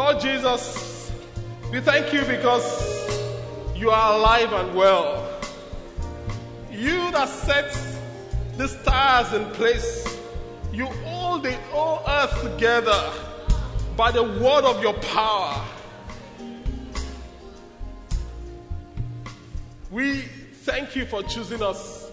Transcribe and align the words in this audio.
Lord 0.00 0.18
Jesus, 0.18 1.12
we 1.70 1.78
thank 1.78 2.10
you 2.10 2.22
because 2.24 2.66
you 3.76 3.90
are 3.90 4.14
alive 4.14 4.50
and 4.50 4.74
well. 4.74 5.30
You 6.72 7.10
that 7.10 7.28
sets 7.28 7.98
the 8.56 8.66
stars 8.66 9.34
in 9.34 9.44
place, 9.50 10.18
you 10.72 10.86
hold 10.86 11.42
the 11.42 11.52
whole 11.70 12.02
earth 12.08 12.42
together 12.42 13.12
by 13.94 14.10
the 14.10 14.22
word 14.22 14.64
of 14.64 14.80
your 14.82 14.94
power. 14.94 15.62
We 19.90 20.22
thank 20.64 20.96
you 20.96 21.04
for 21.04 21.22
choosing 21.24 21.62
us. 21.62 22.10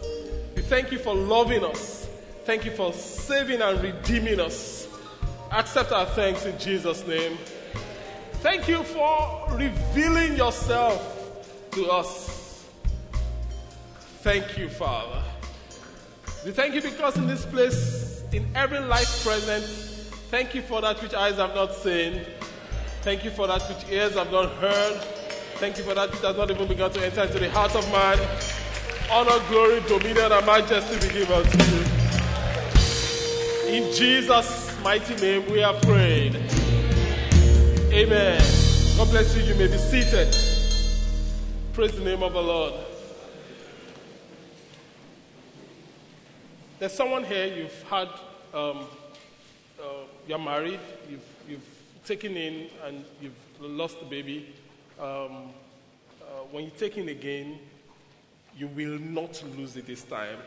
We 0.57 0.61
thank 0.61 0.91
you 0.91 0.99
for 0.99 1.15
loving 1.15 1.63
us. 1.63 2.09
Thank 2.43 2.65
you 2.65 2.71
for 2.71 2.91
saving 2.91 3.61
and 3.61 3.81
redeeming 3.81 4.41
us. 4.41 4.89
Accept 5.51 5.93
our 5.93 6.05
thanks 6.07 6.45
in 6.45 6.59
Jesus' 6.59 7.07
name. 7.07 7.37
Thank 8.49 8.69
you 8.69 8.81
for 8.81 9.45
revealing 9.57 10.37
yourself 10.37 11.43
to 11.71 11.89
us. 11.89 12.65
Thank 14.21 14.57
you, 14.57 14.69
Father. 14.69 15.21
We 16.45 16.51
thank 16.51 16.73
you 16.73 16.81
because 16.81 17.17
in 17.17 17.27
this 17.27 17.45
place, 17.45 18.23
in 18.31 18.47
every 18.55 18.79
life 18.79 19.21
present, 19.25 19.65
thank 20.31 20.55
you 20.55 20.61
for 20.61 20.79
that 20.79 21.01
which 21.01 21.13
eyes 21.13 21.35
have 21.35 21.55
not 21.55 21.73
seen. 21.73 22.21
Thank 23.01 23.25
you 23.25 23.31
for 23.31 23.47
that 23.47 23.67
which 23.67 23.85
ears 23.91 24.13
have 24.13 24.31
not 24.31 24.49
heard. 24.53 24.95
Thank 25.55 25.77
you 25.77 25.83
for 25.83 25.93
that 25.95 26.09
which 26.09 26.21
has 26.21 26.37
not 26.37 26.49
even 26.49 26.69
begun 26.69 26.89
to 26.93 27.05
enter 27.05 27.23
into 27.23 27.39
the 27.39 27.49
heart 27.49 27.75
of 27.75 27.85
man. 27.91 28.17
Honor, 29.11 29.43
glory, 29.49 29.81
dominion, 29.89 30.31
and 30.31 30.45
majesty 30.45 30.95
be 31.05 31.13
given 31.13 31.43
to 31.43 31.57
you. 31.65 31.83
In 33.75 33.93
Jesus' 33.93 34.73
mighty 34.81 35.15
name 35.15 35.51
we 35.51 35.61
are 35.63 35.73
prayed. 35.81 36.56
Amen. 37.97 38.39
God 38.95 39.09
bless 39.09 39.35
you. 39.35 39.41
You 39.41 39.55
may 39.55 39.65
be 39.65 39.77
seated. 39.79 40.27
Praise 41.73 41.93
the 41.93 42.05
name 42.05 42.21
of 42.21 42.31
the 42.31 42.43
Lord. 42.43 42.75
There's 46.77 46.93
someone 46.93 47.23
here 47.23 47.47
you've 47.47 47.83
had, 47.89 48.09
um, 48.53 48.85
uh, 49.81 50.03
you're 50.27 50.37
married, 50.37 50.79
you've, 51.09 51.25
you've 51.49 51.67
taken 52.05 52.37
in 52.37 52.67
and 52.85 53.03
you've 53.19 53.33
lost 53.59 53.99
the 53.99 54.05
baby. 54.05 54.53
Um, 54.99 55.49
uh, 56.21 56.43
when 56.51 56.65
you 56.65 56.71
take 56.77 56.99
in 56.99 57.09
again, 57.09 57.57
you 58.55 58.67
will 58.67 58.99
not 58.99 59.43
lose 59.57 59.75
it 59.75 59.87
this 59.87 60.03
time. 60.03 60.37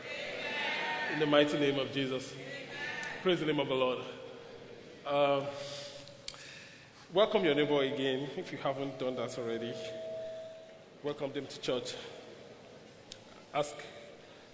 In 1.11 1.19
the 1.19 1.25
mighty 1.25 1.59
name 1.59 1.79
of 1.79 1.91
Jesus. 1.91 2.33
Praise 3.21 3.41
the 3.41 3.45
name 3.45 3.59
of 3.59 3.67
the 3.67 3.75
Lord. 3.75 3.99
Uh, 5.05 5.41
welcome 7.13 7.43
your 7.43 7.53
neighbor 7.53 7.81
again 7.81 8.29
if 8.37 8.53
you 8.53 8.57
haven't 8.57 8.97
done 8.97 9.15
that 9.15 9.37
already. 9.37 9.73
Welcome 11.03 11.33
them 11.33 11.45
to 11.45 11.59
church. 11.59 11.95
Ask, 13.53 13.75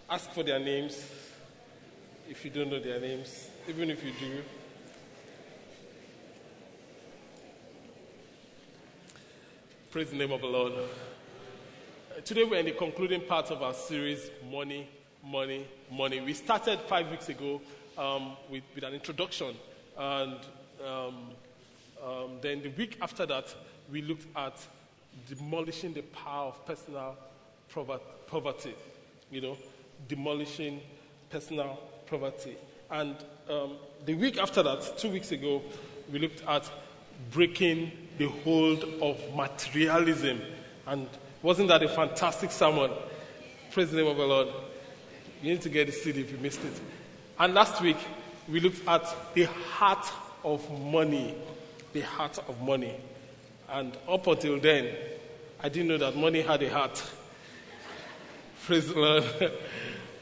ask 0.10 0.32
for 0.32 0.42
their 0.42 0.58
names 0.58 1.12
if 2.28 2.44
you 2.44 2.50
don't 2.50 2.72
know 2.72 2.80
their 2.80 3.00
names, 3.00 3.50
even 3.68 3.92
if 3.92 4.04
you 4.04 4.12
do. 4.20 4.42
Praise 9.92 10.10
the 10.10 10.16
name 10.16 10.32
of 10.32 10.42
the 10.42 10.48
Lord. 10.48 10.74
Uh, 10.74 12.22
Today 12.26 12.44
we're 12.44 12.60
in 12.60 12.66
the 12.66 12.72
concluding 12.72 13.22
part 13.22 13.52
of 13.52 13.62
our 13.62 13.76
series, 13.76 14.32
Money, 14.52 14.90
Money, 15.24 15.68
Money. 15.92 16.22
We 16.22 16.34
started 16.34 16.80
five 16.88 17.10
weeks 17.12 17.30
ago 17.30 17.62
um, 18.00 18.36
with, 18.50 18.64
with 18.74 18.84
an 18.84 18.96
introduction, 18.96 19.56
and 19.98 20.40
um, 20.84 21.30
um, 22.04 22.38
then 22.42 22.62
the 22.62 22.70
week 22.70 22.98
after 23.02 23.26
that, 23.26 23.54
we 23.92 24.02
looked 24.02 24.28
at 24.36 24.66
demolishing 25.28 25.94
the 25.94 26.02
power 26.02 26.48
of 26.48 26.66
personal 26.66 27.16
poverty. 28.28 28.76
You 29.32 29.42
know, 29.42 29.58
demolishing 30.08 30.82
personal 31.30 31.80
poverty. 32.06 32.56
And 32.90 33.16
um, 33.50 33.78
the 34.06 34.14
week 34.14 34.38
after 34.38 34.64
that, 34.64 34.98
two 34.98 35.10
weeks 35.10 35.32
ago, 35.32 35.62
we 36.12 36.20
looked 36.20 36.44
at 36.48 36.70
breaking 37.32 37.92
the 38.18 38.28
hold 38.28 38.84
of 39.02 39.20
materialism. 39.36 40.42
And 40.86 41.08
wasn't 41.42 41.68
that 41.70 41.84
a 41.84 41.90
fantastic 41.90 42.52
sermon? 42.52 42.92
Praise 43.72 43.92
the 43.92 43.98
name 43.98 44.08
of 44.08 44.18
the 44.18 44.26
Lord. 44.26 44.48
You 45.42 45.52
need 45.52 45.62
to 45.62 45.70
get 45.70 45.88
the 45.88 45.94
CD 45.94 46.22
if 46.22 46.32
you 46.32 46.38
missed 46.38 46.64
it. 46.64 46.80
And 47.40 47.54
last 47.54 47.82
week, 47.82 47.98
we 48.48 48.60
looked 48.60 48.88
at 48.88 49.06
the 49.34 49.44
heart 49.44 50.08
of 50.44 50.70
money. 50.80 51.36
The 51.94 52.02
heart 52.02 52.38
of 52.48 52.62
money. 52.62 52.96
And 53.70 53.98
up 54.08 54.28
until 54.28 54.60
then, 54.60 54.96
I 55.60 55.70
didn't 55.70 55.88
know 55.88 55.98
that 55.98 56.16
money 56.16 56.42
had 56.42 56.62
a 56.64 56.70
heart. 56.70 57.04
Praise 58.66 58.88
the 58.88 59.00
Lord. 59.00 59.24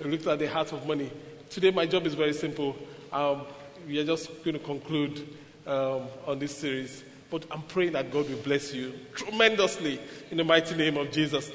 we 0.03 0.11
looked 0.11 0.27
at 0.27 0.39
the 0.39 0.49
heart 0.49 0.71
of 0.71 0.87
money. 0.87 1.11
Today, 1.49 1.71
my 1.71 1.85
job 1.85 2.05
is 2.05 2.13
very 2.13 2.33
simple. 2.33 2.75
Um, 3.11 3.43
we 3.87 3.99
are 3.99 4.05
just 4.05 4.43
going 4.43 4.57
to 4.57 4.63
conclude 4.63 5.27
um, 5.67 6.07
on 6.25 6.39
this 6.39 6.57
series. 6.57 7.03
But 7.29 7.45
I'm 7.51 7.63
praying 7.63 7.93
that 7.93 8.11
God 8.11 8.29
will 8.29 8.37
bless 8.37 8.73
you 8.73 8.93
tremendously 9.13 9.99
in 10.31 10.37
the 10.37 10.43
mighty 10.43 10.75
name 10.75 10.97
of 10.97 11.11
Jesus. 11.11 11.51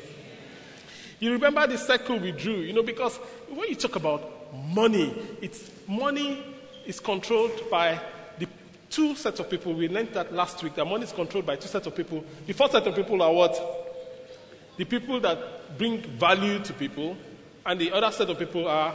You 1.19 1.33
remember 1.33 1.67
the 1.67 1.79
circle 1.79 2.19
we 2.19 2.33
drew, 2.33 2.57
you 2.57 2.73
know, 2.73 2.83
because 2.83 3.17
when 3.49 3.69
you 3.69 3.75
talk 3.75 3.97
about 3.97 4.55
money, 4.69 5.15
it's 5.41 5.71
money 5.87 6.43
is 6.87 6.99
controlled 6.99 7.71
by 7.71 8.01
two 8.91 9.15
sets 9.15 9.41
of 9.41 9.49
people. 9.49 9.73
We 9.73 9.89
learned 9.89 10.13
that 10.15 10.33
last 10.33 10.63
week 10.63 10.75
that 10.75 10.85
money 10.85 11.05
is 11.05 11.13
controlled 11.13 11.47
by 11.47 11.57
two 11.57 11.69
sets 11.69 11.87
of 11.87 11.95
people. 11.95 12.25
The 12.47 12.53
first 12.53 12.73
set 12.73 12.87
of 12.87 12.95
people 12.95 13.23
are 13.23 13.33
what? 13.33 13.57
The 14.77 14.85
people 14.85 15.21
that 15.21 15.79
bring 15.79 16.03
value 16.03 16.59
to 16.59 16.73
people, 16.73 17.17
and 17.65 17.81
the 17.81 17.93
other 17.93 18.11
set 18.11 18.29
of 18.29 18.39
people 18.39 18.67
are 18.67 18.95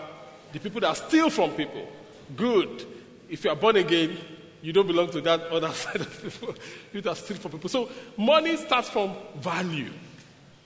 the 0.51 0.59
people 0.59 0.81
that 0.81 0.97
steal 0.97 1.29
from 1.29 1.51
people. 1.51 1.87
Good. 2.35 2.85
If 3.29 3.43
you 3.43 3.49
are 3.49 3.55
born 3.55 3.77
again, 3.77 4.17
you 4.61 4.73
don't 4.73 4.87
belong 4.87 5.09
to 5.11 5.21
that 5.21 5.41
other 5.43 5.69
side 5.73 6.01
of 6.01 6.21
people. 6.23 6.55
You 6.91 7.01
that 7.01 7.17
steal 7.17 7.37
from 7.37 7.51
people. 7.51 7.69
So 7.69 7.89
money 8.17 8.57
starts 8.57 8.89
from 8.89 9.15
value. 9.35 9.91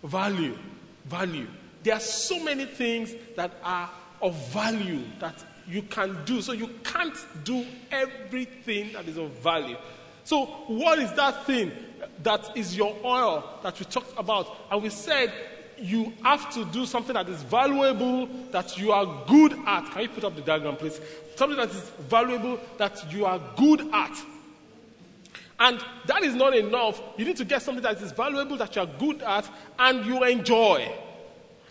Value. 0.03 0.57
Value. 1.05 1.47
There 1.83 1.93
are 1.93 1.99
so 1.99 2.43
many 2.43 2.65
things 2.65 3.13
that 3.35 3.51
are 3.63 3.89
of 4.21 4.35
value 4.51 5.01
that 5.19 5.43
you 5.69 5.83
can 5.83 6.17
do. 6.25 6.41
So 6.41 6.51
you 6.51 6.69
can't 6.83 7.15
do 7.43 7.65
everything 7.91 8.93
that 8.93 9.07
is 9.07 9.17
of 9.17 9.29
value. 9.39 9.77
So, 10.23 10.45
what 10.67 10.99
is 10.99 11.11
that 11.13 11.45
thing 11.45 11.71
that 12.23 12.55
is 12.55 12.75
your 12.75 12.95
oil 13.03 13.59
that 13.63 13.79
we 13.79 13.85
talked 13.85 14.17
about? 14.17 14.55
And 14.71 14.83
we 14.83 14.89
said 14.89 15.31
you 15.77 16.13
have 16.23 16.53
to 16.53 16.65
do 16.65 16.85
something 16.85 17.13
that 17.13 17.29
is 17.29 17.41
valuable, 17.43 18.27
that 18.51 18.77
you 18.77 18.91
are 18.91 19.25
good 19.27 19.53
at. 19.65 19.89
Can 19.91 20.03
you 20.03 20.09
put 20.09 20.23
up 20.23 20.35
the 20.35 20.41
diagram, 20.41 20.75
please? 20.75 20.99
Something 21.35 21.57
that 21.57 21.69
is 21.69 21.89
valuable, 22.09 22.59
that 22.77 23.11
you 23.11 23.25
are 23.25 23.39
good 23.55 23.81
at. 23.93 24.15
And 25.59 25.83
that 26.05 26.23
is 26.23 26.35
not 26.35 26.55
enough. 26.55 27.01
You 27.17 27.25
need 27.25 27.37
to 27.37 27.45
get 27.45 27.61
something 27.61 27.83
that 27.83 28.01
is 28.01 28.11
valuable, 28.11 28.57
that 28.57 28.75
you 28.75 28.81
are 28.81 28.89
good 28.99 29.21
at, 29.21 29.49
and 29.77 30.05
you 30.05 30.23
enjoy. 30.23 30.89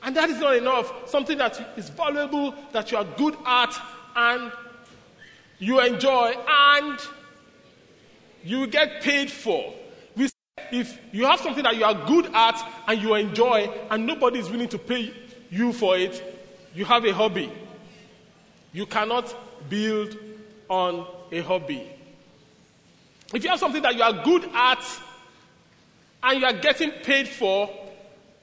And 0.03 0.17
that 0.17 0.31
is 0.31 0.39
not 0.39 0.57
enough. 0.57 1.09
Something 1.09 1.39
that 1.39 1.75
is 1.77 1.89
valuable, 1.91 2.55
that 2.73 2.91
you 2.93 2.99
are 2.99 3.05
good 3.05 3.37
at, 3.45 3.75
and 4.15 4.53
you 5.59 5.81
enjoy, 5.81 6.35
and 6.49 6.99
you 8.45 8.67
get 8.67 9.03
paid 9.03 9.31
for. 9.31 9.75
We 10.17 10.29
if 10.71 10.99
you 11.13 11.27
have 11.27 11.41
something 11.41 11.65
that 11.65 11.77
you 11.77 11.85
are 11.85 12.07
good 12.07 12.27
at 12.35 12.61
and 12.87 13.01
you 13.01 13.15
enjoy, 13.15 13.71
and 13.91 14.07
nobody 14.07 14.39
is 14.39 14.51
willing 14.51 14.69
to 14.69 14.79
pay 14.79 15.13
you 15.51 15.73
for 15.73 15.97
it, 15.97 16.23
you 16.75 16.85
have 16.85 17.05
a 17.05 17.13
hobby. 17.13 17.51
You 18.73 18.87
cannot 18.87 19.35
build 19.69 20.17
on 20.69 21.07
a 21.33 21.41
hobby. 21.41 21.91
If 23.35 23.45
you 23.45 23.51
have 23.51 23.59
something 23.59 23.83
that 23.83 23.95
you 23.95 24.03
are 24.03 24.25
good 24.25 24.49
at 24.55 24.85
and 26.23 26.41
you 26.41 26.47
are 26.47 26.53
getting 26.53 26.91
paid 26.91 27.29
for 27.29 27.69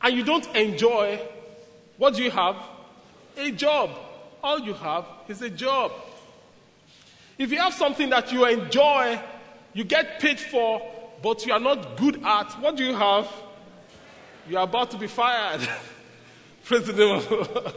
and 0.02 0.16
you 0.16 0.24
don't 0.24 0.46
enjoy, 0.56 1.20
what 1.98 2.16
do 2.16 2.24
you 2.24 2.32
have? 2.32 2.56
A 3.38 3.52
job. 3.52 3.92
All 4.44 4.60
you 4.60 4.74
have 4.74 5.06
is 5.28 5.42
a 5.42 5.50
job. 5.50 5.92
If 7.38 7.52
you 7.52 7.58
have 7.58 7.74
something 7.74 8.10
that 8.10 8.32
you 8.32 8.46
enjoy, 8.46 9.20
you 9.74 9.84
get 9.84 10.20
paid 10.20 10.40
for, 10.40 10.82
but 11.22 11.46
you 11.46 11.54
are 11.54 11.60
not 11.60 11.98
good 11.98 12.24
at, 12.24 12.52
what 12.62 12.78
do 12.78 12.84
you 12.84 12.96
have? 12.96 13.28
You 14.50 14.58
are 14.58 14.64
about 14.64 14.92
to 14.92 14.98
be 14.98 15.08
fired. 15.08 15.68
Praise 16.64 16.86
the 16.86 16.94
name. 16.94 17.22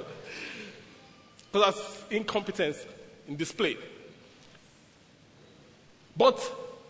Because 1.51 1.75
that's 1.75 2.05
incompetence 2.11 2.85
in 3.27 3.37
display. 3.37 3.79
But 6.15 6.39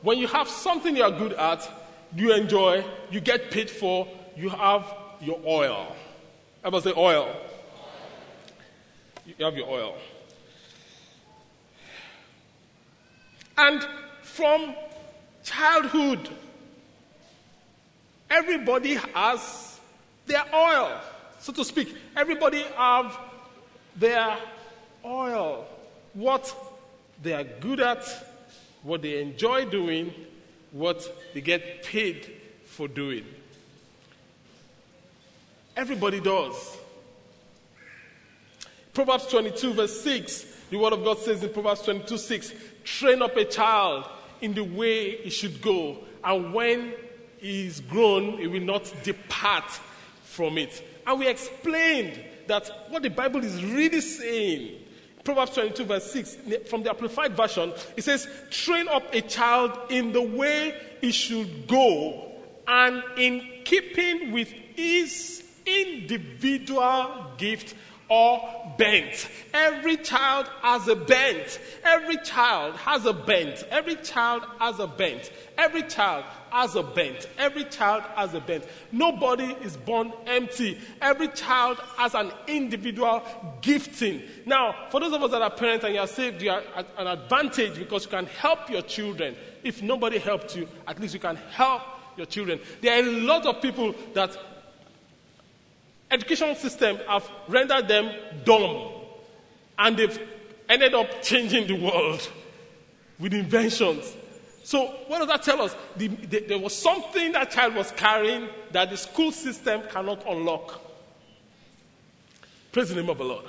when 0.02 0.18
you 0.18 0.26
have 0.26 0.48
something 0.48 0.96
you 0.96 1.04
are 1.04 1.10
good 1.10 1.32
at, 1.34 1.68
you 2.16 2.32
enjoy, 2.32 2.84
you 3.10 3.20
get 3.20 3.50
paid 3.50 3.70
for, 3.70 4.08
you 4.36 4.48
have 4.48 4.92
your 5.20 5.40
oil. 5.46 5.94
I 6.64 6.70
must 6.70 6.84
say 6.84 6.92
oil. 6.96 7.34
You 9.24 9.44
have 9.44 9.56
your 9.56 9.68
oil. 9.68 9.96
And 13.56 13.86
from 14.22 14.74
childhood, 15.44 16.28
Everybody 18.30 18.94
has 19.14 19.80
their 20.26 20.44
oil, 20.54 21.00
so 21.40 21.52
to 21.52 21.64
speak. 21.64 21.94
Everybody 22.16 22.62
have 22.76 23.18
their 23.96 24.36
oil. 25.04 25.66
What 26.12 26.54
they 27.22 27.32
are 27.32 27.44
good 27.44 27.80
at, 27.80 28.04
what 28.82 29.02
they 29.02 29.22
enjoy 29.22 29.64
doing, 29.64 30.12
what 30.72 31.10
they 31.32 31.40
get 31.40 31.82
paid 31.82 32.30
for 32.66 32.86
doing. 32.86 33.24
Everybody 35.78 36.18
does. 36.18 36.76
Proverbs 38.92 39.28
22, 39.28 39.74
verse 39.74 40.00
6, 40.00 40.46
the 40.70 40.76
word 40.76 40.92
of 40.92 41.04
God 41.04 41.20
says 41.20 41.40
in 41.44 41.52
Proverbs 41.52 41.82
22, 41.82 42.18
6, 42.18 42.52
train 42.82 43.22
up 43.22 43.36
a 43.36 43.44
child 43.44 44.08
in 44.40 44.54
the 44.54 44.64
way 44.64 45.18
he 45.18 45.30
should 45.30 45.62
go, 45.62 45.98
and 46.24 46.52
when 46.52 46.94
he 47.36 47.68
is 47.68 47.78
grown, 47.78 48.38
he 48.38 48.48
will 48.48 48.60
not 48.60 48.92
depart 49.04 49.70
from 50.24 50.58
it. 50.58 50.82
And 51.06 51.20
we 51.20 51.28
explained 51.28 52.24
that 52.48 52.68
what 52.88 53.04
the 53.04 53.10
Bible 53.10 53.44
is 53.44 53.64
really 53.64 54.00
saying, 54.00 54.80
Proverbs 55.22 55.52
22, 55.52 55.84
verse 55.84 56.10
6, 56.10 56.38
from 56.68 56.82
the 56.82 56.90
Amplified 56.90 57.36
Version, 57.36 57.72
it 57.96 58.02
says, 58.02 58.26
train 58.50 58.88
up 58.88 59.14
a 59.14 59.20
child 59.20 59.78
in 59.90 60.10
the 60.10 60.22
way 60.22 60.74
he 61.00 61.12
should 61.12 61.68
go, 61.68 62.32
and 62.66 63.00
in 63.16 63.62
keeping 63.64 64.32
with 64.32 64.48
his 64.48 65.44
individual 65.82 67.32
gift 67.36 67.74
or 68.08 68.74
bent. 68.78 69.28
Every 69.52 69.96
child 69.96 70.46
has 70.62 70.88
a 70.88 70.96
bent. 70.96 71.60
Every 71.84 72.16
child 72.18 72.76
has 72.76 73.04
a 73.04 73.12
bent. 73.12 73.66
Every 73.70 73.96
child 73.96 74.44
has 74.58 74.78
a 74.78 74.86
bent. 74.86 75.30
Every 75.58 75.82
child 75.82 76.24
has 76.50 76.74
a 76.74 76.82
bent. 76.82 77.28
Every 77.36 77.64
child 77.64 78.04
has 78.14 78.32
a 78.32 78.40
bent. 78.40 78.64
Nobody 78.92 79.56
is 79.62 79.76
born 79.76 80.12
empty. 80.26 80.78
Every 81.02 81.28
child 81.28 81.78
has 81.96 82.14
an 82.14 82.32
individual 82.46 83.22
gifting. 83.60 84.22
Now, 84.46 84.74
for 84.90 85.00
those 85.00 85.12
of 85.12 85.22
us 85.22 85.30
that 85.32 85.42
are 85.42 85.50
parents 85.50 85.84
and 85.84 85.94
you 85.94 86.00
are 86.00 86.06
saved, 86.06 86.40
you 86.40 86.50
are 86.50 86.62
at 86.76 86.86
an 86.96 87.06
advantage 87.06 87.74
because 87.78 88.04
you 88.04 88.10
can 88.10 88.26
help 88.26 88.70
your 88.70 88.82
children. 88.82 89.36
If 89.62 89.82
nobody 89.82 90.18
helped 90.18 90.56
you, 90.56 90.66
at 90.86 90.98
least 90.98 91.12
you 91.12 91.20
can 91.20 91.36
help 91.36 91.82
your 92.16 92.26
children. 92.26 92.60
There 92.80 92.94
are 92.94 93.06
a 93.06 93.12
lot 93.12 93.46
of 93.46 93.62
people 93.62 93.94
that 94.14 94.36
education 96.10 96.54
system 96.56 96.98
have 97.08 97.28
rendered 97.48 97.88
them 97.88 98.12
dumb 98.44 98.92
and 99.78 99.96
they've 99.96 100.18
ended 100.68 100.94
up 100.94 101.22
changing 101.22 101.66
the 101.66 101.74
world 101.74 102.28
with 103.18 103.32
inventions. 103.34 104.16
So, 104.64 104.86
what 105.06 105.18
does 105.18 105.28
that 105.28 105.42
tell 105.42 105.62
us? 105.62 105.74
The, 105.96 106.08
the, 106.08 106.40
there 106.40 106.58
was 106.58 106.76
something 106.76 107.32
that 107.32 107.50
child 107.50 107.74
was 107.74 107.90
carrying 107.92 108.48
that 108.72 108.90
the 108.90 108.96
school 108.96 109.32
system 109.32 109.82
cannot 109.90 110.28
unlock. 110.28 110.80
Praise 112.70 112.90
the 112.90 112.96
name 112.96 113.08
of 113.08 113.18
the 113.18 113.24
Lord. 113.24 113.46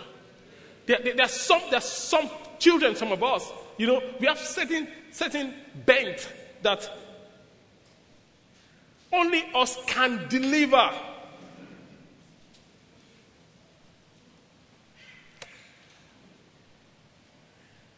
There, 0.85 0.99
there, 1.03 1.15
there's, 1.15 1.31
some, 1.33 1.61
there's 1.69 1.83
some 1.83 2.29
children, 2.57 2.95
some 2.95 3.11
of 3.11 3.21
us, 3.21 3.51
you 3.77 3.87
know, 3.87 4.01
we 4.19 4.27
have 4.27 4.39
certain, 4.39 4.87
certain 5.11 5.53
bent 5.85 6.29
that 6.61 6.89
only 9.11 9.43
us 9.55 9.77
can 9.87 10.27
deliver. 10.29 10.91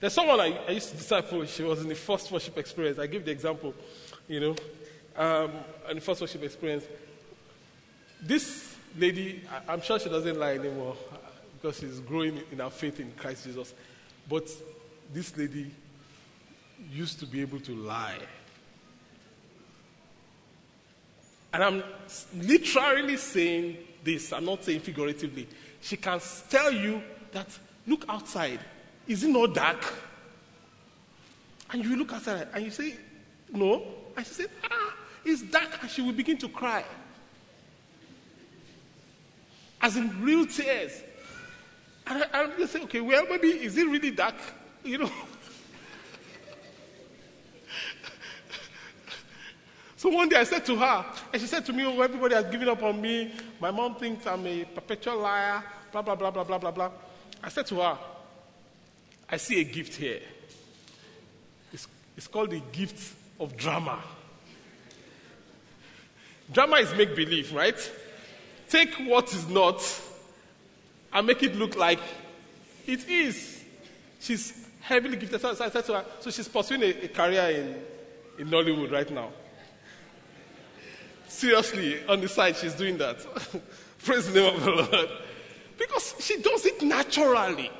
There's 0.01 0.13
someone 0.13 0.39
I, 0.39 0.57
I, 0.67 0.71
used 0.71 0.89
to 0.89 0.97
disciple. 0.97 1.45
She 1.45 1.61
was 1.61 1.79
in 1.79 1.87
the 1.87 1.93
first 1.93 2.31
worship 2.31 2.57
experience. 2.57 2.97
I 2.97 3.05
give 3.05 3.23
the 3.23 3.29
example, 3.29 3.75
you 4.27 4.39
know, 4.39 4.55
um, 5.15 5.51
in 5.91 5.97
the 5.97 6.01
first 6.01 6.19
worship 6.19 6.41
experience. 6.41 6.85
This 8.19 8.75
lady, 8.97 9.43
I, 9.47 9.73
I'm 9.73 9.81
sure 9.81 9.99
she 9.99 10.09
doesn't 10.09 10.39
lie 10.39 10.55
anymore 10.55 10.97
because 11.53 11.77
she's 11.77 11.99
growing 11.99 12.41
in 12.51 12.57
her 12.57 12.71
faith 12.71 12.99
in 12.99 13.11
Christ 13.11 13.45
Jesus. 13.45 13.75
But 14.27 14.49
this 15.13 15.37
lady 15.37 15.69
used 16.91 17.19
to 17.19 17.27
be 17.27 17.41
able 17.41 17.59
to 17.59 17.75
lie. 17.75 18.17
And 21.53 21.63
I'm 21.63 21.83
literally 22.37 23.17
saying 23.17 23.77
this, 24.03 24.33
I'm 24.33 24.45
not 24.45 24.63
saying 24.63 24.79
figuratively. 24.79 25.47
She 25.79 25.95
can 25.95 26.19
tell 26.49 26.71
you 26.71 27.03
that, 27.33 27.55
look 27.85 28.03
outside 28.09 28.61
is 29.11 29.23
it 29.25 29.29
not 29.29 29.53
dark? 29.53 29.93
And 31.71 31.83
you 31.83 31.97
look 31.97 32.13
outside 32.13 32.47
and 32.53 32.63
you 32.63 32.71
say, 32.71 32.95
No. 33.51 33.83
And 34.15 34.25
she 34.25 34.33
said, 34.33 34.49
Ah, 34.63 34.95
it's 35.25 35.41
dark. 35.41 35.81
And 35.81 35.89
she 35.91 36.01
will 36.01 36.13
begin 36.13 36.37
to 36.37 36.47
cry. 36.47 36.85
As 39.81 39.97
in 39.97 40.23
real 40.23 40.45
tears. 40.45 41.03
And 42.07 42.23
I, 42.33 42.43
am 42.43 42.53
just 42.57 42.73
saying, 42.73 42.85
okay, 42.85 43.01
well, 43.01 43.25
maybe 43.29 43.47
is 43.49 43.77
it 43.77 43.87
really 43.87 44.11
dark? 44.11 44.35
You 44.83 44.99
know? 44.99 45.11
so 49.97 50.09
one 50.09 50.29
day 50.29 50.37
I 50.37 50.43
said 50.43 50.65
to 50.65 50.75
her, 50.75 51.05
and 51.31 51.41
she 51.41 51.47
said 51.47 51.65
to 51.65 51.73
me, 51.73 51.85
Oh, 51.85 51.99
everybody 52.01 52.35
has 52.35 52.45
given 52.45 52.69
up 52.69 52.81
on 52.81 53.01
me. 53.01 53.33
My 53.59 53.71
mom 53.71 53.95
thinks 53.95 54.25
I'm 54.25 54.47
a 54.47 54.63
perpetual 54.65 55.19
liar, 55.19 55.63
blah, 55.91 56.01
blah, 56.01 56.15
blah, 56.15 56.31
blah, 56.31 56.43
blah, 56.45 56.57
blah, 56.57 56.71
blah. 56.71 56.91
I 57.43 57.49
said 57.49 57.65
to 57.67 57.81
her, 57.81 57.97
I 59.31 59.37
see 59.37 59.61
a 59.61 59.63
gift 59.63 59.95
here. 59.95 60.19
It's, 61.71 61.87
it's 62.17 62.27
called 62.27 62.51
the 62.51 62.61
gift 62.71 63.15
of 63.39 63.55
drama. 63.55 63.99
Drama 66.51 66.77
is 66.77 66.93
make 66.95 67.15
believe, 67.15 67.53
right? 67.53 67.91
Take 68.69 68.93
what 68.95 69.33
is 69.33 69.47
not 69.47 69.81
and 71.13 71.27
make 71.27 71.41
it 71.43 71.55
look 71.55 71.77
like 71.77 71.99
it 72.85 73.07
is. 73.07 73.63
She's 74.19 74.67
heavily 74.81 75.15
gifted. 75.15 75.39
So, 75.39 75.55
her, 75.55 76.05
so 76.19 76.29
she's 76.29 76.47
pursuing 76.47 76.83
a, 76.83 77.05
a 77.05 77.07
career 77.07 77.49
in, 78.37 78.41
in 78.41 78.51
Nollywood 78.51 78.91
right 78.91 79.09
now. 79.09 79.29
Seriously, 81.27 82.05
on 82.07 82.19
the 82.19 82.27
side, 82.27 82.57
she's 82.57 82.73
doing 82.73 82.97
that. 82.97 83.25
Praise 84.03 84.31
the 84.31 84.41
name 84.41 84.55
of 84.55 84.63
the 84.63 84.71
Lord. 84.71 85.09
Because 85.77 86.15
she 86.19 86.41
does 86.41 86.65
it 86.65 86.81
naturally. 86.81 87.71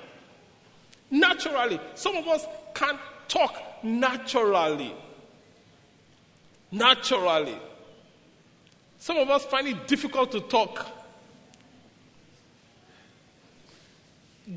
Naturally. 1.12 1.80
Some 1.94 2.16
of 2.16 2.28
us 2.28 2.46
can't 2.74 3.00
talk 3.28 3.84
naturally. 3.84 4.96
Naturally. 6.72 7.58
Some 8.98 9.18
of 9.18 9.30
us 9.30 9.46
find 9.46 9.68
it 9.68 9.88
difficult 9.88 10.32
to 10.32 10.39
talk. 10.41 10.88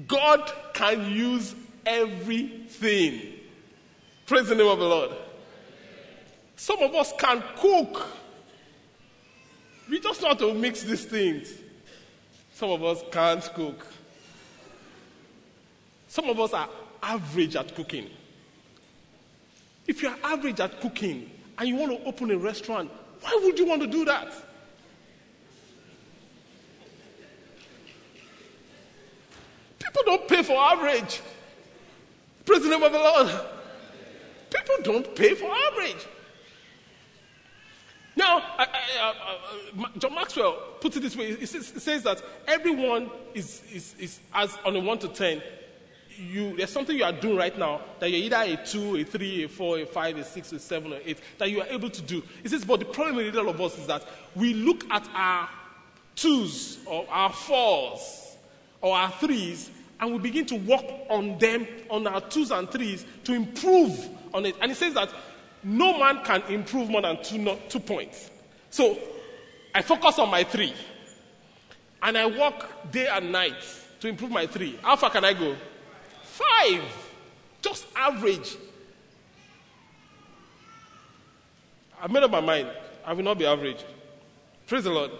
God 0.06 0.52
can 0.72 1.10
use 1.10 1.54
everything. 1.84 3.34
Praise 4.26 4.48
the 4.48 4.54
name 4.54 4.68
of 4.68 4.78
the 4.78 4.84
Lord. 4.84 5.10
Some 6.56 6.82
of 6.82 6.94
us 6.94 7.12
can 7.18 7.42
cook. 7.56 8.06
We 9.88 10.00
just 10.00 10.22
know 10.22 10.28
how 10.28 10.34
to 10.34 10.54
mix 10.54 10.82
these 10.82 11.04
things. 11.04 11.52
Some 12.54 12.70
of 12.70 12.82
us 12.84 13.02
can't 13.10 13.42
cook. 13.54 13.86
Some 16.14 16.28
of 16.28 16.38
us 16.38 16.52
are 16.52 16.68
average 17.02 17.56
at 17.56 17.74
cooking. 17.74 18.08
If 19.88 20.00
you're 20.00 20.14
average 20.22 20.60
at 20.60 20.80
cooking 20.80 21.28
and 21.58 21.68
you 21.68 21.74
want 21.74 21.90
to 21.90 22.04
open 22.06 22.30
a 22.30 22.38
restaurant, 22.38 22.88
why 23.20 23.36
would 23.42 23.58
you 23.58 23.66
want 23.66 23.82
to 23.82 23.88
do 23.88 24.04
that? 24.04 24.32
People 29.80 30.02
don't 30.06 30.28
pay 30.28 30.44
for 30.44 30.56
average. 30.56 31.20
Praise 32.46 32.62
the 32.62 32.68
name 32.68 32.84
of 32.84 32.92
the 32.92 32.98
Lord. 32.98 33.32
People 34.50 34.76
don't 34.84 35.16
pay 35.16 35.34
for 35.34 35.50
average. 35.72 36.06
Now, 38.14 38.36
I, 38.56 38.66
I, 38.66 39.00
uh, 39.00 39.80
uh, 39.80 39.84
I, 39.84 39.98
John 39.98 40.14
Maxwell 40.14 40.52
puts 40.80 40.96
it 40.96 41.00
this 41.00 41.16
way. 41.16 41.34
He 41.34 41.46
says, 41.46 41.72
he 41.72 41.80
says 41.80 42.04
that 42.04 42.22
everyone 42.46 43.10
is, 43.34 43.64
is, 43.72 43.96
is 43.98 44.20
as 44.32 44.56
on 44.64 44.76
a 44.76 44.80
1 44.80 44.98
to 45.00 45.08
10, 45.08 45.42
you, 46.18 46.56
there's 46.56 46.70
something 46.70 46.96
you 46.96 47.04
are 47.04 47.12
doing 47.12 47.36
right 47.36 47.56
now 47.58 47.80
that 47.98 48.10
you're 48.10 48.20
either 48.20 48.52
a 48.52 48.64
two, 48.64 48.96
a 48.96 49.04
three, 49.04 49.44
a 49.44 49.48
four, 49.48 49.78
a 49.78 49.86
five, 49.86 50.16
a 50.16 50.24
six, 50.24 50.52
a 50.52 50.58
seven, 50.58 50.92
or 50.92 50.98
eight 51.04 51.18
that 51.38 51.50
you 51.50 51.60
are 51.60 51.66
able 51.68 51.90
to 51.90 52.02
do. 52.02 52.22
He 52.42 52.48
says, 52.48 52.64
but 52.64 52.80
the 52.80 52.86
problem 52.86 53.16
with 53.16 53.36
all 53.36 53.48
of 53.48 53.60
us 53.60 53.78
is 53.78 53.86
that 53.86 54.04
we 54.34 54.54
look 54.54 54.84
at 54.90 55.08
our 55.14 55.48
twos 56.16 56.78
or 56.86 57.06
our 57.08 57.32
fours 57.32 58.36
or 58.80 58.96
our 58.96 59.10
threes 59.12 59.70
and 60.00 60.12
we 60.12 60.18
begin 60.18 60.46
to 60.46 60.56
work 60.56 60.84
on 61.08 61.38
them, 61.38 61.66
on 61.90 62.06
our 62.06 62.20
twos 62.20 62.50
and 62.50 62.70
threes, 62.70 63.06
to 63.24 63.32
improve 63.32 64.08
on 64.32 64.46
it. 64.46 64.54
And 64.60 64.70
he 64.70 64.74
says 64.74 64.94
that 64.94 65.10
no 65.62 65.98
man 65.98 66.24
can 66.24 66.42
improve 66.42 66.90
more 66.90 67.02
than 67.02 67.22
two, 67.22 67.38
not, 67.38 67.70
two 67.70 67.80
points. 67.80 68.30
So 68.70 68.98
I 69.74 69.82
focus 69.82 70.18
on 70.18 70.30
my 70.30 70.44
three 70.44 70.74
and 72.02 72.18
I 72.18 72.26
work 72.26 72.90
day 72.92 73.08
and 73.08 73.32
night 73.32 73.56
to 74.00 74.08
improve 74.08 74.30
my 74.30 74.46
three. 74.46 74.78
How 74.82 74.96
far 74.96 75.10
can 75.10 75.24
I 75.24 75.32
go? 75.32 75.56
Five. 76.34 76.82
Just 77.62 77.86
average. 77.94 78.56
I 82.02 82.08
made 82.08 82.24
up 82.24 82.30
my 82.30 82.40
mind. 82.40 82.68
I 83.06 83.12
will 83.12 83.22
not 83.22 83.38
be 83.38 83.46
average. 83.46 83.84
Praise 84.66 84.82
the 84.82 84.90
Lord. 84.90 85.12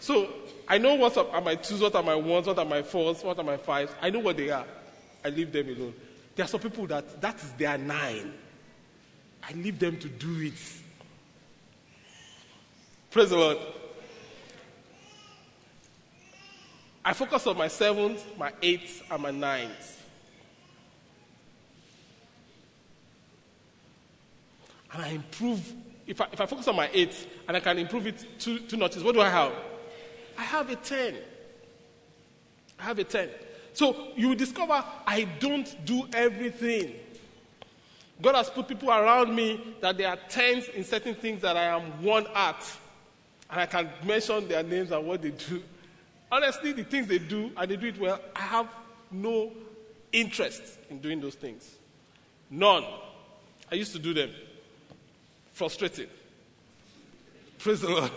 So 0.00 0.28
I 0.66 0.78
know 0.78 0.94
what 0.94 1.16
are 1.16 1.40
my 1.40 1.54
twos, 1.54 1.80
what 1.80 1.94
are 1.94 2.02
my 2.02 2.16
ones, 2.16 2.48
what 2.48 2.58
are 2.58 2.64
my 2.64 2.82
fours, 2.82 3.22
what 3.22 3.38
are 3.38 3.44
my 3.44 3.56
fives. 3.56 3.92
I 4.00 4.10
know 4.10 4.18
what 4.18 4.36
they 4.36 4.50
are. 4.50 4.66
I 5.24 5.28
leave 5.28 5.52
them 5.52 5.68
alone. 5.68 5.94
There 6.34 6.44
are 6.44 6.48
some 6.48 6.60
people 6.60 6.88
that 6.88 7.20
that 7.20 7.36
is 7.36 7.52
their 7.52 7.78
nine. 7.78 8.34
I 9.48 9.52
leave 9.52 9.78
them 9.78 9.96
to 9.98 10.08
do 10.08 10.40
it. 10.40 10.54
Praise 13.12 13.30
the 13.30 13.36
Lord. 13.36 13.58
I 17.04 17.12
focus 17.12 17.46
on 17.46 17.56
my 17.56 17.68
sevens, 17.68 18.24
my 18.36 18.52
eights, 18.60 19.02
and 19.08 19.22
my 19.22 19.30
nines. 19.30 20.01
And 24.92 25.02
I 25.02 25.08
improve. 25.08 25.60
If 26.06 26.20
I, 26.20 26.26
if 26.32 26.40
I 26.40 26.46
focus 26.46 26.66
on 26.68 26.76
my 26.76 26.90
eight 26.92 27.28
and 27.46 27.56
I 27.56 27.60
can 27.60 27.78
improve 27.78 28.06
it 28.06 28.26
two, 28.38 28.58
two 28.60 28.76
notches, 28.76 29.04
what 29.04 29.14
do 29.14 29.20
I 29.20 29.28
have? 29.28 29.52
I 30.36 30.42
have 30.42 30.68
a 30.70 30.76
10. 30.76 31.16
I 32.78 32.82
have 32.82 32.98
a 32.98 33.04
10. 33.04 33.28
So 33.72 34.08
you 34.16 34.34
discover 34.34 34.84
I 35.06 35.24
don't 35.38 35.84
do 35.84 36.06
everything. 36.12 36.94
God 38.20 38.34
has 38.34 38.50
put 38.50 38.68
people 38.68 38.90
around 38.90 39.34
me 39.34 39.76
that 39.80 39.96
they 39.96 40.04
are 40.04 40.18
tens 40.28 40.68
in 40.68 40.84
certain 40.84 41.14
things 41.14 41.42
that 41.42 41.56
I 41.56 41.64
am 41.64 42.02
one 42.02 42.26
at. 42.34 42.64
And 43.50 43.60
I 43.60 43.66
can 43.66 43.90
mention 44.04 44.48
their 44.48 44.62
names 44.62 44.90
and 44.90 45.06
what 45.06 45.22
they 45.22 45.30
do. 45.30 45.62
Honestly, 46.30 46.72
the 46.72 46.84
things 46.84 47.06
they 47.06 47.18
do, 47.18 47.50
and 47.56 47.70
they 47.70 47.76
do 47.76 47.88
it 47.88 48.00
well, 48.00 48.20
I 48.34 48.40
have 48.40 48.68
no 49.10 49.52
interest 50.12 50.62
in 50.88 50.98
doing 51.00 51.20
those 51.20 51.34
things. 51.34 51.76
None. 52.50 52.84
I 53.70 53.74
used 53.74 53.92
to 53.92 53.98
do 53.98 54.14
them. 54.14 54.30
Frustrating. 55.52 56.08
Praise 57.58 57.80
the 57.80 57.90
Lord. 57.90 58.10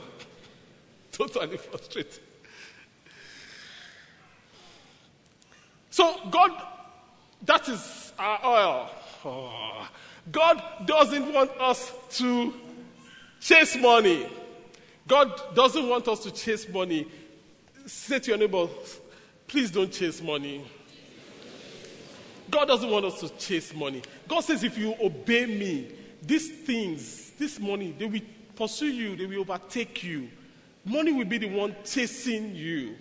totally 1.11 1.57
frustrated. 1.57 2.19
So, 5.89 6.19
God, 6.29 6.51
that 7.43 7.69
is 7.69 8.11
our 8.17 8.39
oil. 8.45 8.89
Oh. 9.23 9.87
God 10.31 10.61
doesn't 10.85 11.33
want 11.33 11.51
us 11.59 11.93
to 12.17 12.53
chase 13.39 13.77
money. 13.77 14.27
God 15.07 15.55
doesn't 15.55 15.87
want 15.87 16.07
us 16.07 16.19
to 16.21 16.31
chase 16.31 16.67
money. 16.67 17.07
Say 17.85 18.19
to 18.19 18.31
your 18.31 18.37
neighbor, 18.39 18.67
please 19.47 19.69
don't 19.69 19.91
chase 19.91 20.21
money. 20.21 20.65
God 22.49 22.65
doesn't 22.65 22.89
want 22.89 23.05
us 23.05 23.19
to 23.19 23.29
chase 23.37 23.73
money. 23.73 24.01
God 24.27 24.41
says, 24.41 24.63
if 24.63 24.77
you 24.77 24.95
obey 25.01 25.45
me, 25.45 25.91
these 26.21 26.49
things, 26.49 27.24
this 27.37 27.59
money, 27.59 27.95
they 27.97 28.05
will 28.05 28.21
pursue 28.55 28.87
you, 28.87 29.15
they 29.15 29.25
will 29.25 29.41
overtake 29.41 30.03
you. 30.03 30.29
Money 30.83 31.11
will 31.11 31.25
be 31.25 31.37
the 31.37 31.49
one 31.49 31.75
chasing 31.83 32.55
you. 32.55 32.95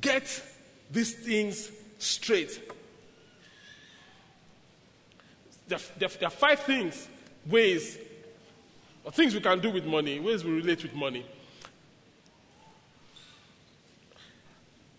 Get 0.00 0.42
these 0.90 1.14
things 1.14 1.70
straight. 1.98 2.60
There, 5.66 5.78
there, 5.98 6.08
there, 6.08 6.28
are 6.28 6.30
five 6.30 6.60
things, 6.60 7.08
ways, 7.46 7.96
or 9.02 9.12
things 9.12 9.34
we 9.34 9.40
can 9.40 9.60
do 9.60 9.70
with 9.70 9.86
money, 9.86 10.20
ways 10.20 10.44
we 10.44 10.52
relate 10.52 10.82
with 10.82 10.94
money. 10.94 11.24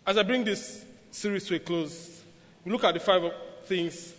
As 0.08 0.18
I 0.18 0.24
bring 0.24 0.44
this 0.44 0.84
series 1.12 1.46
to 1.48 1.56
a 1.56 1.60
close, 1.60 2.24
we 2.64 2.72
look 2.72 2.84
at 2.84 2.94
the 2.94 3.00
five 3.00 3.32
things 3.66 4.14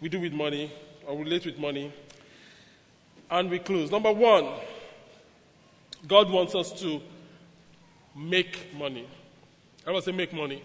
we 0.00 0.08
do 0.08 0.20
with 0.20 0.32
money 0.32 0.72
or 1.06 1.18
relate 1.18 1.46
with 1.46 1.58
money, 1.58 1.92
and 3.32 3.50
we 3.50 3.58
close. 3.58 3.90
Number 3.90 4.12
one, 4.12 4.46
God 6.06 6.30
wants 6.30 6.54
us 6.54 6.70
to 6.80 7.00
make 8.14 8.72
money. 8.76 9.06
I 9.86 9.90
was 9.90 10.04
say 10.04 10.12
make 10.12 10.32
money. 10.32 10.62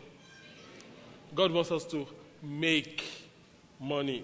God 1.34 1.52
wants 1.52 1.72
us 1.72 1.86
to 1.86 2.06
make 2.44 3.04
money. 3.80 4.24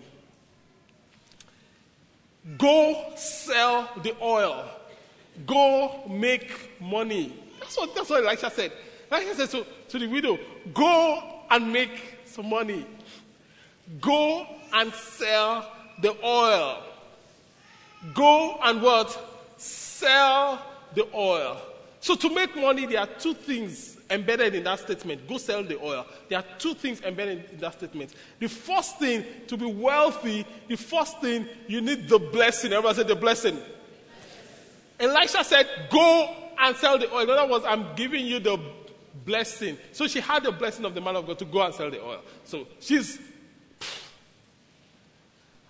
Go 2.58 3.14
sell 3.16 3.90
the 4.04 4.14
oil. 4.22 4.70
Go 5.48 6.04
make 6.10 6.82
money. 6.82 7.34
That's 7.60 7.78
what, 7.78 7.96
that's 7.96 8.10
what 8.10 8.26
Elisha 8.26 8.52
said. 8.52 8.74
Elisha 9.10 9.36
said 9.36 9.50
to, 9.52 9.66
to 9.88 10.00
the 10.00 10.08
widow, 10.08 10.38
Go 10.74 11.44
and 11.50 11.72
make 11.72 12.18
some 12.26 12.50
money. 12.50 12.86
Go 14.02 14.46
and 14.74 14.94
sell 14.94 15.72
the 16.02 16.14
oil. 16.26 16.84
Go 18.14 18.60
and 18.62 18.82
what? 18.82 19.56
Sell 19.58 20.62
the 20.94 21.08
oil. 21.14 21.58
So 22.00 22.16
to 22.16 22.30
make 22.30 22.56
money, 22.56 22.86
there 22.86 23.00
are 23.00 23.08
two 23.08 23.34
things 23.34 23.98
embedded 24.10 24.56
in 24.56 24.64
that 24.66 24.80
statement. 24.80 25.28
Go 25.28 25.38
sell 25.38 25.64
the 25.64 25.82
oil. 25.82 26.06
There 26.28 26.38
are 26.38 26.46
two 26.58 26.74
things 26.74 27.02
embedded 27.02 27.50
in 27.52 27.60
that 27.60 27.76
statement. 27.76 28.14
The 28.40 28.50
first 28.50 29.00
thing, 29.00 29.24
to 29.48 29.56
be 29.56 29.66
wealthy, 29.66 30.46
the 30.68 30.76
first 30.76 31.22
thing, 31.22 31.48
you 31.68 31.80
need 31.80 32.10
the 32.10 32.20
blessing. 32.20 32.74
Everybody 32.74 32.96
said 32.98 33.08
the 33.08 33.16
blessing. 33.16 33.58
Elisha 35.00 35.44
said, 35.44 35.68
Go 35.90 36.36
and 36.60 36.76
sell 36.76 36.98
the 36.98 37.12
oil. 37.14 37.22
In 37.22 37.30
other 37.30 37.52
words, 37.52 37.66
I'm 37.66 37.96
giving 37.96 38.26
you 38.26 38.40
the 38.40 38.60
blessing. 39.26 39.78
So 39.92 40.08
she 40.08 40.20
had 40.20 40.44
the 40.44 40.52
blessing 40.52 40.86
of 40.86 40.94
the 40.94 41.02
man 41.02 41.16
of 41.16 41.26
God 41.26 41.40
to 41.40 41.46
go 41.46 41.62
and 41.62 41.74
sell 41.74 41.90
the 41.90 42.04
oil. 42.04 42.20
So 42.44 42.68
she's. 42.80 43.20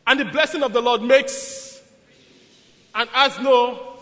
And 0.06 0.20
the 0.20 0.26
blessing 0.26 0.64
of 0.64 0.74
the 0.74 0.82
Lord 0.82 1.02
makes 1.02 1.63
and 2.96 3.10
as 3.14 3.40
no 3.40 3.94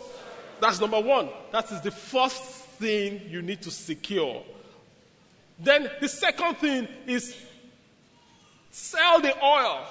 that's 0.62 0.80
number 0.80 1.00
one. 1.00 1.28
That 1.52 1.72
is 1.72 1.82
the 1.82 1.90
first 1.90 2.44
thing 2.80 3.22
you 3.28 3.42
need 3.42 3.64
to 3.64 3.72
secure. 3.72 4.44
Then 5.60 5.90
the 6.00 6.08
second 6.08 6.56
thing 6.58 6.88
is 7.08 7.36
sell 8.70 9.20
the 9.20 9.34
oil, 9.44 9.84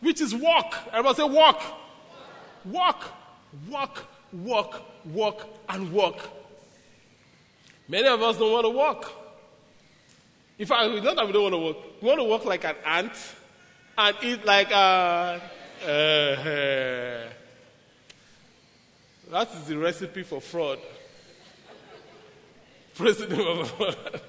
which 0.00 0.20
is 0.20 0.34
walk. 0.34 0.74
Everybody 0.92 1.16
say 1.16 1.24
walk. 1.24 1.62
Walk, 2.66 3.04
walk, 3.70 4.04
walk, 4.32 4.82
walk, 5.06 5.48
and 5.70 5.90
walk. 5.90 6.28
Many 7.88 8.06
of 8.06 8.20
us 8.20 8.36
don't 8.36 8.52
want 8.52 8.66
to 8.66 8.70
walk. 8.70 9.10
In 10.58 10.66
fact, 10.66 10.92
we 10.92 11.00
don't 11.00 11.16
that 11.16 11.26
we 11.26 11.32
don't 11.32 11.44
want 11.44 11.54
to 11.54 11.58
walk. 11.58 11.76
We 12.02 12.08
want 12.08 12.20
to 12.20 12.24
walk 12.24 12.44
like 12.44 12.64
an 12.64 12.76
ant 12.84 13.12
and 13.96 14.16
eat 14.22 14.44
like 14.44 14.70
a. 14.72 15.40
Uh, 15.82 15.88
uh, 15.88 17.28
that 19.30 19.52
is 19.54 19.64
the 19.64 19.76
recipe 19.76 20.22
for 20.22 20.40
fraud. 20.40 20.78
President 22.94 23.40
of. 23.40 24.22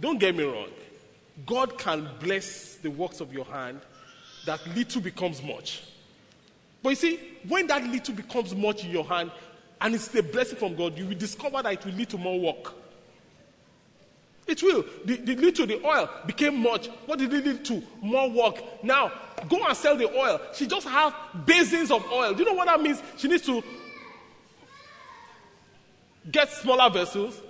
Don't 0.00 0.18
get 0.18 0.36
me 0.36 0.44
wrong. 0.44 0.68
God 1.46 1.78
can 1.78 2.08
bless 2.20 2.76
the 2.76 2.90
works 2.90 3.20
of 3.20 3.32
your 3.32 3.44
hand 3.44 3.80
that 4.46 4.60
little 4.76 5.00
becomes 5.00 5.42
much. 5.42 5.82
But 6.82 6.90
you 6.90 6.96
see, 6.96 7.20
when 7.46 7.66
that 7.68 7.84
little 7.84 8.14
becomes 8.14 8.54
much 8.54 8.84
in 8.84 8.90
your 8.90 9.04
hand 9.04 9.30
and 9.80 9.94
it's 9.94 10.14
a 10.14 10.22
blessing 10.22 10.58
from 10.58 10.74
God, 10.74 10.98
you 10.98 11.06
will 11.06 11.14
discover 11.16 11.62
that 11.62 11.72
it 11.72 11.84
will 11.84 11.92
lead 11.92 12.08
to 12.10 12.18
more 12.18 12.38
work. 12.38 12.74
It 14.46 14.62
will. 14.62 14.84
The, 15.04 15.16
the 15.16 15.36
little, 15.36 15.66
the 15.66 15.84
oil 15.84 16.10
became 16.26 16.60
much. 16.62 16.88
What 17.06 17.18
did 17.18 17.32
it 17.32 17.46
lead 17.46 17.64
to? 17.66 17.82
More 18.00 18.28
work. 18.28 18.82
Now, 18.82 19.12
go 19.48 19.64
and 19.64 19.76
sell 19.76 19.96
the 19.96 20.12
oil. 20.14 20.40
She 20.54 20.66
just 20.66 20.86
have 20.88 21.14
basins 21.46 21.90
of 21.90 22.04
oil. 22.10 22.32
Do 22.32 22.40
you 22.40 22.44
know 22.46 22.54
what 22.54 22.66
that 22.66 22.80
means? 22.80 23.00
She 23.16 23.28
needs 23.28 23.46
to 23.46 23.62
get 26.30 26.50
smaller 26.50 26.90
vessels, 26.90 27.40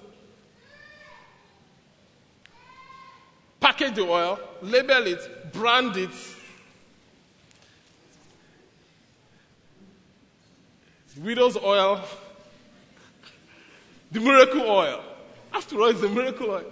package 3.61 3.95
the 3.95 4.03
oil, 4.03 4.39
label 4.63 5.07
it, 5.07 5.53
brand 5.53 5.97
it. 5.97 6.11
Widow's 11.19 11.59
oil, 11.59 12.03
the 14.11 14.21
miracle 14.21 14.63
oil. 14.63 15.05
After 15.53 15.79
all, 15.79 15.89
it's 15.89 16.03
a 16.03 16.09
miracle 16.09 16.51
oil 16.51 16.72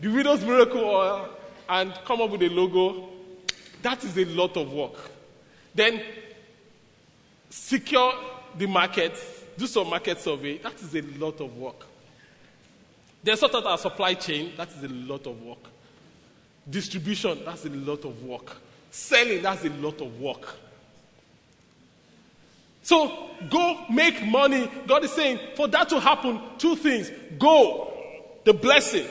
the 0.00 0.08
widow's 0.08 0.44
miracle 0.44 0.84
oil, 0.84 1.28
and 1.68 1.92
come 2.04 2.20
up 2.20 2.30
with 2.30 2.42
a 2.42 2.48
logo. 2.48 3.08
That 3.82 4.02
is 4.04 4.16
a 4.18 4.24
lot 4.24 4.56
of 4.56 4.72
work. 4.72 5.10
Then 5.74 6.02
secure 7.50 8.12
the 8.56 8.66
market, 8.66 9.16
do 9.56 9.66
some 9.66 9.90
market 9.90 10.18
survey. 10.20 10.58
That 10.58 10.74
is 10.74 10.94
a 10.94 11.02
lot 11.02 11.40
of 11.40 11.56
work. 11.56 11.86
Then 13.22 13.36
sort 13.36 13.54
out 13.54 13.66
our 13.66 13.78
supply 13.78 14.14
chain. 14.14 14.52
That 14.56 14.68
is 14.70 14.82
a 14.82 14.88
lot 14.88 15.26
of 15.26 15.40
work. 15.42 15.58
Distribution. 16.68 17.40
That's 17.44 17.64
a 17.64 17.70
lot 17.70 18.04
of 18.04 18.22
work. 18.22 18.56
Selling. 18.90 19.42
That's 19.42 19.64
a 19.64 19.70
lot 19.70 20.00
of 20.00 20.20
work. 20.20 20.56
So 22.82 23.28
go 23.50 23.84
make 23.90 24.24
money. 24.24 24.70
God 24.86 25.04
is 25.04 25.12
saying 25.12 25.38
for 25.56 25.68
that 25.68 25.88
to 25.90 26.00
happen, 26.00 26.40
two 26.56 26.74
things. 26.76 27.10
Go, 27.38 27.92
the 28.44 28.54
blessing 28.54 29.06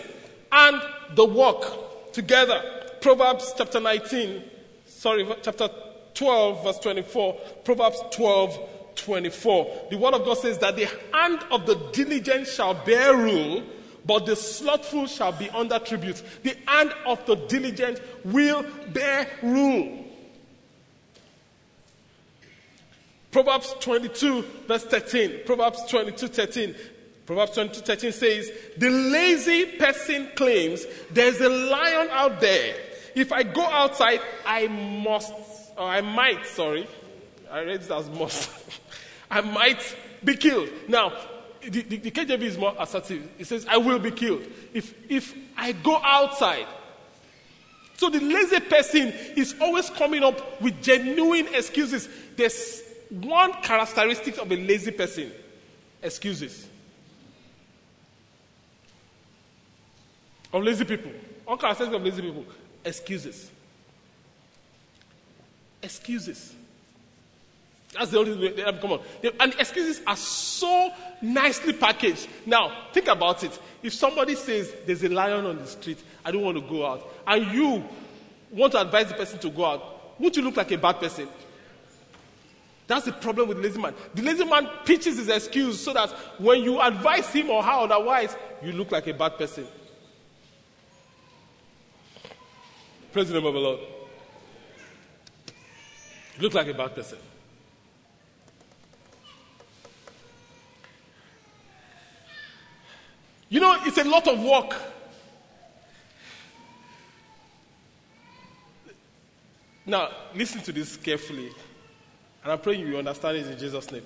and 0.52 0.82
the 1.16 1.26
work 1.26 2.14
together. 2.14 2.62
Proverbs 3.02 3.54
chapter 3.58 3.80
19, 3.80 4.44
sorry, 4.86 5.28
chapter 5.42 5.70
12, 6.14 6.64
verse 6.64 6.80
24. 6.80 7.34
Proverbs 7.64 8.02
12, 8.12 8.60
24. 8.96 9.88
The 9.92 9.98
word 9.98 10.16
of 10.16 10.26
God 10.26 10.38
says 10.38 10.58
that 10.60 10.76
the 10.76 10.90
hand 11.14 11.40
of 11.52 11.66
the 11.66 11.76
diligent 11.92 12.48
shall 12.48 12.74
bear 12.74 13.16
rule, 13.16 13.64
but 14.06 14.26
the 14.26 14.36
slothful 14.36 15.06
shall 15.06 15.32
be 15.32 15.50
under 15.52 15.80
tribute. 15.80 16.22
The 16.44 16.56
hand 16.68 16.94
of 17.06 17.26
the 17.26 17.36
diligent 17.36 18.02
will 18.26 18.66
bear 18.94 19.28
rule. 19.44 20.06
Proverbs 23.32 23.76
22, 23.82 24.42
verse 24.68 24.86
13. 24.86 25.42
Proverbs 25.46 25.86
22, 25.90 26.28
13. 26.28 26.76
Proverbs 27.28 27.52
22, 27.52 27.82
13 27.82 28.12
says, 28.14 28.52
The 28.78 28.90
lazy 28.90 29.66
person 29.78 30.30
claims 30.34 30.86
there's 31.12 31.42
a 31.42 31.50
lion 31.50 32.08
out 32.10 32.40
there. 32.40 32.74
If 33.14 33.34
I 33.34 33.44
go 33.44 33.64
outside, 33.64 34.22
I 34.46 34.68
must, 34.68 35.34
or 35.78 35.90
I 35.90 36.00
might, 36.00 36.46
sorry. 36.46 36.88
I 37.52 37.64
read 37.64 37.82
it 37.82 37.92
as 37.92 38.10
must. 38.10 38.50
I 39.32 39.42
might 39.42 39.96
be 40.24 40.38
killed. 40.38 40.70
Now, 40.88 41.14
the, 41.62 41.82
the, 41.82 41.98
the, 41.98 42.12
KJV 42.12 42.42
is 42.44 42.58
more 42.58 42.74
assertive. 42.80 43.30
It 43.38 43.46
says, 43.46 43.68
I 43.70 43.76
will 43.76 44.00
be 44.00 44.12
killed. 44.12 44.44
If, 44.74 44.94
if 45.12 45.36
I 45.58 45.74
go 45.74 45.98
outside. 46.02 46.68
So 47.98 48.10
the 48.10 48.22
lazy 48.22 48.62
person 48.62 49.12
is 49.36 49.54
always 49.60 49.90
coming 49.90 50.24
up 50.24 50.62
with 50.62 50.82
genuine 50.82 51.54
excuses. 51.54 52.08
There's 52.38 52.84
one 53.10 53.52
characteristic 53.64 54.38
of 54.38 54.50
a 54.50 54.56
lazy 54.56 54.92
person 54.92 55.32
excuses. 56.02 56.68
Of 60.54 60.64
lazy 60.64 60.86
people. 60.86 61.12
All 61.46 61.58
characteristic 61.58 61.96
of 61.98 62.04
lazy 62.04 62.22
people 62.22 62.46
excuses. 62.84 63.52
Excuses. 65.82 66.56
That's 67.94 68.12
the 68.12 68.20
only 68.20 68.36
way 68.38 68.54
they 68.54 68.62
have 68.62 68.82
come 68.82 68.94
on. 68.94 69.02
And 69.40 69.54
excuses 69.54 70.02
are 70.06 70.16
so 70.16 70.92
nicely 71.22 71.74
packaged. 71.74 72.28
Now, 72.46 72.90
think 72.94 73.08
about 73.08 73.44
it. 73.44 73.58
If 73.82 73.94
somebody 73.94 74.36
says 74.36 74.74
there's 74.86 75.04
a 75.04 75.10
lion 75.10 75.46
on 75.46 75.58
the 75.58 75.68
street, 75.68 76.00
I 76.26 76.32
don't 76.32 76.42
want 76.42 76.58
to 76.58 76.70
go 76.70 76.86
out, 76.86 77.08
and 77.26 77.46
you 77.54 77.84
want 78.52 78.74
to 78.74 78.82
advise 78.82 79.08
the 79.08 79.14
person 79.14 79.40
to 79.40 79.50
go 79.50 79.66
out, 79.66 80.20
would 80.20 80.36
you 80.36 80.42
look 80.42 80.58
like 80.58 80.72
a 80.72 80.78
bad 80.78 81.00
person? 81.00 81.28
That's 82.88 83.06
the 83.06 83.12
problem 83.12 83.50
with 83.50 83.58
the 83.58 83.64
lazy 83.64 83.80
man. 83.80 83.94
The 84.16 84.22
lazy 84.22 84.46
man 84.46 84.68
pitches 84.86 85.18
his 85.18 85.30
excuse 85.30 85.84
so 85.84 85.94
that 85.94 86.10
when 86.40 86.64
you 86.64 86.80
advise 86.82 87.28
him 87.28 87.50
or 87.50 87.62
her 87.62 87.72
otherwise, 87.72 88.36
you 88.64 88.72
look 88.72 88.92
like 88.92 89.08
a 89.08 89.14
bad 89.14 89.38
person. 89.38 89.68
Praise 93.18 93.30
the 93.30 93.34
name 93.34 93.48
of 93.48 93.54
the 93.56 93.60
Lord. 93.60 93.80
You 96.36 96.44
look 96.44 96.54
like 96.54 96.68
a 96.68 96.74
bad 96.76 96.94
person. 96.94 97.18
You 103.50 103.60
know, 103.60 103.76
it's 103.86 103.98
a 103.98 104.04
lot 104.04 104.28
of 104.28 104.40
work. 104.40 104.80
Now, 109.88 110.10
listen 110.36 110.62
to 110.62 110.72
this 110.72 110.96
carefully. 110.96 111.50
And 112.44 112.52
I'm 112.52 112.60
praying 112.60 112.82
you 112.82 113.00
understand 113.00 113.38
it 113.38 113.48
in 113.48 113.58
Jesus' 113.58 113.92
name. 113.92 114.06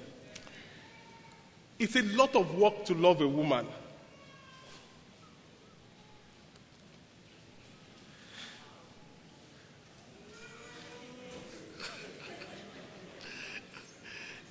It's 1.78 1.98
a 1.98 2.04
lot 2.04 2.34
of 2.38 2.56
work 2.56 2.86
to 2.86 2.94
love 2.94 3.20
a 3.20 3.28
woman. 3.28 3.68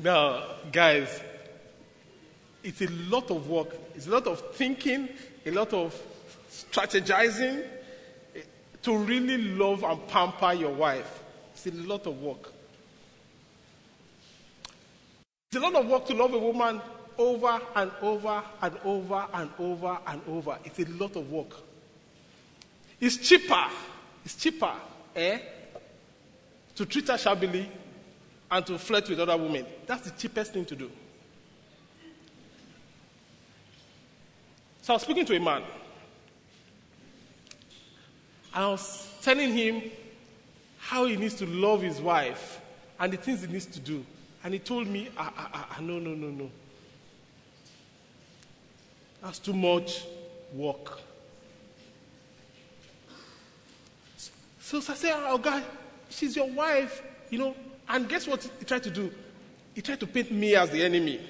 Now, 0.03 0.43
guys, 0.73 1.21
it's 2.63 2.81
a 2.81 2.89
lot 2.89 3.31
of 3.31 3.49
work, 3.49 3.77
it's 3.95 4.07
a 4.07 4.11
lot 4.11 4.27
of 4.27 4.55
thinking, 4.55 5.09
a 5.45 5.51
lot 5.51 5.73
of 5.73 5.95
strategizing 6.51 7.65
to 8.83 8.97
really 8.97 9.39
love 9.39 9.83
and 9.85 10.09
pamper 10.09 10.53
your 10.53 10.73
wife. 10.73 11.23
It's 11.53 11.67
a 11.67 11.73
lot 11.73 12.07
of 12.07 12.21
work. 12.21 12.53
It's 15.53 15.57
a 15.57 15.61
lot 15.61 15.75
of 15.75 15.87
work 15.87 16.07
to 16.07 16.15
love 16.15 16.33
a 16.33 16.39
woman 16.39 16.81
over 17.19 17.61
and 17.75 17.91
over 18.01 18.43
and 18.63 18.77
over 18.85 19.27
and 19.35 19.51
over 19.59 19.99
and 20.07 20.23
over. 20.27 20.59
It's 20.65 20.79
a 20.79 20.89
lot 20.93 21.17
of 21.17 21.31
work. 21.31 21.55
It's 23.01 23.17
cheaper. 23.17 23.67
It's 24.25 24.37
cheaper, 24.37 24.73
eh? 25.15 25.39
To 26.77 26.87
treat 26.87 27.09
her 27.09 27.19
shabbily 27.19 27.69
and 28.51 28.67
to 28.67 28.79
flirt 28.79 29.09
with 29.09 29.21
other 29.21 29.37
women. 29.37 29.65
That's 29.87 30.03
the 30.03 30.11
cheapest 30.11 30.53
thing 30.53 30.65
to 30.67 30.77
do. 30.77 30.91
So 34.83 34.93
I 34.93 34.97
was 34.97 35.03
speaking 35.03 35.25
to 35.27 35.37
a 35.37 35.41
man. 35.41 35.63
And 38.53 38.65
I 38.65 38.69
was 38.69 39.09
telling 39.23 39.53
him 39.53 39.83
how 40.79 41.05
he 41.05 41.17
needs 41.17 41.35
to 41.35 41.47
love 41.47 41.83
his 41.83 42.01
wife 42.01 42.61
and 42.99 43.13
the 43.13 43.17
things 43.17 43.43
he 43.43 43.47
needs 43.47 43.67
to 43.67 43.79
do. 43.81 44.05
And 44.43 44.55
he 44.55 44.59
told 44.59 44.89
me, 44.89 45.11
ah, 45.17 45.33
ah, 45.37 45.51
ah, 45.53 45.69
ah, 45.77 45.81
no, 45.81 45.99
no, 45.99 46.15
no, 46.15 46.29
no. 46.29 46.51
That's 49.23 49.39
too 49.39 49.53
much 49.53 50.07
work. 50.55 51.01
So, 54.61 54.79
I 54.79 54.95
said, 54.95 55.13
oh, 55.15 55.37
God, 55.37 55.63
she's 56.09 56.35
your 56.35 56.49
wife, 56.49 57.03
you 57.29 57.39
know. 57.39 57.55
And 57.91 58.09
guess 58.09 58.27
what 58.29 58.49
he 58.59 58.65
tried 58.65 58.85
to 58.85 58.91
do? 58.91 59.13
He 59.75 59.83
tried 59.83 59.99
to 60.01 60.07
paint 60.07 60.31
me 60.31 60.55
as 60.55 60.71
the 60.71 60.83
enemy. 60.83 61.21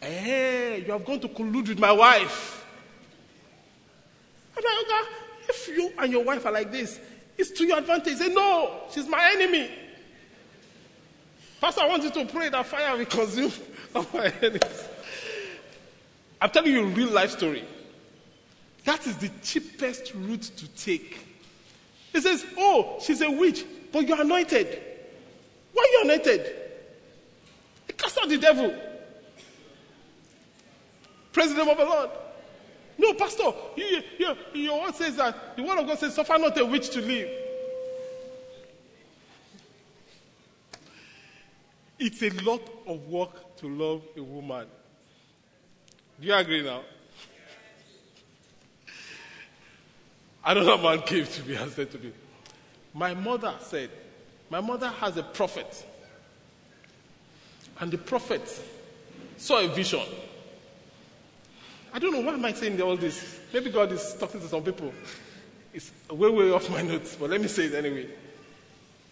Hey, 0.00 0.82
you 0.84 0.92
have 0.92 1.04
gone 1.04 1.20
to 1.20 1.28
collude 1.28 1.68
with 1.68 1.78
my 1.78 1.92
wife. 1.92 2.66
I'm 4.56 4.64
like, 4.64 4.84
okay, 4.84 5.10
if 5.48 5.68
you 5.68 5.92
and 5.96 6.12
your 6.12 6.24
wife 6.24 6.44
are 6.44 6.52
like 6.52 6.72
this, 6.72 6.98
it's 7.38 7.52
to 7.52 7.64
your 7.64 7.78
advantage. 7.78 8.16
Say, 8.16 8.34
no, 8.34 8.80
she's 8.90 9.06
my 9.06 9.30
enemy. 9.32 9.70
Pastor, 11.60 11.82
I 11.82 11.88
want 11.88 12.02
you 12.02 12.10
to 12.10 12.24
pray 12.26 12.48
that 12.48 12.66
fire 12.66 12.96
will 12.96 13.04
consume 13.06 13.52
all 13.94 14.04
my 14.12 14.32
enemies. 14.42 14.88
I'm 16.40 16.50
telling 16.50 16.72
you 16.72 16.82
a 16.82 16.88
real 16.88 17.10
life 17.10 17.30
story. 17.30 17.64
That 18.84 19.06
is 19.06 19.16
the 19.18 19.30
cheapest 19.44 20.12
route 20.14 20.42
to 20.42 20.68
take. 20.70 21.24
He 22.12 22.20
says, 22.20 22.44
Oh, 22.58 22.98
she's 23.00 23.20
a 23.20 23.30
witch, 23.30 23.64
but 23.92 24.08
you're 24.08 24.20
anointed. 24.20 24.91
Why 25.72 25.82
are 25.82 25.92
you 25.92 26.00
anointed? 26.04 26.56
He 27.86 27.92
cast 27.94 28.18
out 28.18 28.28
the 28.28 28.38
devil. 28.38 28.74
Praise 31.32 31.54
the 31.54 31.64
name 31.64 31.68
of 31.68 31.78
the 31.78 31.84
Lord. 31.84 32.10
No, 32.98 33.14
Pastor, 33.14 33.52
you, 33.76 34.02
you, 34.18 34.36
your 34.54 34.82
word 34.82 34.94
says 34.94 35.16
that 35.16 35.56
the 35.56 35.62
word 35.62 35.78
of 35.78 35.86
God 35.86 35.98
says, 35.98 36.14
suffer 36.14 36.36
not 36.38 36.58
a 36.58 36.64
witch 36.64 36.90
to 36.90 37.00
live. 37.00 37.28
It's 41.98 42.22
a 42.22 42.30
lot 42.42 42.68
of 42.86 43.06
work 43.08 43.56
to 43.58 43.68
love 43.68 44.02
a 44.16 44.22
woman. 44.22 44.66
Do 46.20 46.26
you 46.26 46.34
agree 46.34 46.62
now? 46.62 46.82
Another 50.44 50.82
man 50.82 51.02
came 51.02 51.24
to 51.24 51.42
me 51.44 51.54
and 51.54 51.70
said 51.70 51.90
to 51.92 51.98
me, 51.98 52.12
My 52.92 53.14
mother 53.14 53.54
said, 53.60 53.90
My 54.52 54.60
mother 54.60 54.90
has 54.90 55.16
a 55.16 55.22
prophet. 55.22 55.86
And 57.80 57.90
the 57.90 57.96
prophet 57.96 58.42
saw 59.38 59.58
a 59.60 59.68
vision 59.68 60.06
I 61.94 61.98
don't 61.98 62.12
know 62.12 62.20
why 62.20 62.34
am 62.34 62.44
I 62.44 62.52
saying 62.52 62.80
all 62.80 62.96
this. 62.96 63.38
Maybe 63.52 63.70
God 63.70 63.92
is 63.92 64.14
talking 64.18 64.40
to 64.40 64.48
some 64.48 64.62
people. 64.62 64.92
It's 65.74 65.90
way, 66.10 66.28
way 66.30 66.50
off 66.50 66.70
my 66.70 66.82
notes, 66.82 67.16
but 67.16 67.28
let 67.28 67.40
me 67.40 67.48
say 67.48 67.64
it 67.64 67.74
anyway. 67.74 68.06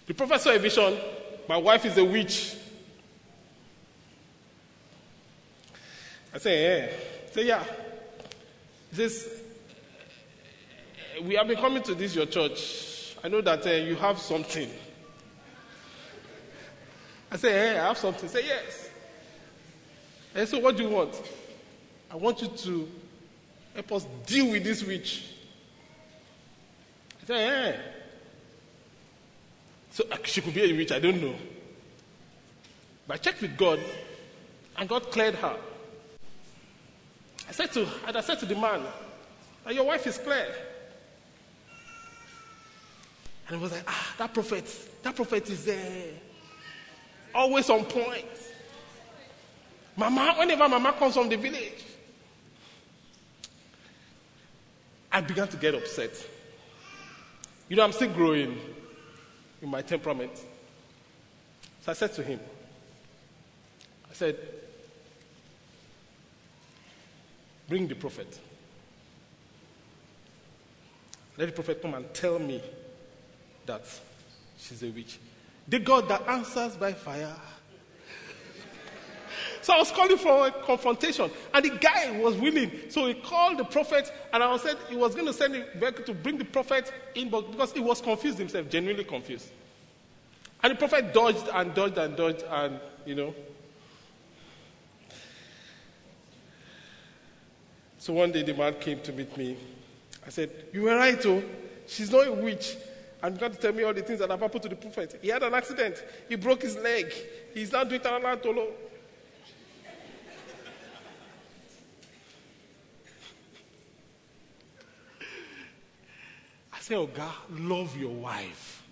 The 0.06 0.14
prophet 0.14 0.40
saw 0.40 0.54
a 0.54 0.58
vision. 0.58 0.96
My 1.46 1.58
wife 1.58 1.84
is 1.84 1.98
a 1.98 2.04
witch. 2.04 2.56
I 6.34 6.38
say, 6.38 6.62
yeah. 6.62 6.92
Say, 7.32 7.46
yeah. 7.46 7.64
He 8.90 8.96
says, 8.96 9.28
we 11.22 11.34
have 11.34 11.48
been 11.48 11.58
coming 11.58 11.82
to 11.82 11.94
this 11.94 12.14
your 12.14 12.26
church. 12.26 13.16
I 13.22 13.28
know 13.28 13.42
that 13.42 13.66
uh, 13.66 13.70
you 13.70 13.96
have 13.96 14.18
something. 14.18 14.70
I 17.30 17.36
say, 17.36 17.52
hey, 17.52 17.78
I 17.78 17.88
have 17.88 17.98
something. 17.98 18.28
Say, 18.28 18.44
yes. 18.46 18.90
And 20.34 20.48
so 20.48 20.58
what 20.58 20.76
do 20.76 20.82
you 20.82 20.88
want? 20.88 21.20
I 22.10 22.16
want 22.16 22.42
you 22.42 22.48
to 22.48 22.88
help 23.74 23.92
us 23.92 24.06
deal 24.26 24.50
with 24.50 24.64
this 24.64 24.84
witch. 24.84 25.26
I 27.22 27.26
said, 27.26 27.36
hey. 27.36 27.80
So 29.92 30.04
uh, 30.10 30.16
she 30.24 30.40
could 30.40 30.54
be 30.54 30.70
a 30.70 30.76
witch, 30.76 30.92
I 30.92 30.98
don't 30.98 31.20
know. 31.20 31.34
But 33.06 33.14
I 33.14 33.16
checked 33.18 33.42
with 33.42 33.56
God, 33.56 33.80
and 34.76 34.88
God 34.88 35.10
cleared 35.10 35.34
her. 35.36 35.56
I 37.48 37.52
said 37.52 37.72
to, 37.72 37.86
and 38.06 38.16
I 38.16 38.20
said 38.20 38.38
to 38.40 38.46
the 38.46 38.54
man, 38.54 38.82
that 39.64 39.74
your 39.74 39.84
wife 39.84 40.06
is 40.06 40.18
clear. 40.18 40.46
And 43.48 43.56
he 43.56 43.62
was 43.62 43.72
like, 43.72 43.82
ah, 43.86 44.14
that 44.18 44.32
prophet, 44.32 44.88
that 45.02 45.16
prophet 45.16 45.50
is 45.50 45.64
there. 45.64 46.12
Uh, 46.12 46.29
always 47.34 47.68
on 47.70 47.84
point. 47.84 48.26
Mama, 49.96 50.34
whenever 50.38 50.68
Mama 50.68 50.92
comes 50.92 51.14
from 51.14 51.28
the 51.28 51.36
village, 51.36 51.84
I 55.12 55.20
began 55.20 55.48
to 55.48 55.56
get 55.56 55.74
upset. 55.74 56.10
You 57.68 57.76
know, 57.76 57.84
I'm 57.84 57.92
still 57.92 58.12
growing 58.12 58.58
in 59.60 59.68
my 59.68 59.82
temperament. 59.82 60.32
So 61.82 61.92
I 61.92 61.94
said 61.94 62.12
to 62.14 62.22
him, 62.22 62.40
I 64.10 64.14
said, 64.14 64.36
bring 67.68 67.86
the 67.88 67.94
prophet. 67.94 68.38
Let 71.36 71.46
the 71.46 71.52
prophet 71.52 71.80
come 71.80 71.94
and 71.94 72.12
tell 72.12 72.38
me 72.38 72.62
that 73.66 73.82
she's 74.58 74.82
a 74.82 74.90
witch. 74.90 75.18
The 75.70 75.78
God 75.78 76.08
that 76.08 76.28
answers 76.28 76.76
by 76.76 76.92
fire. 76.92 77.34
So 79.62 79.74
I 79.74 79.78
was 79.78 79.90
calling 79.90 80.16
for 80.16 80.48
a 80.48 80.50
confrontation, 80.50 81.30
and 81.54 81.64
the 81.64 81.70
guy 81.70 82.18
was 82.18 82.34
willing. 82.36 82.72
So 82.88 83.06
he 83.06 83.14
called 83.14 83.58
the 83.58 83.64
prophet, 83.64 84.10
and 84.32 84.42
I 84.42 84.56
said 84.56 84.76
he 84.88 84.96
was 84.96 85.14
going 85.14 85.26
to 85.26 85.32
send 85.32 85.54
a 85.54 85.64
vehicle 85.78 86.04
to 86.06 86.14
bring 86.14 86.38
the 86.38 86.44
prophet 86.44 86.92
in, 87.14 87.28
but 87.28 87.52
because 87.52 87.72
he 87.72 87.80
was 87.80 88.00
confused 88.00 88.38
himself, 88.38 88.68
genuinely 88.68 89.04
confused. 89.04 89.48
And 90.62 90.72
the 90.72 90.76
prophet 90.76 91.14
dodged 91.14 91.48
and 91.52 91.74
dodged 91.74 91.98
and 91.98 92.16
dodged, 92.16 92.42
and 92.50 92.80
you 93.06 93.14
know. 93.14 93.34
So 97.98 98.14
one 98.14 98.32
day 98.32 98.42
the 98.42 98.54
man 98.54 98.74
came 98.80 99.00
to 99.00 99.12
meet 99.12 99.36
me. 99.36 99.56
I 100.26 100.30
said, 100.30 100.50
You 100.72 100.82
were 100.82 100.96
right, 100.96 101.24
oh. 101.26 101.42
She's 101.86 102.10
not 102.10 102.26
a 102.26 102.32
witch. 102.32 102.76
And 103.22 103.38
God 103.38 103.52
to 103.52 103.58
tell 103.58 103.72
me 103.72 103.82
all 103.82 103.92
the 103.92 104.02
things 104.02 104.18
that 104.20 104.30
have 104.30 104.40
happened 104.40 104.62
to 104.62 104.68
the 104.68 104.76
prophet. 104.76 105.18
He 105.20 105.28
had 105.28 105.42
an 105.42 105.52
accident. 105.52 106.02
He 106.28 106.36
broke 106.36 106.62
his 106.62 106.76
leg. 106.76 107.12
He's 107.52 107.70
now 107.70 107.84
doing 107.84 108.00
Taranatolo. 108.00 108.68
I 116.72 116.80
say, 116.80 116.94
Oh 116.94 117.06
God, 117.06 117.34
love 117.50 117.94
your 117.96 118.14
wife. 118.14 118.82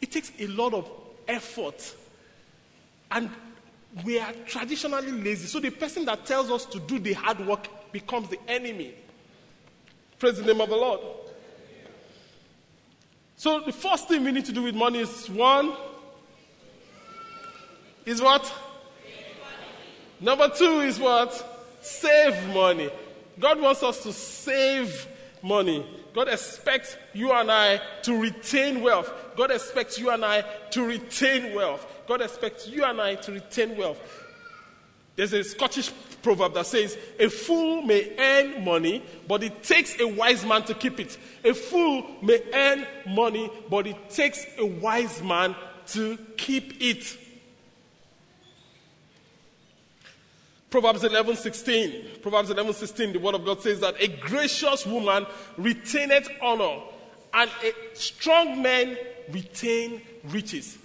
It 0.00 0.10
takes 0.10 0.32
a 0.38 0.46
lot 0.46 0.72
of 0.72 0.90
effort. 1.28 1.94
And 3.10 3.30
we 4.04 4.18
are 4.18 4.32
traditionally 4.46 5.12
lazy. 5.12 5.46
So 5.46 5.60
the 5.60 5.70
person 5.70 6.04
that 6.06 6.24
tells 6.24 6.50
us 6.50 6.64
to 6.66 6.80
do 6.80 6.98
the 6.98 7.12
hard 7.12 7.46
work 7.46 7.68
becomes 7.92 8.28
the 8.28 8.38
enemy. 8.48 8.94
Praise 10.18 10.38
the 10.38 10.44
name 10.44 10.60
of 10.60 10.70
the 10.70 10.76
Lord. 10.76 11.00
So 13.36 13.60
the 13.60 13.72
first 13.72 14.08
thing 14.08 14.24
we 14.24 14.32
need 14.32 14.44
to 14.46 14.52
do 14.52 14.62
with 14.62 14.74
money 14.74 15.00
is 15.00 15.28
one 15.28 15.74
is 18.06 18.20
what? 18.20 18.52
Number 20.20 20.48
two 20.48 20.80
is 20.80 20.98
what? 20.98 21.32
Save 21.82 22.54
money. 22.54 22.90
God 23.38 23.60
wants 23.60 23.82
us 23.82 24.02
to 24.04 24.12
save 24.12 25.06
money. 25.42 25.86
God 26.14 26.28
expects 26.28 26.96
you 27.12 27.32
and 27.32 27.50
I 27.50 27.80
to 28.02 28.20
retain 28.20 28.80
wealth. 28.80 29.12
God 29.36 29.50
expects 29.50 29.98
you 29.98 30.10
and 30.10 30.24
I 30.24 30.42
to 30.70 30.84
retain 30.86 31.54
wealth. 31.54 31.86
God 32.06 32.22
expects 32.22 32.68
you 32.68 32.84
and 32.84 33.00
I 33.00 33.16
to 33.16 33.32
retain 33.32 33.76
wealth. 33.76 34.00
There's 35.16 35.32
a 35.32 35.42
Scottish 35.42 35.90
proverb 36.24 36.54
that 36.54 36.66
says, 36.66 36.98
A 37.20 37.28
fool 37.28 37.82
may 37.82 38.12
earn 38.18 38.64
money, 38.64 39.04
but 39.28 39.44
it 39.44 39.62
takes 39.62 40.00
a 40.00 40.08
wise 40.08 40.44
man 40.44 40.64
to 40.64 40.74
keep 40.74 40.98
it. 40.98 41.16
A 41.44 41.54
fool 41.54 42.04
may 42.22 42.42
earn 42.52 42.86
money, 43.06 43.48
but 43.70 43.86
it 43.86 44.10
takes 44.10 44.44
a 44.58 44.66
wise 44.66 45.22
man 45.22 45.54
to 45.88 46.16
keep 46.36 46.82
it. 46.82 47.18
Proverbs 50.70 51.04
11 51.04 51.36
16. 51.36 52.04
Proverbs 52.20 52.50
11 52.50 52.72
16, 52.72 53.12
the 53.12 53.18
word 53.20 53.36
of 53.36 53.44
God 53.44 53.62
says 53.62 53.78
that 53.80 53.94
a 54.00 54.08
gracious 54.08 54.84
woman 54.84 55.26
retaineth 55.56 56.28
honor, 56.42 56.80
and 57.32 57.50
a 57.62 57.72
strong 57.96 58.60
man 58.60 58.96
retain 59.30 60.02
riches. 60.24 60.78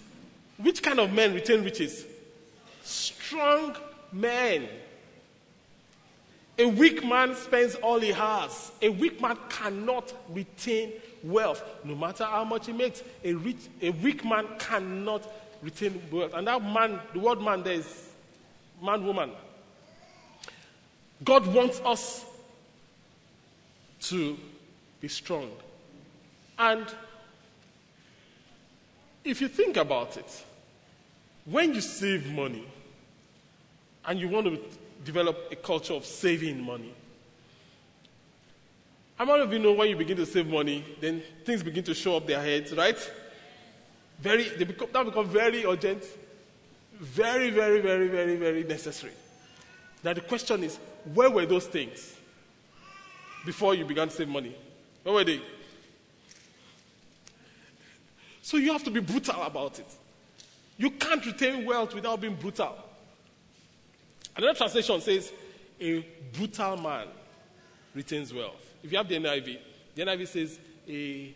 Which 0.57 0.83
kind 0.83 0.99
of 0.99 1.11
men 1.11 1.33
retain 1.33 1.63
riches? 1.63 2.05
Strong 2.83 3.77
men. 4.11 4.67
A 6.59 6.67
weak 6.67 7.05
man 7.05 7.35
spends 7.35 7.75
all 7.75 7.99
he 7.99 8.11
has. 8.11 8.73
A 8.81 8.89
weak 8.89 9.21
man 9.21 9.37
cannot 9.47 10.13
retain 10.29 10.91
wealth, 11.23 11.63
no 11.85 11.95
matter 11.95 12.25
how 12.25 12.43
much 12.43 12.65
he 12.65 12.73
makes. 12.73 13.01
A, 13.23 13.33
rich, 13.33 13.69
a 13.81 13.91
weak 13.91 14.25
man 14.25 14.45
cannot 14.59 15.25
retain 15.61 16.01
wealth. 16.11 16.33
And 16.33 16.47
that 16.47 16.61
man, 16.61 16.99
the 17.13 17.19
word 17.19 17.41
man 17.41 17.63
there 17.63 17.75
is 17.75 18.09
man, 18.83 19.05
woman. 19.05 19.31
God 21.23 21.47
wants 21.47 21.79
us 21.85 22.25
to 24.01 24.37
be 24.99 25.07
strong. 25.07 25.49
And 26.57 26.85
if 29.23 29.39
you 29.39 29.47
think 29.47 29.77
about 29.77 30.17
it, 30.17 30.43
when 31.45 31.73
you 31.73 31.79
save 31.79 32.29
money 32.33 32.65
and 34.05 34.19
you 34.19 34.27
want 34.27 34.47
to 34.47 34.59
develop 35.03 35.49
a 35.51 35.55
culture 35.55 35.93
of 35.93 36.05
saving 36.05 36.61
money, 36.61 36.93
how 39.19 39.25
many 39.25 39.41
of 39.41 39.51
you 39.51 39.59
know 39.59 39.73
when 39.73 39.89
you 39.89 39.97
begin 39.97 40.15
to 40.15 40.25
save 40.25 40.47
money, 40.47 40.83
then 41.01 41.21
things 41.43 41.61
begin 41.61 41.83
to 41.83 41.93
show 41.93 42.15
up 42.15 42.25
their 42.25 42.41
heads, 42.41 42.71
right? 42.71 43.11
Very, 44.21 44.47
they 44.47 44.63
become, 44.63 44.87
that 44.93 45.05
become 45.05 45.27
very 45.27 45.65
urgent, 45.65 46.05
very, 46.97 47.49
very, 47.49 47.81
very, 47.81 48.07
very, 48.07 48.37
very 48.37 48.63
necessary. 48.63 49.11
Now 50.03 50.13
the 50.13 50.21
question 50.21 50.63
is, 50.63 50.77
where 51.13 51.29
were 51.29 51.45
those 51.45 51.67
things 51.67 52.15
before 53.45 53.75
you 53.75 53.83
began 53.83 54.07
to 54.07 54.15
save 54.15 54.29
money? 54.29 54.55
Where 55.03 55.15
were 55.15 55.23
they? 55.25 55.41
So 58.41 58.55
you 58.55 58.71
have 58.71 58.85
to 58.85 58.91
be 58.91 59.01
brutal 59.01 59.41
about 59.43 59.79
it. 59.79 59.85
You 60.77 60.91
can't 60.91 61.25
retain 61.25 61.65
wealth 61.65 61.93
without 61.93 62.21
being 62.21 62.35
brutal. 62.35 62.73
Another 64.35 64.53
translation 64.53 65.01
says, 65.01 65.31
a 65.79 66.05
brutal 66.33 66.77
man 66.77 67.07
retains 67.93 68.33
wealth. 68.33 68.65
If 68.83 68.91
you 68.91 68.97
have 68.97 69.07
the 69.07 69.15
NIV, 69.15 69.57
the 69.95 70.01
NIV 70.03 70.27
says, 70.27 70.59
a, 70.87 71.33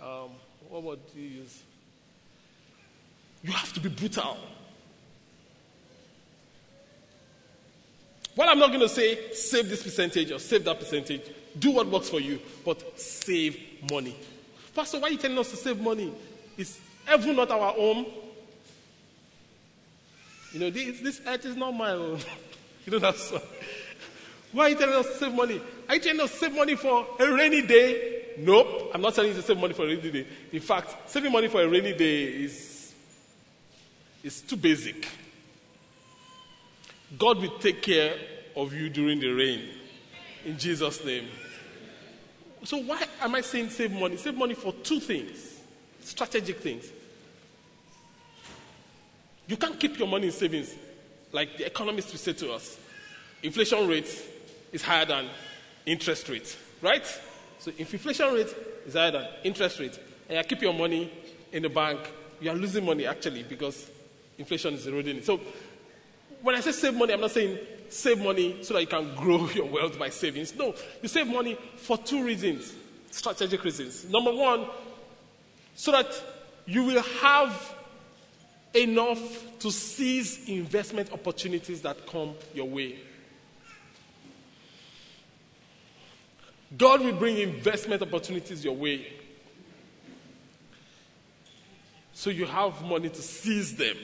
um, 0.00 0.30
what 0.68 0.82
word 0.82 0.98
do 1.12 1.20
you 1.20 1.40
use? 1.40 1.62
You 3.42 3.52
have 3.52 3.72
to 3.72 3.80
be 3.80 3.88
brutal. 3.88 4.36
Well, 8.36 8.48
I'm 8.48 8.58
not 8.58 8.68
going 8.68 8.80
to 8.80 8.88
say 8.88 9.32
save 9.32 9.68
this 9.68 9.82
percentage 9.82 10.30
or 10.30 10.38
save 10.38 10.64
that 10.64 10.78
percentage. 10.78 11.22
Do 11.58 11.72
what 11.72 11.88
works 11.88 12.08
for 12.08 12.20
you, 12.20 12.38
but 12.64 12.98
save 12.98 13.58
money. 13.90 14.16
Pastor, 14.74 15.00
why 15.00 15.08
are 15.08 15.10
you 15.10 15.18
telling 15.18 15.38
us 15.38 15.50
to 15.50 15.56
save 15.56 15.80
money? 15.80 16.12
Is 16.56 16.78
heaven 17.04 17.36
not 17.36 17.50
our 17.50 17.72
home? 17.72 18.06
You 20.52 20.60
know, 20.60 20.70
this, 20.70 21.00
this 21.00 21.20
earth 21.26 21.44
is 21.46 21.56
not 21.56 21.72
my 21.72 21.92
own. 21.92 22.18
Oh. 22.20 22.36
you 22.84 22.92
don't 22.92 23.02
have 23.02 23.16
son. 23.16 23.40
Why 24.52 24.64
are 24.64 24.68
you 24.70 24.76
telling 24.76 24.94
us 24.94 25.06
to 25.06 25.14
save 25.14 25.32
money? 25.32 25.60
Are 25.88 25.94
you 25.94 26.00
telling 26.00 26.20
us 26.20 26.32
to 26.32 26.36
save 26.36 26.54
money 26.54 26.74
for 26.74 27.06
a 27.18 27.32
rainy 27.32 27.62
day? 27.62 28.24
Nope. 28.38 28.90
I'm 28.94 29.00
not 29.00 29.14
telling 29.14 29.30
you 29.30 29.36
to 29.36 29.42
save 29.42 29.58
money 29.58 29.74
for 29.74 29.82
a 29.82 29.86
rainy 29.86 30.10
day. 30.10 30.26
In 30.52 30.60
fact, 30.60 31.08
saving 31.08 31.30
money 31.30 31.48
for 31.48 31.62
a 31.62 31.68
rainy 31.68 31.92
day 31.92 32.24
is, 32.24 32.92
is 34.24 34.40
too 34.42 34.56
basic. 34.56 35.06
God 37.16 37.38
will 37.38 37.58
take 37.58 37.82
care 37.82 38.14
of 38.56 38.72
you 38.72 38.88
during 38.88 39.20
the 39.20 39.28
rain. 39.28 39.68
In 40.44 40.58
Jesus' 40.58 41.04
name. 41.04 41.28
So, 42.64 42.78
why 42.78 43.04
am 43.20 43.34
I 43.34 43.40
saying 43.40 43.70
save 43.70 43.92
money? 43.92 44.16
Save 44.16 44.36
money 44.36 44.54
for 44.54 44.72
two 44.72 45.00
things 45.00 45.60
strategic 46.02 46.58
things. 46.58 46.90
You 49.50 49.56
can't 49.56 49.80
keep 49.80 49.98
your 49.98 50.06
money 50.06 50.26
in 50.26 50.32
savings 50.32 50.76
like 51.32 51.58
the 51.58 51.66
economists 51.66 52.12
will 52.12 52.20
say 52.20 52.34
to 52.34 52.52
us. 52.52 52.78
Inflation 53.42 53.88
rate 53.88 54.08
is 54.70 54.80
higher 54.80 55.04
than 55.04 55.26
interest 55.84 56.28
rate, 56.28 56.56
right? 56.80 57.04
So 57.58 57.72
if 57.76 57.92
inflation 57.92 58.32
rate 58.32 58.54
is 58.86 58.94
higher 58.94 59.10
than 59.10 59.26
interest 59.42 59.80
rate, 59.80 59.98
and 60.28 60.38
you 60.38 60.44
keep 60.44 60.62
your 60.62 60.72
money 60.72 61.10
in 61.50 61.64
the 61.64 61.68
bank, 61.68 61.98
you 62.40 62.48
are 62.48 62.54
losing 62.54 62.86
money 62.86 63.06
actually 63.06 63.42
because 63.42 63.90
inflation 64.38 64.74
is 64.74 64.86
eroding 64.86 65.16
it. 65.16 65.26
So 65.26 65.40
when 66.42 66.54
I 66.54 66.60
say 66.60 66.70
save 66.70 66.94
money, 66.94 67.12
I'm 67.12 67.20
not 67.20 67.32
saying 67.32 67.58
save 67.88 68.20
money 68.22 68.62
so 68.62 68.74
that 68.74 68.82
you 68.82 68.86
can 68.86 69.16
grow 69.16 69.48
your 69.54 69.66
wealth 69.66 69.98
by 69.98 70.10
savings. 70.10 70.54
No, 70.54 70.76
you 71.02 71.08
save 71.08 71.26
money 71.26 71.58
for 71.76 71.98
two 71.98 72.24
reasons, 72.24 72.72
strategic 73.10 73.64
reasons. 73.64 74.08
Number 74.08 74.32
one, 74.32 74.66
so 75.74 75.90
that 75.90 76.06
you 76.66 76.84
will 76.84 77.02
have 77.02 77.74
enough 78.74 79.58
to 79.58 79.70
seize 79.70 80.48
investment 80.48 81.12
opportunities 81.12 81.82
that 81.82 82.06
come 82.06 82.34
your 82.54 82.68
way. 82.68 82.98
God 86.76 87.00
will 87.00 87.12
bring 87.12 87.38
investment 87.38 88.00
opportunities 88.02 88.64
your 88.64 88.76
way. 88.76 89.12
So 92.12 92.30
you 92.30 92.46
have 92.46 92.82
money 92.84 93.08
to 93.08 93.22
seize 93.22 93.74
them. 93.74 93.96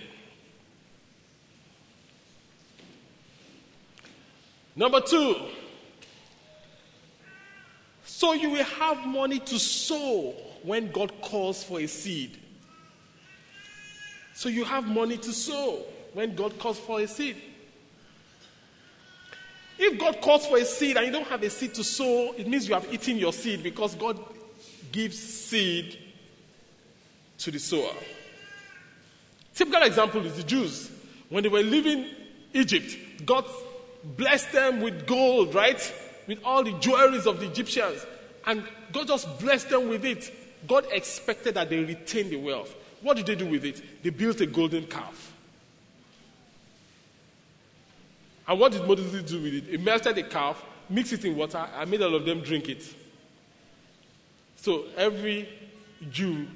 Number 4.75 5.01
two, 5.01 5.37
so 8.05 8.33
you 8.33 8.51
will 8.51 8.65
have 8.65 9.07
money 9.07 9.39
to 9.39 9.59
sow 9.59 10.35
when 10.63 10.91
God 10.91 11.21
calls 11.21 11.63
for 11.63 11.81
a 11.81 11.87
seed. 11.87 12.39
So 14.37 14.51
you 14.51 14.65
have 14.65 14.87
money 14.87 15.17
to 15.17 15.33
sow 15.33 15.83
when 16.13 16.35
God 16.35 16.59
calls 16.59 16.79
for 16.79 17.01
a 17.01 17.09
seed. 17.09 17.37
If 19.79 19.99
God 19.99 20.21
calls 20.21 20.47
for 20.47 20.59
a 20.59 20.65
seed 20.67 20.99
and 20.99 21.07
you 21.07 21.13
don't 21.13 21.27
have 21.27 21.43
a 21.43 21.49
seed 21.49 21.73
to 21.73 21.83
sow, 21.83 22.35
it 22.37 22.47
means 22.47 22.69
you 22.69 22.75
have 22.75 22.87
eaten 22.93 23.17
your 23.17 23.33
seed 23.33 23.63
because 23.63 23.95
God 23.95 24.23
gives 24.93 25.19
seed 25.19 25.99
to 27.39 27.51
the 27.51 27.59
sower. 27.59 27.95
Typical 29.55 29.83
example 29.85 30.27
is 30.27 30.37
the 30.37 30.43
Jews. 30.43 30.91
When 31.31 31.43
they 31.43 31.49
were 31.49 31.63
leaving 31.63 32.05
Egypt, 32.53 32.95
God 33.25 33.47
blessed 34.05 34.53
them 34.53 34.83
with 34.83 35.07
gold, 35.07 35.55
right? 35.55 35.81
With 36.27 36.41
all 36.45 36.63
the 36.63 36.73
jewelries 36.73 37.25
of 37.25 37.41
the 37.41 37.47
Egyptians. 37.47 38.05
And 38.47 38.65
God 38.93 39.07
just 39.07 39.41
blessed 39.41 39.71
them 39.71 39.89
with 39.89 40.05
it. 40.05 40.31
God 40.69 40.87
expected 40.93 41.55
that 41.55 41.71
they 41.71 41.79
retain 41.79 42.29
the 42.29 42.37
wealth. 42.37 42.75
What 43.07 43.19
did 43.19 43.27
they 43.27 43.37
do 43.37 43.47
with 43.47 43.65
it? 43.65 44.03
They 44.03 44.11
built 44.11 44.41
a 44.41 44.47
golden 44.47 44.85
calf. 44.85 45.33
And 48.49 48.59
what 48.59 48.73
did 48.73 48.85
Moses 48.85 49.23
do 49.23 49.41
with 49.41 49.55
it? 49.55 49.65
He 49.67 49.77
melted 49.77 50.17
the 50.17 50.25
calf, 50.25 50.65
mixed 50.89 51.13
it 51.13 51.25
in 51.25 51.37
water, 51.37 51.65
and 51.73 51.89
made 51.89 52.03
all 52.03 52.17
of 52.17 52.25
them 52.25 52.41
drink 52.41 52.69
it. 52.69 52.83
So 54.57 54.87
every 54.97 55.49
Jew 56.11 56.49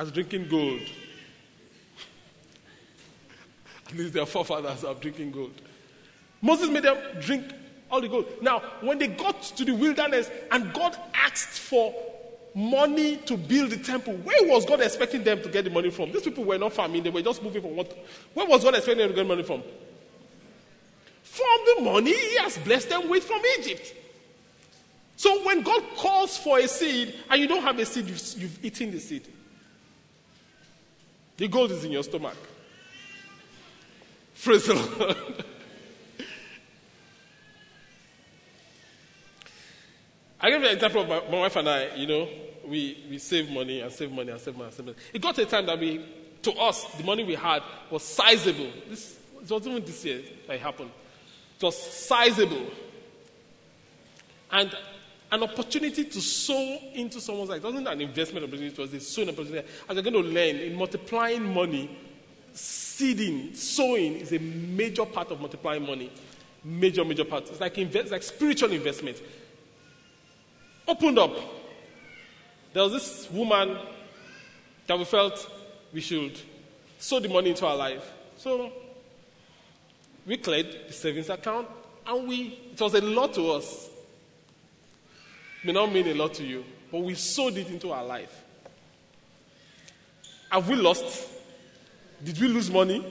is 0.00 0.10
drinking 0.10 0.48
gold. 0.48 0.80
At 3.86 3.94
least 3.94 4.14
their 4.14 4.24
forefathers 4.24 4.84
are 4.84 4.94
drinking 4.94 5.32
gold. 5.32 5.52
Moses 6.40 6.70
made 6.70 6.84
them 6.84 6.96
drink 7.20 7.44
all 7.90 8.00
the 8.00 8.08
gold. 8.08 8.24
Now, 8.40 8.60
when 8.80 8.96
they 8.96 9.08
got 9.08 9.42
to 9.42 9.66
the 9.66 9.72
wilderness 9.72 10.30
and 10.50 10.72
God 10.72 10.96
asked 11.12 11.58
for 11.58 11.94
money 12.54 13.16
to 13.16 13.36
build 13.36 13.70
the 13.70 13.76
temple, 13.76 14.14
where 14.14 14.48
was 14.48 14.64
God 14.64 14.80
expecting 14.80 15.24
them 15.24 15.42
to 15.42 15.48
get 15.48 15.64
the 15.64 15.70
money 15.70 15.90
from? 15.90 16.12
These 16.12 16.22
people 16.22 16.44
were 16.44 16.58
not 16.58 16.72
farming, 16.72 17.02
they 17.02 17.10
were 17.10 17.22
just 17.22 17.42
moving 17.42 17.62
from 17.62 17.76
what? 17.76 17.96
Where 18.34 18.46
was 18.46 18.62
God 18.62 18.74
expecting 18.74 18.98
them 18.98 19.08
to 19.08 19.14
get 19.14 19.26
money 19.26 19.42
from? 19.42 19.62
From 21.22 21.58
the 21.76 21.82
money 21.82 22.12
He 22.12 22.38
has 22.38 22.58
blessed 22.58 22.88
them 22.88 23.08
with 23.08 23.24
from 23.24 23.40
Egypt. 23.58 23.94
So 25.16 25.44
when 25.44 25.62
God 25.62 25.82
calls 25.96 26.36
for 26.36 26.58
a 26.58 26.68
seed 26.68 27.14
and 27.30 27.40
you 27.40 27.48
don't 27.48 27.62
have 27.62 27.78
a 27.78 27.86
seed, 27.86 28.06
you've, 28.06 28.34
you've 28.36 28.64
eaten 28.64 28.90
the 28.90 29.00
seed. 29.00 29.26
The 31.36 31.48
gold 31.48 31.72
is 31.72 31.84
in 31.84 31.92
your 31.92 32.02
stomach. 32.02 32.36
Praise. 34.42 34.68
I 40.44 40.50
give 40.50 40.60
you 40.60 40.68
an 40.68 40.74
example 40.74 41.00
of 41.00 41.08
my, 41.08 41.22
my, 41.30 41.38
wife 41.38 41.56
and 41.56 41.66
I, 41.66 41.94
you 41.94 42.06
know, 42.06 42.28
we, 42.66 43.02
we 43.08 43.16
save 43.16 43.48
money 43.48 43.80
and 43.80 43.90
save 43.90 44.12
money 44.12 44.30
and 44.30 44.38
save 44.38 44.54
money 44.54 44.66
and 44.66 44.74
save 44.74 44.84
money. 44.84 44.98
It 45.14 45.22
got 45.22 45.34
to 45.36 45.42
a 45.42 45.46
time 45.46 45.64
that 45.64 45.80
we, 45.80 46.04
to 46.42 46.52
us, 46.52 46.84
the 46.98 47.02
money 47.02 47.24
we 47.24 47.34
had 47.34 47.62
was 47.90 48.02
sizable. 48.02 48.70
This, 48.86 49.18
it 49.40 49.50
wasn't 49.50 49.76
even 49.76 49.86
this 49.86 50.04
year 50.04 50.20
that 50.46 50.56
it 50.56 50.60
happened. 50.60 50.90
It 51.56 51.64
was 51.64 51.82
sizable. 51.82 52.66
And 54.50 54.76
an 55.32 55.44
opportunity 55.44 56.04
to 56.04 56.20
sow 56.20 56.78
into 56.92 57.22
someone's 57.22 57.48
life. 57.48 57.64
It 57.64 57.64
wasn't 57.64 57.88
an 57.88 58.02
investment 58.02 58.44
opportunity, 58.44 58.74
it 58.74 58.78
was 58.78 58.92
a 58.92 59.00
sowing 59.00 59.30
opportunity. 59.30 59.66
As 59.88 59.94
you're 59.94 60.02
going 60.02 60.12
to 60.12 60.20
learn 60.20 60.56
in 60.56 60.74
multiplying 60.74 61.54
money, 61.54 61.88
seeding, 62.52 63.54
sowing 63.54 64.16
is 64.16 64.30
a 64.34 64.38
major 64.38 65.06
part 65.06 65.30
of 65.30 65.40
multiplying 65.40 65.86
money. 65.86 66.12
Major, 66.62 67.02
major 67.02 67.24
part. 67.24 67.48
It's 67.48 67.60
like, 67.60 67.78
invest, 67.78 68.10
like 68.10 68.22
spiritual 68.22 68.72
investment 68.72 69.22
opened 70.86 71.18
up. 71.18 71.36
There 72.72 72.82
was 72.82 72.92
this 72.92 73.30
woman 73.30 73.78
that 74.86 74.98
we 74.98 75.04
felt 75.04 75.50
we 75.92 76.00
should 76.00 76.38
sow 76.98 77.20
the 77.20 77.28
money 77.28 77.50
into 77.50 77.66
our 77.66 77.76
life. 77.76 78.10
So 78.36 78.72
we 80.26 80.36
cleared 80.36 80.88
the 80.88 80.92
savings 80.92 81.30
account 81.30 81.68
and 82.06 82.28
we, 82.28 82.58
it 82.72 82.80
was 82.80 82.94
a 82.94 83.00
lot 83.00 83.34
to 83.34 83.50
us. 83.52 83.88
It 85.62 85.66
may 85.66 85.72
not 85.72 85.92
mean 85.92 86.06
a 86.08 86.14
lot 86.14 86.34
to 86.34 86.44
you, 86.44 86.64
but 86.90 87.00
we 87.00 87.14
sowed 87.14 87.56
it 87.56 87.68
into 87.68 87.92
our 87.92 88.04
life. 88.04 88.42
Have 90.50 90.68
we 90.68 90.76
lost? 90.76 91.28
Did 92.22 92.40
we 92.40 92.48
lose 92.48 92.70
money? 92.70 93.04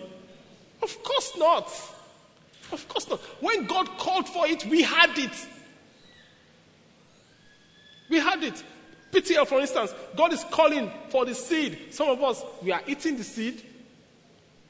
Of 0.81 1.03
course 1.03 1.33
not. 1.37 1.67
Of 2.71 2.87
course 2.87 3.09
not. 3.09 3.19
When 3.41 3.65
God 3.65 3.87
called 3.97 4.27
for 4.27 4.47
it, 4.47 4.65
we 4.65 4.81
had 4.81 5.17
it. 5.17 5.47
We 8.09 8.19
had 8.19 8.43
it. 8.43 8.63
PTL, 9.11 9.45
for 9.47 9.59
instance, 9.59 9.93
God 10.15 10.33
is 10.33 10.43
calling 10.45 10.91
for 11.09 11.25
the 11.25 11.35
seed. 11.35 11.77
Some 11.91 12.09
of 12.09 12.23
us, 12.23 12.43
we 12.61 12.71
are 12.71 12.81
eating 12.87 13.15
the 13.15 13.23
seed. 13.23 13.63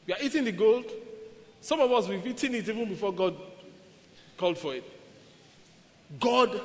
We 0.05 0.13
are 0.13 0.21
eating 0.21 0.43
the 0.43 0.51
gold. 0.51 0.85
Some 1.61 1.79
of 1.79 1.91
us, 1.93 2.09
we've 2.09 2.25
eaten 2.27 2.55
it 2.55 2.67
even 2.67 2.89
before 2.89 3.13
God 3.13 3.35
called 4.37 4.57
for 4.57 4.75
it. 4.75 4.83
God 6.19 6.59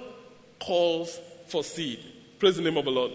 calls 0.58 1.20
for 1.46 1.62
seed. 1.62 2.00
Praise 2.38 2.56
the 2.56 2.62
name 2.62 2.76
of 2.76 2.84
the 2.84 2.90
Lord. 2.90 3.12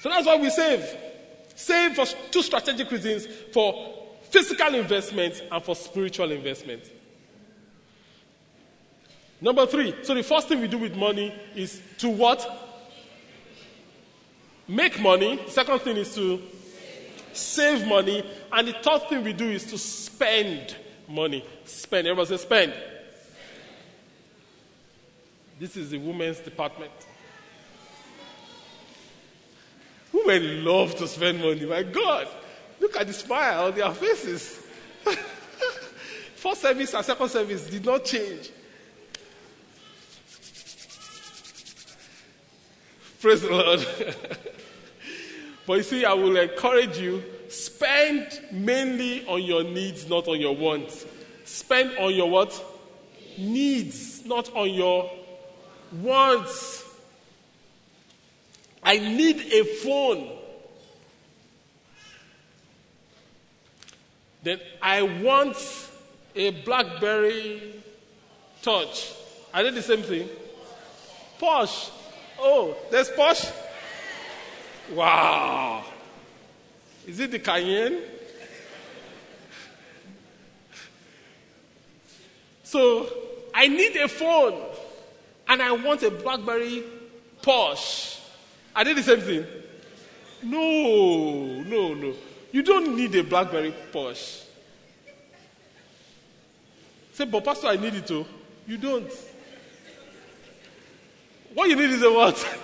So 0.00 0.08
that's 0.08 0.26
why 0.26 0.36
we 0.36 0.50
save. 0.50 0.86
Save 1.56 1.94
for 1.94 2.06
two 2.30 2.42
strategic 2.42 2.90
reasons 2.90 3.26
for 3.52 3.94
physical 4.22 4.74
investment 4.74 5.42
and 5.50 5.62
for 5.62 5.74
spiritual 5.74 6.30
investment. 6.30 6.90
Number 9.40 9.66
three. 9.66 9.94
So 10.02 10.14
the 10.14 10.22
first 10.22 10.48
thing 10.48 10.60
we 10.60 10.68
do 10.68 10.78
with 10.78 10.94
money 10.94 11.34
is 11.54 11.80
to 11.98 12.08
what? 12.10 12.68
Make 14.68 15.00
money. 15.00 15.40
Second 15.48 15.80
thing 15.80 15.96
is 15.96 16.14
to 16.14 16.40
save 17.32 17.86
money. 17.86 18.24
And 18.52 18.68
the 18.68 18.72
third 18.74 19.08
thing 19.08 19.24
we 19.24 19.32
do 19.32 19.48
is 19.48 19.64
to 19.66 19.78
spend 19.78 20.76
money. 21.08 21.44
Spend. 21.64 22.06
Everybody 22.06 22.36
say 22.36 22.42
spend. 22.42 22.74
This 25.58 25.76
is 25.76 25.90
the 25.90 25.98
women's 25.98 26.40
department. 26.40 26.92
Women 30.12 30.64
love 30.64 30.94
to 30.96 31.08
spend 31.08 31.38
money. 31.38 31.64
My 31.64 31.82
God. 31.82 32.28
Look 32.78 32.96
at 32.96 33.06
the 33.06 33.12
smile 33.12 33.66
on 33.66 33.74
their 33.74 33.90
faces. 33.92 34.62
First 36.36 36.62
service 36.62 36.94
and 36.94 37.04
second 37.04 37.28
service 37.28 37.68
did 37.68 37.84
not 37.84 38.04
change. 38.04 38.50
Praise 43.20 43.42
the 43.42 43.50
Lord. 43.50 43.86
but 45.66 45.74
you 45.74 45.82
see, 45.82 46.04
I 46.06 46.14
will 46.14 46.38
encourage 46.38 46.96
you 46.96 47.22
spend 47.50 48.40
mainly 48.50 49.26
on 49.26 49.42
your 49.42 49.62
needs, 49.62 50.08
not 50.08 50.26
on 50.26 50.40
your 50.40 50.56
wants. 50.56 51.04
Spend 51.44 51.98
on 51.98 52.14
your 52.14 52.30
what? 52.30 52.64
Needs, 53.36 54.24
not 54.24 54.54
on 54.54 54.70
your 54.70 55.10
wants. 56.00 56.82
I 58.82 58.96
need 58.96 59.52
a 59.52 59.64
phone. 59.64 60.38
Then 64.42 64.60
I 64.80 65.02
want 65.02 65.58
a 66.34 66.50
Blackberry 66.62 67.82
Touch. 68.62 69.12
I 69.52 69.62
did 69.62 69.74
the 69.74 69.82
same 69.82 70.02
thing. 70.02 70.26
Porsche. 71.38 71.99
Oh, 72.40 72.76
there's 72.90 73.10
Porsche? 73.10 73.52
Wow. 74.92 75.84
Is 77.06 77.20
it 77.20 77.30
the 77.30 77.38
Cayenne? 77.38 78.00
So 82.62 83.08
I 83.54 83.68
need 83.68 83.96
a 83.96 84.08
phone 84.08 84.60
and 85.48 85.60
I 85.60 85.72
want 85.72 86.02
a 86.02 86.10
Blackberry 86.10 86.84
Porsche. 87.42 88.20
I 88.74 88.84
did 88.84 88.96
the 88.96 89.02
same 89.02 89.20
thing. 89.20 89.44
No, 90.42 91.62
no, 91.62 91.94
no. 91.94 92.14
You 92.52 92.62
don't 92.62 92.96
need 92.96 93.14
a 93.16 93.22
Blackberry 93.22 93.74
Porsche. 93.92 94.44
Say, 97.12 97.24
but 97.24 97.44
Pastor, 97.44 97.66
I 97.66 97.76
need 97.76 97.94
it 97.94 98.06
too. 98.06 98.24
You 98.66 98.78
don't. 98.78 99.12
What 101.54 101.68
you 101.68 101.76
need 101.76 101.90
is 101.90 102.02
a 102.02 102.12
what? 102.12 102.58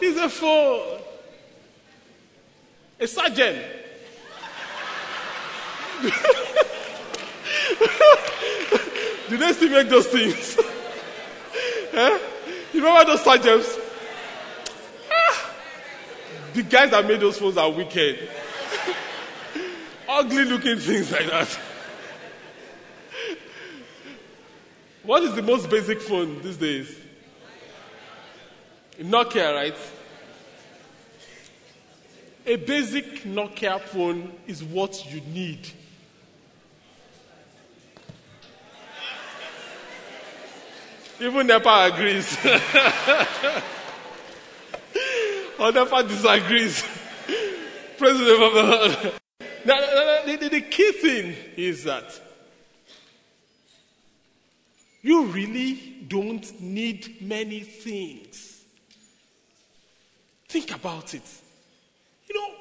Is 0.00 0.16
a 0.16 0.28
phone. 0.28 1.00
A 3.00 3.04
Sagem. 3.04 3.62
Do 9.28 9.36
they 9.36 9.52
still 9.52 9.70
make 9.70 9.88
those 9.88 10.06
things? 10.06 10.58
eh? 11.92 12.18
You 12.72 12.84
remember 12.84 13.10
those 13.10 13.20
Sagems? 13.20 13.80
Ah, 15.10 15.50
the 16.52 16.62
guys 16.62 16.90
that 16.90 17.06
made 17.06 17.20
those 17.20 17.38
phones 17.38 17.56
are 17.56 17.70
wicked. 17.70 18.28
Ugly 20.08 20.44
looking 20.44 20.78
things 20.78 21.10
like 21.10 21.28
that. 21.30 21.58
What 25.02 25.22
is 25.24 25.34
the 25.34 25.42
most 25.42 25.68
basic 25.68 26.00
phone 26.00 26.40
these 26.42 26.56
days? 26.56 27.03
Nokia, 29.00 29.54
right? 29.54 29.76
A 32.46 32.56
basic 32.56 33.24
Nokia 33.24 33.80
phone 33.80 34.30
is 34.46 34.62
what 34.62 35.12
you 35.12 35.20
need. 35.22 35.68
Even 41.20 41.46
NEPA 41.46 41.90
agrees. 41.92 42.36
or 45.58 45.72
NEPA 45.72 46.02
disagrees. 46.08 46.84
Name 48.00 48.42
of 48.42 48.54
the 48.54 48.62
Lord. 48.62 49.12
Now, 49.64 49.80
the, 50.26 50.36
the, 50.36 50.48
the 50.48 50.60
key 50.60 50.92
thing 50.92 51.34
is 51.56 51.84
that 51.84 52.20
you 55.00 55.26
really 55.26 56.04
don't 56.06 56.60
need 56.60 57.22
many 57.22 57.60
things. 57.60 58.53
Think 60.54 60.72
about 60.72 61.12
it. 61.14 61.28
You 62.28 62.40
know, 62.40 62.54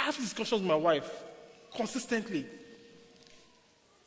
I 0.00 0.02
have 0.02 0.16
discussions 0.16 0.62
with 0.62 0.68
my 0.68 0.74
wife 0.74 1.08
consistently. 1.72 2.44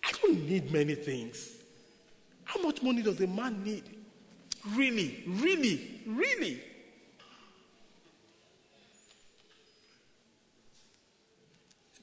I 0.04 0.12
don't 0.22 0.46
need 0.46 0.74
many 0.74 0.96
things. 0.96 1.54
How 2.44 2.62
much 2.62 2.84
money 2.84 3.02
does 3.02 3.22
a 3.22 3.28
man 3.28 3.64
need? 3.64 3.84
Really, 4.72 5.24
really, 5.26 6.02
really? 6.06 6.62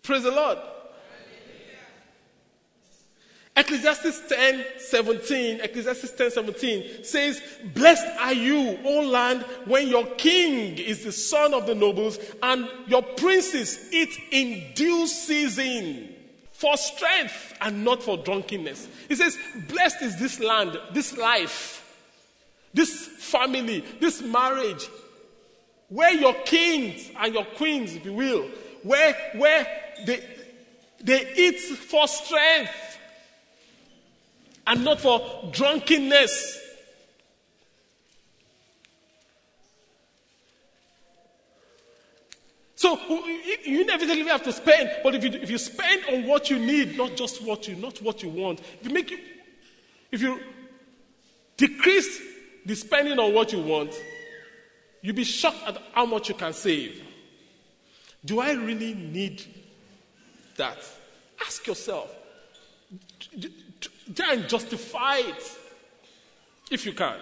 Praise 0.03 0.23
the 0.23 0.31
Lord. 0.31 0.57
Ecclesiastes 3.59 4.23
10 4.29 4.65
17, 4.79 5.61
Ecclesiastes 5.63 6.13
10 6.13 6.31
17 6.31 7.03
says, 7.03 7.43
Blessed 7.75 8.07
are 8.21 8.33
you, 8.33 8.79
O 8.85 9.01
land, 9.01 9.43
when 9.65 9.89
your 9.89 10.07
king 10.15 10.79
is 10.79 11.03
the 11.03 11.11
son 11.11 11.53
of 11.53 11.67
the 11.67 11.75
nobles 11.75 12.21
and 12.41 12.69
your 12.87 13.03
princes 13.03 13.93
eat 13.93 14.17
in 14.31 14.63
due 14.75 15.09
season 15.09 16.15
for 16.53 16.77
strength 16.77 17.55
and 17.61 17.85
not 17.85 18.01
for 18.01 18.17
drunkenness. 18.17 18.87
He 19.09 19.17
says, 19.17 19.37
Blessed 19.69 20.03
is 20.03 20.21
this 20.21 20.39
land, 20.39 20.79
this 20.93 21.19
life, 21.19 21.85
this 22.73 23.09
family, 23.09 23.85
this 23.99 24.23
marriage, 24.23 24.89
where 25.89 26.13
your 26.13 26.35
kings 26.45 27.11
and 27.19 27.35
your 27.35 27.45
queens, 27.45 27.97
if 27.97 28.05
you 28.05 28.13
will, 28.13 28.49
where, 28.85 29.17
where 29.35 29.67
they, 30.07 30.25
they 31.03 31.35
eat 31.35 31.59
for 31.59 32.07
strength 32.07 32.88
and 34.69 34.85
not 34.85 35.01
for 35.01 35.21
drunkenness. 35.51 36.61
So 42.77 42.97
you 43.65 43.83
inevitably 43.83 44.23
have 44.25 44.45
to 44.45 44.53
spend, 44.53 44.91
but 45.03 45.15
if 45.15 45.25
you, 45.25 45.31
if 45.31 45.51
you 45.51 45.59
spend 45.59 46.05
on 46.13 46.27
what 46.29 46.49
you 46.49 46.61
need, 46.61 46.97
not 46.97 47.17
just 47.17 47.43
what 47.43 47.67
you, 47.67 47.75
not 47.75 48.01
what 48.03 48.23
you 48.23 48.29
want, 48.29 48.61
if 48.61 48.87
you 48.87 48.95
make 48.95 49.13
if 50.13 50.23
you 50.23 50.41
decrease 51.57 52.21
the 52.65 52.77
spending 52.77 53.19
on 53.19 53.35
what 53.35 53.53
you 53.53 53.61
want, 53.61 53.93
you'll 55.03 55.17
be 55.17 55.25
shocked 55.25 55.67
at 55.67 55.83
how 55.93 56.07
much 56.07 56.29
you 56.29 56.35
can 56.35 56.53
save. 56.53 57.03
Do 58.25 58.41
I 58.41 58.53
really 58.53 58.95
need 58.95 59.43
that? 60.57 60.79
Ask 61.41 61.67
yourself. 61.67 62.15
And 64.31 64.49
justify 64.49 65.19
it 65.19 65.59
if 66.71 66.87
you 66.87 66.93
can. 66.93 67.17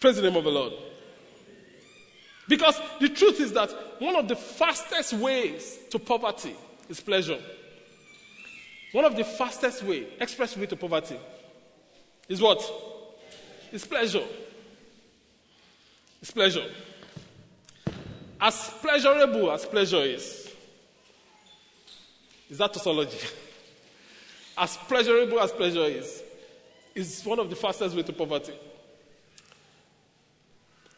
Praise 0.00 0.16
the 0.16 0.22
name 0.22 0.36
of 0.36 0.44
the 0.44 0.50
Lord. 0.50 0.72
Because 2.48 2.80
the 3.00 3.08
truth 3.08 3.40
is 3.40 3.52
that 3.52 3.70
one 3.98 4.16
of 4.16 4.28
the 4.28 4.36
fastest 4.36 5.12
ways 5.14 5.78
to 5.90 5.98
poverty 5.98 6.54
is 6.88 7.00
pleasure. 7.00 7.38
One 8.92 9.04
of 9.04 9.16
the 9.16 9.24
fastest 9.24 9.82
way, 9.84 10.06
express 10.20 10.56
way 10.56 10.66
to 10.66 10.76
poverty, 10.76 11.18
is 12.28 12.42
what? 12.42 12.62
It's 13.70 13.86
pleasure. 13.86 14.24
It's 16.20 16.30
pleasure. 16.30 16.68
As 18.40 18.70
pleasurable 18.80 19.52
as 19.52 19.64
pleasure 19.64 20.02
is, 20.02 20.52
is 22.50 22.58
that 22.58 22.72
tautology? 22.72 23.18
as 24.56 24.76
pleasurable 24.76 25.40
as 25.40 25.52
pleasure 25.52 25.84
is, 25.84 26.22
is 26.94 27.24
one 27.24 27.38
of 27.38 27.48
the 27.48 27.56
fastest 27.56 27.96
way 27.96 28.02
to 28.02 28.12
poverty. 28.12 28.54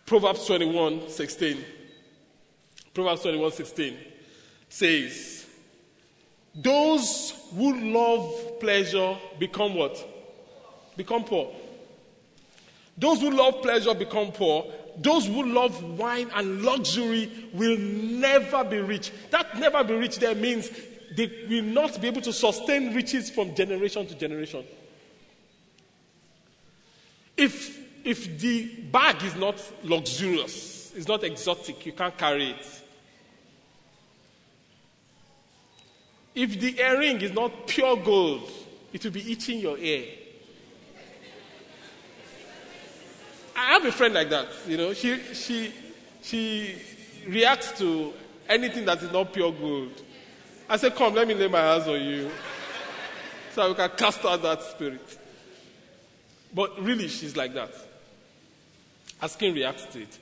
Proverbs 0.06 0.46
21 0.46 1.08
16. 1.08 1.64
Proverbs 2.92 3.22
21 3.22 3.52
16 3.52 3.96
says, 4.68 5.46
Those 6.54 7.34
who 7.54 7.92
love 7.92 8.60
pleasure 8.60 9.16
become 9.38 9.74
what? 9.74 10.04
Become 10.96 11.24
poor. 11.24 11.52
Those 12.96 13.20
who 13.20 13.30
love 13.30 13.62
pleasure 13.62 13.94
become 13.94 14.30
poor. 14.30 14.66
Those 14.96 15.26
who 15.26 15.44
love 15.44 15.82
wine 15.98 16.30
and 16.34 16.62
luxury 16.62 17.48
will 17.52 17.76
never 17.76 18.62
be 18.62 18.78
rich. 18.78 19.10
That 19.30 19.58
never 19.58 19.82
be 19.82 19.94
rich 19.94 20.18
there 20.18 20.34
means 20.34 20.70
they 21.16 21.46
will 21.48 21.62
not 21.62 22.00
be 22.00 22.09
able 22.09 22.20
to 22.22 22.33
sustain 22.33 22.94
riches 22.94 23.31
from 23.31 23.55
generation 23.55 24.07
to 24.07 24.14
generation. 24.14 24.64
If, 27.37 27.79
if 28.05 28.38
the 28.38 28.66
bag 28.90 29.22
is 29.22 29.35
not 29.37 29.61
luxurious, 29.83 30.92
it's 30.94 31.09
not 31.09 31.24
exotic, 31.24 31.85
you 31.85 31.92
can't 31.92 32.16
carry 32.16 32.50
it. 32.50 32.81
If 36.35 36.61
the 36.61 36.81
earring 36.81 37.20
is 37.20 37.33
not 37.33 37.66
pure 37.66 37.96
gold, 37.96 38.50
it 38.92 39.05
will 39.05 39.12
be 39.12 39.33
itching 39.33 39.61
your 39.61 39.79
ear. 39.79 40.05
I 43.57 43.74
have 43.74 43.85
a 43.85 43.92
friend 43.92 44.14
like 44.14 44.31
that, 44.31 44.48
you 44.66 44.77
know. 44.77 44.92
She, 44.94 45.16
she, 45.33 45.72
she 46.22 46.74
reacts 47.29 47.79
to 47.79 48.12
anything 48.48 48.85
that 48.85 49.00
is 49.03 49.12
not 49.12 49.33
pure 49.33 49.53
gold. 49.53 50.03
I 50.68 50.77
said, 50.77 50.94
Come, 50.94 51.14
let 51.14 51.29
me 51.29 51.35
lay 51.35 51.48
my 51.48 51.61
hands 51.61 51.87
on 51.87 52.03
you 52.03 52.31
so 53.53 53.68
we 53.68 53.74
can 53.74 53.90
cast 53.96 54.24
out 54.24 54.42
that 54.42 54.62
spirit. 54.62 55.18
But 56.53 56.81
really, 56.83 57.09
she's 57.09 57.37
like 57.37 57.55
that. 57.55 57.72
Her 59.20 59.29
skin 59.29 59.55
reacts 59.55 59.87
to 59.87 60.03
it. 60.03 60.18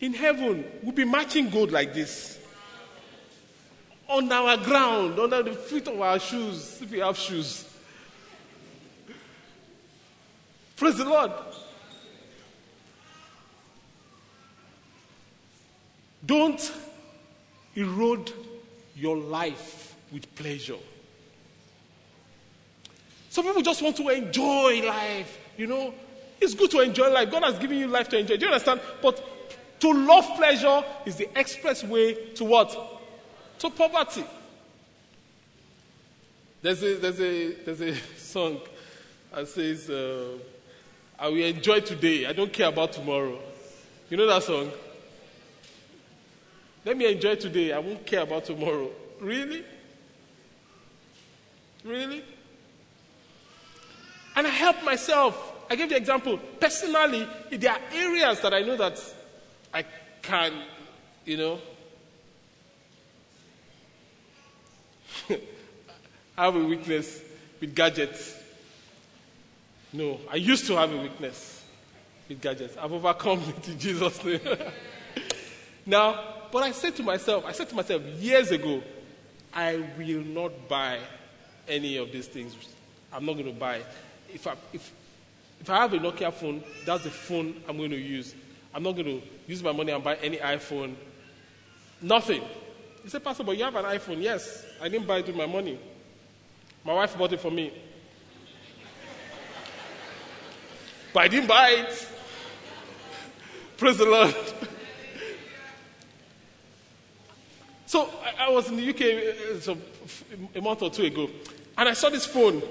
In 0.00 0.14
heaven, 0.14 0.64
we'll 0.82 0.92
be 0.92 1.04
matching 1.04 1.50
gold 1.50 1.72
like 1.72 1.92
this. 1.92 2.38
On 4.08 4.30
our 4.32 4.56
ground, 4.56 5.18
under 5.18 5.42
the 5.42 5.52
feet 5.52 5.86
of 5.88 6.00
our 6.00 6.18
shoes, 6.18 6.80
if 6.80 6.90
we 6.90 7.00
have 7.00 7.16
shoes. 7.16 7.68
Praise 10.76 10.96
the 10.96 11.04
Lord. 11.04 11.32
Don't 16.24 16.72
erode 17.74 18.32
your 18.98 19.16
life 19.16 19.94
with 20.12 20.34
pleasure. 20.34 20.76
Some 23.30 23.44
people 23.44 23.62
just 23.62 23.82
want 23.82 23.96
to 23.96 24.08
enjoy 24.08 24.82
life, 24.84 25.38
you 25.56 25.66
know. 25.66 25.94
It's 26.40 26.54
good 26.54 26.70
to 26.72 26.80
enjoy 26.80 27.10
life. 27.10 27.30
God 27.30 27.42
has 27.44 27.58
given 27.58 27.78
you 27.78 27.88
life 27.88 28.08
to 28.10 28.18
enjoy. 28.18 28.36
Do 28.36 28.46
you 28.46 28.52
understand? 28.52 28.80
But 29.02 29.80
to 29.80 29.92
love 29.92 30.24
pleasure 30.36 30.82
is 31.04 31.16
the 31.16 31.28
express 31.38 31.84
way 31.84 32.32
to 32.34 32.44
what? 32.44 32.76
To 33.60 33.70
poverty. 33.70 34.24
There's 36.62 36.82
a, 36.82 36.94
there's 36.96 37.20
a, 37.20 37.52
there's 37.64 37.80
a 37.80 37.94
song 38.16 38.60
that 39.32 39.46
says, 39.48 39.90
uh, 39.90 40.38
I 41.18 41.28
will 41.28 41.44
enjoy 41.44 41.80
today. 41.80 42.26
I 42.26 42.32
don't 42.32 42.52
care 42.52 42.68
about 42.68 42.92
tomorrow. 42.92 43.38
You 44.10 44.16
know 44.16 44.26
that 44.26 44.42
song? 44.42 44.70
Let 46.88 46.96
me 46.96 47.12
enjoy 47.12 47.34
today. 47.34 47.70
I 47.70 47.80
won't 47.80 48.06
care 48.06 48.22
about 48.22 48.46
tomorrow. 48.46 48.88
Really? 49.20 49.62
Really? 51.84 52.24
And 54.34 54.46
I 54.46 54.48
help 54.48 54.82
myself. 54.82 55.66
I 55.68 55.76
give 55.76 55.90
the 55.90 55.96
example. 55.98 56.38
Personally, 56.58 57.28
there 57.50 57.72
are 57.72 57.80
areas 57.92 58.40
that 58.40 58.54
I 58.54 58.60
know 58.60 58.74
that 58.78 58.98
I 59.74 59.84
can, 60.22 60.62
you 61.26 61.36
know, 61.36 61.58
I 65.28 65.40
have 66.42 66.56
a 66.56 66.64
weakness 66.64 67.20
with 67.60 67.74
gadgets. 67.74 68.34
No, 69.92 70.20
I 70.30 70.36
used 70.36 70.66
to 70.68 70.76
have 70.76 70.90
a 70.90 70.96
weakness 70.96 71.64
with 72.30 72.40
gadgets. 72.40 72.78
I've 72.78 72.92
overcome 72.92 73.42
it 73.58 73.68
in 73.68 73.78
Jesus' 73.78 74.24
name. 74.24 74.40
Now, 75.84 76.37
but 76.50 76.62
I 76.62 76.72
said 76.72 76.96
to 76.96 77.02
myself, 77.02 77.44
I 77.46 77.52
said 77.52 77.68
to 77.68 77.74
myself 77.74 78.02
years 78.02 78.50
ago, 78.50 78.82
I 79.52 79.76
will 79.96 80.22
not 80.22 80.68
buy 80.68 80.98
any 81.68 81.96
of 81.96 82.12
these 82.12 82.26
things. 82.26 82.54
I'm 83.12 83.24
not 83.24 83.34
going 83.34 83.46
to 83.46 83.52
buy. 83.52 83.82
If 84.32 84.46
I, 84.46 84.54
if, 84.72 84.92
if 85.60 85.70
I 85.70 85.76
have 85.76 85.92
a 85.92 85.98
Nokia 85.98 86.32
phone, 86.32 86.62
that's 86.84 87.04
the 87.04 87.10
phone 87.10 87.62
I'm 87.68 87.76
going 87.76 87.90
to 87.90 87.96
use. 87.96 88.34
I'm 88.74 88.82
not 88.82 88.92
going 88.92 89.06
to 89.06 89.22
use 89.46 89.62
my 89.62 89.72
money 89.72 89.92
and 89.92 90.02
buy 90.04 90.16
any 90.16 90.36
iPhone. 90.38 90.94
Nothing. 92.00 92.42
He 93.02 93.08
said, 93.08 93.24
Pastor, 93.24 93.44
but 93.44 93.56
you 93.56 93.64
have 93.64 93.74
an 93.76 93.84
iPhone. 93.84 94.22
Yes, 94.22 94.64
I 94.80 94.88
didn't 94.88 95.06
buy 95.06 95.18
it 95.18 95.26
with 95.26 95.36
my 95.36 95.46
money. 95.46 95.78
My 96.84 96.92
wife 96.94 97.16
bought 97.16 97.32
it 97.32 97.40
for 97.40 97.50
me. 97.50 97.72
but 101.12 101.20
I 101.20 101.28
didn't 101.28 101.48
buy 101.48 101.70
it. 101.70 102.08
Praise 103.76 103.96
the 103.98 104.04
Lord. 104.04 104.34
so 107.86 108.10
I, 108.38 108.48
was 108.50 108.68
in 108.68 108.76
the 108.76 108.88
UK 108.88 109.56
uh, 109.56 109.60
so, 109.60 109.76
a 110.54 110.60
month 110.60 110.82
or 110.82 110.90
two 110.90 111.04
ago, 111.04 111.28
and 111.76 111.88
I 111.88 111.92
saw 111.92 112.08
this 112.08 112.26
phone. 112.26 112.62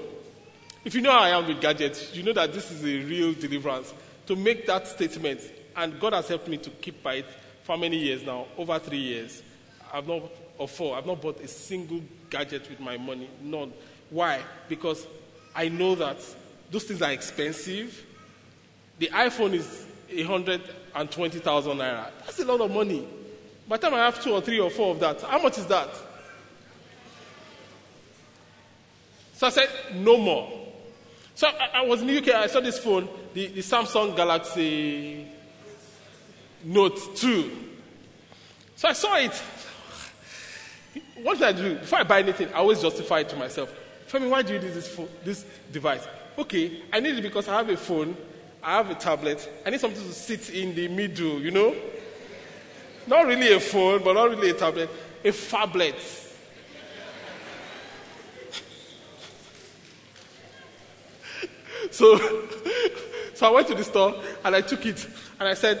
If 0.84 0.94
you 0.94 1.00
know 1.00 1.10
how 1.10 1.20
I 1.20 1.30
am 1.30 1.46
with 1.46 1.60
gadgets, 1.60 2.14
you 2.14 2.22
know 2.22 2.32
that 2.32 2.52
this 2.52 2.70
is 2.70 2.82
a 2.82 3.04
real 3.04 3.34
deliverance. 3.34 3.92
To 4.26 4.36
make 4.36 4.66
that 4.66 4.86
statement, 4.86 5.40
and 5.76 5.98
God 6.00 6.12
has 6.12 6.28
helped 6.28 6.48
me 6.48 6.56
to 6.58 6.70
keep 6.70 7.02
by 7.02 7.14
it 7.14 7.26
for 7.62 7.76
many 7.76 7.98
years 7.98 8.22
now, 8.22 8.46
over 8.56 8.78
three 8.78 8.98
years. 8.98 9.42
I've 9.92 10.06
not, 10.06 10.22
or 10.56 10.68
four, 10.68 10.96
I've 10.96 11.06
not 11.06 11.20
bought 11.20 11.40
a 11.40 11.48
single 11.48 12.02
gadget 12.30 12.68
with 12.68 12.80
my 12.80 12.96
money. 12.96 13.28
None. 13.42 13.72
Why? 14.10 14.40
Because 14.68 15.06
I 15.54 15.68
know 15.68 15.94
that 15.96 16.18
those 16.70 16.84
things 16.84 17.02
are 17.02 17.12
expensive. 17.12 18.04
The 18.98 19.08
iPhone 19.08 19.52
is 19.54 19.86
120,000 20.12 21.76
naira. 21.76 22.10
That's 22.24 22.38
a 22.38 22.44
lot 22.44 22.60
of 22.60 22.70
money. 22.70 23.06
By 23.68 23.76
the 23.76 23.82
time 23.88 23.94
I 23.94 24.04
have 24.04 24.22
two 24.22 24.32
or 24.32 24.40
three 24.40 24.58
or 24.58 24.70
four 24.70 24.92
of 24.92 25.00
that, 25.00 25.20
how 25.22 25.42
much 25.42 25.58
is 25.58 25.66
that? 25.66 25.88
So 29.34 29.46
I 29.46 29.50
said, 29.50 29.68
no 29.94 30.16
more. 30.16 30.50
So 31.34 31.46
I, 31.46 31.80
I 31.80 31.86
was 31.86 32.00
in 32.00 32.08
the 32.08 32.18
UK, 32.18 32.28
I 32.34 32.46
saw 32.48 32.60
this 32.60 32.78
phone, 32.78 33.08
the, 33.34 33.46
the 33.48 33.60
Samsung 33.60 34.16
Galaxy 34.16 35.26
Note 36.64 37.16
2. 37.16 37.50
So 38.76 38.88
I 38.88 38.92
saw 38.92 39.16
it. 39.16 39.42
What 41.22 41.36
should 41.36 41.48
I 41.48 41.52
do? 41.52 41.74
Before 41.76 41.98
I 41.98 42.04
buy 42.04 42.20
anything, 42.20 42.48
I 42.48 42.58
always 42.58 42.80
justify 42.80 43.20
it 43.20 43.28
to 43.30 43.36
myself. 43.36 43.72
Femi, 44.08 44.30
why 44.30 44.42
do 44.42 44.54
you 44.54 44.60
need 44.60 44.72
this, 44.72 44.88
phone, 44.88 45.08
this 45.24 45.44
device? 45.70 46.06
Okay, 46.38 46.82
I 46.92 47.00
need 47.00 47.18
it 47.18 47.22
because 47.22 47.48
I 47.48 47.56
have 47.56 47.68
a 47.68 47.76
phone 47.76 48.16
I 48.62 48.76
have 48.76 48.90
a 48.90 48.94
tablet. 48.94 49.48
I 49.64 49.70
need 49.70 49.80
something 49.80 50.02
to 50.02 50.12
sit 50.12 50.50
in 50.50 50.74
the 50.74 50.88
middle, 50.88 51.40
you 51.40 51.50
know? 51.50 51.74
Not 53.08 53.26
really 53.26 53.52
a 53.54 53.58
phone, 53.58 54.04
but 54.04 54.12
not 54.12 54.28
really 54.28 54.50
a 54.50 54.54
tablet. 54.54 54.90
A 55.24 55.28
phablet. 55.28 55.98
so, 61.90 62.18
so 63.34 63.46
I 63.46 63.50
went 63.50 63.66
to 63.68 63.74
the 63.74 63.84
store 63.84 64.14
and 64.44 64.54
I 64.54 64.60
took 64.60 64.84
it 64.84 65.08
and 65.40 65.48
I 65.48 65.54
said, 65.54 65.80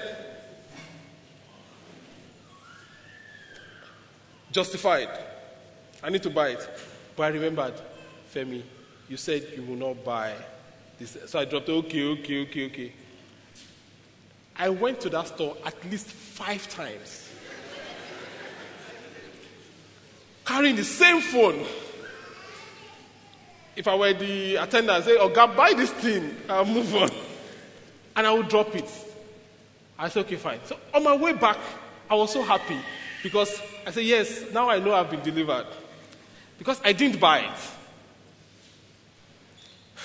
justified. 4.50 5.10
I 6.02 6.08
need 6.08 6.22
to 6.22 6.30
buy 6.30 6.48
it. 6.48 6.66
But 7.14 7.24
I 7.24 7.28
remembered, 7.28 7.74
Femi, 8.34 8.62
you 9.06 9.18
said 9.18 9.48
you 9.54 9.64
will 9.64 9.76
not 9.76 10.02
buy 10.02 10.32
this. 10.98 11.18
so 11.26 11.40
I 11.40 11.44
dropped, 11.44 11.68
okay, 11.68 12.04
okay, 12.04 12.42
okay, 12.44 12.66
okay. 12.66 12.92
I 14.58 14.68
went 14.68 15.00
to 15.02 15.10
that 15.10 15.28
store 15.28 15.56
at 15.64 15.74
least 15.90 16.08
five 16.08 16.68
times. 16.68 17.28
carrying 20.48 20.76
the 20.76 20.84
same 20.84 21.20
phone. 21.20 21.66
If 23.76 23.86
I 23.86 23.94
were 23.94 24.14
the 24.14 24.56
attendant, 24.56 24.90
I'd 24.98 25.04
say, 25.04 25.16
Oh, 25.20 25.28
God, 25.28 25.54
buy 25.54 25.74
this 25.74 25.90
thing. 25.90 26.34
I'll 26.48 26.64
move 26.64 26.94
on. 26.96 27.10
And 28.16 28.26
I 28.26 28.32
would 28.32 28.48
drop 28.48 28.74
it. 28.74 28.90
I 29.98 30.08
said, 30.08 30.24
Okay, 30.24 30.36
fine. 30.36 30.60
So 30.64 30.78
on 30.94 31.04
my 31.04 31.14
way 31.14 31.34
back, 31.34 31.58
I 32.10 32.14
was 32.14 32.32
so 32.32 32.42
happy 32.42 32.78
because 33.22 33.60
I 33.86 33.90
said, 33.90 34.04
Yes, 34.04 34.46
now 34.50 34.70
I 34.70 34.78
know 34.78 34.94
I've 34.94 35.10
been 35.10 35.22
delivered. 35.22 35.66
Because 36.58 36.80
I 36.82 36.92
didn't 36.92 37.20
buy 37.20 37.40
it. 37.40 37.60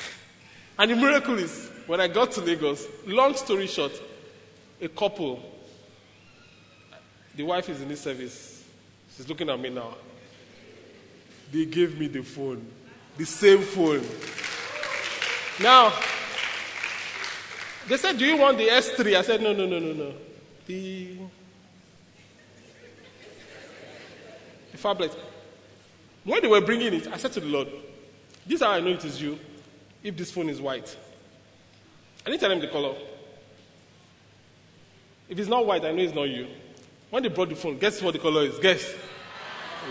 And 0.77 0.91
the 0.91 0.95
miracle 0.95 1.37
is, 1.37 1.69
when 1.85 2.01
I 2.01 2.07
got 2.07 2.31
to 2.33 2.41
Lagos, 2.41 2.85
long 3.05 3.35
story 3.35 3.67
short, 3.67 3.91
a 4.81 4.87
couple, 4.87 5.41
the 7.35 7.43
wife 7.43 7.69
is 7.69 7.81
in 7.81 7.87
this 7.87 8.01
service. 8.01 8.63
She's 9.15 9.27
looking 9.27 9.49
at 9.49 9.59
me 9.59 9.69
now. 9.69 9.95
They 11.51 11.65
gave 11.65 11.99
me 11.99 12.07
the 12.07 12.23
phone, 12.23 12.65
the 13.17 13.25
same 13.25 13.61
phone. 13.61 14.03
Now, 15.61 15.93
they 17.87 17.97
said, 17.97 18.17
Do 18.17 18.25
you 18.25 18.37
want 18.37 18.57
the 18.57 18.67
S3? 18.67 19.15
I 19.15 19.21
said, 19.21 19.41
No, 19.41 19.53
no, 19.53 19.65
no, 19.65 19.79
no, 19.79 19.93
no. 19.93 20.13
The, 20.65 21.17
the 24.71 24.77
phablet. 24.77 25.15
When 26.23 26.41
they 26.41 26.47
were 26.47 26.61
bringing 26.61 26.93
it, 26.93 27.07
I 27.07 27.17
said 27.17 27.33
to 27.33 27.39
the 27.39 27.47
Lord, 27.47 27.67
This 28.47 28.61
is 28.61 28.61
how 28.61 28.71
I 28.71 28.79
know 28.79 28.89
it 28.89 29.05
is 29.05 29.21
you 29.21 29.37
if 30.01 30.15
this 30.17 30.31
phone 30.31 30.49
is 30.49 30.61
white. 30.61 30.97
I 32.25 32.29
didn't 32.29 32.39
tell 32.39 32.49
them 32.49 32.59
the 32.61 32.67
color. 32.67 32.95
If 35.29 35.39
it's 35.39 35.49
not 35.49 35.65
white, 35.65 35.85
I 35.85 35.91
know 35.91 36.03
it's 36.03 36.13
not 36.13 36.23
you. 36.23 36.47
When 37.09 37.23
they 37.23 37.29
brought 37.29 37.49
the 37.49 37.55
phone, 37.55 37.77
guess 37.77 38.01
what 38.01 38.13
the 38.13 38.19
color 38.19 38.43
is? 38.43 38.59
Guess. 38.59 38.91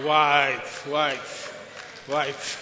White, 0.02 0.66
white, 0.86 1.18
white. 2.06 2.58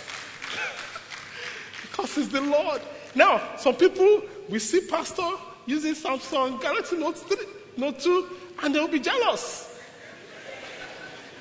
because 1.83 2.19
it's 2.19 2.29
the 2.29 2.41
Lord. 2.41 2.81
Now, 3.15 3.57
some 3.57 3.75
people, 3.75 4.23
we 4.49 4.59
see 4.59 4.81
pastor 4.81 5.29
using 5.67 5.95
Samsung 5.95 6.61
Galaxy 6.61 6.97
Note 6.97 7.19
3, 7.19 7.37
Note 7.77 8.01
2, 8.01 8.27
and 8.63 8.75
they'll 8.75 8.89
be 8.89 9.01
jealous. 9.01 9.79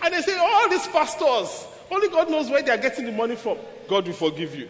And 0.03 0.13
they 0.13 0.21
say, 0.21 0.38
all 0.38 0.69
these 0.69 0.88
pastors, 0.88 1.65
only 1.91 2.07
God 2.09 2.30
knows 2.30 2.49
where 2.49 2.61
they 2.61 2.71
are 2.71 2.77
getting 2.77 3.05
the 3.05 3.11
money 3.11 3.36
from. 3.36 3.57
God 3.88 4.05
will 4.07 4.13
forgive 4.13 4.55
you. 4.55 4.69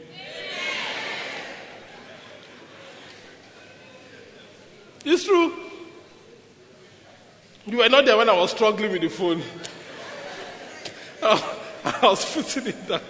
It's 5.05 5.23
true. 5.23 5.68
You 7.69 7.77
were 7.77 7.89
not 7.89 8.03
there 8.03 8.17
when 8.17 8.27
I 8.27 8.33
was 8.33 8.49
struggling 8.49 8.91
with 8.91 9.01
the 9.01 9.09
phone. 9.09 9.43
I 11.21 11.99
was 12.01 12.33
putting 12.33 12.67
it 12.67 12.87
down. 12.87 13.01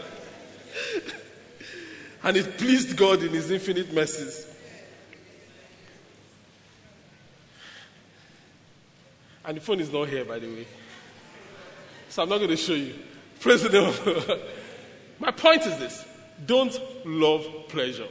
And 2.23 2.35
it 2.35 2.57
pleased 2.57 2.97
God 2.97 3.23
in 3.23 3.29
His 3.29 3.49
infinite 3.49 3.93
mercies. 3.93 4.47
And 9.45 9.55
the 9.55 9.61
phone 9.61 9.79
is 9.79 9.93
not 9.93 10.09
here, 10.09 10.25
by 10.25 10.39
the 10.39 10.47
way. 10.47 10.67
So 12.09 12.23
I'm 12.23 12.29
not 12.29 12.39
going 12.39 12.49
to 12.49 12.57
show 12.57 12.73
you. 12.73 12.95
Praise 13.39 13.63
the 13.63 13.81
Lord. 13.81 14.41
My 15.19 15.31
point 15.31 15.65
is 15.65 15.77
this 15.77 16.05
don't 16.45 16.77
love 17.05 17.45
pleasure. 17.69 18.07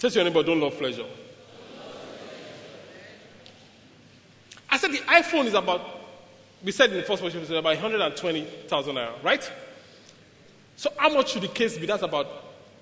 To 0.00 0.08
your 0.08 0.24
neighbor, 0.24 0.42
don't 0.42 0.60
love 0.60 0.76
pleasure. 0.76 1.06
I 4.74 4.76
said 4.76 4.90
the 4.90 4.98
iPhone 4.98 5.44
is 5.44 5.54
about, 5.54 5.82
we 6.64 6.72
said 6.72 6.90
in 6.90 6.96
the 6.96 7.04
first 7.04 7.22
version, 7.22 7.40
it's 7.40 7.48
about 7.48 7.62
120,000 7.62 8.94
naira, 8.96 9.22
right? 9.22 9.52
So 10.74 10.92
how 10.96 11.10
much 11.10 11.30
should 11.30 11.42
the 11.42 11.48
case 11.48 11.78
be? 11.78 11.86
That's 11.86 12.02
about 12.02 12.26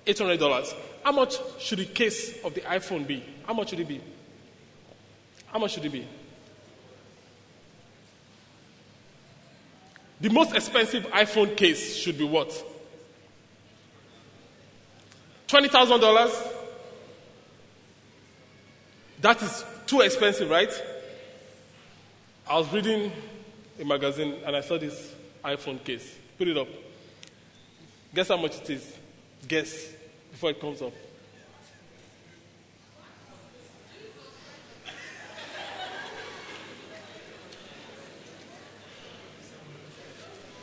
$800. 0.03 0.73
How 1.03 1.11
much 1.11 1.35
should 1.59 1.77
the 1.77 1.85
case 1.85 2.43
of 2.43 2.55
the 2.55 2.61
iPhone 2.61 3.05
be? 3.05 3.23
How 3.45 3.53
much 3.53 3.69
should 3.69 3.79
it 3.79 3.87
be? 3.87 4.01
How 5.45 5.59
much 5.59 5.73
should 5.73 5.85
it 5.85 5.91
be? 5.91 6.07
The 10.19 10.29
most 10.31 10.55
expensive 10.55 11.05
iPhone 11.11 11.55
case 11.55 11.95
should 11.95 12.17
be 12.17 12.23
what? 12.23 12.49
$20,000? 15.47 16.53
That 19.21 19.43
is 19.43 19.63
too 19.85 20.01
expensive, 20.01 20.49
right? 20.49 20.73
I 22.45 22.57
was 22.57 22.71
reading 22.73 23.11
a 23.79 23.85
magazine 23.85 24.35
and 24.45 24.55
I 24.55 24.61
saw 24.61 24.77
this 24.77 25.13
iPhone 25.43 25.83
case. 25.83 26.15
Put 26.37 26.47
it 26.47 26.57
up. 26.57 26.67
Guess 28.13 28.27
how 28.27 28.37
much 28.37 28.57
it 28.57 28.69
is? 28.69 28.97
Guess 29.47 29.93
before 30.31 30.49
it 30.51 30.59
comes 30.59 30.81
up. 30.81 30.93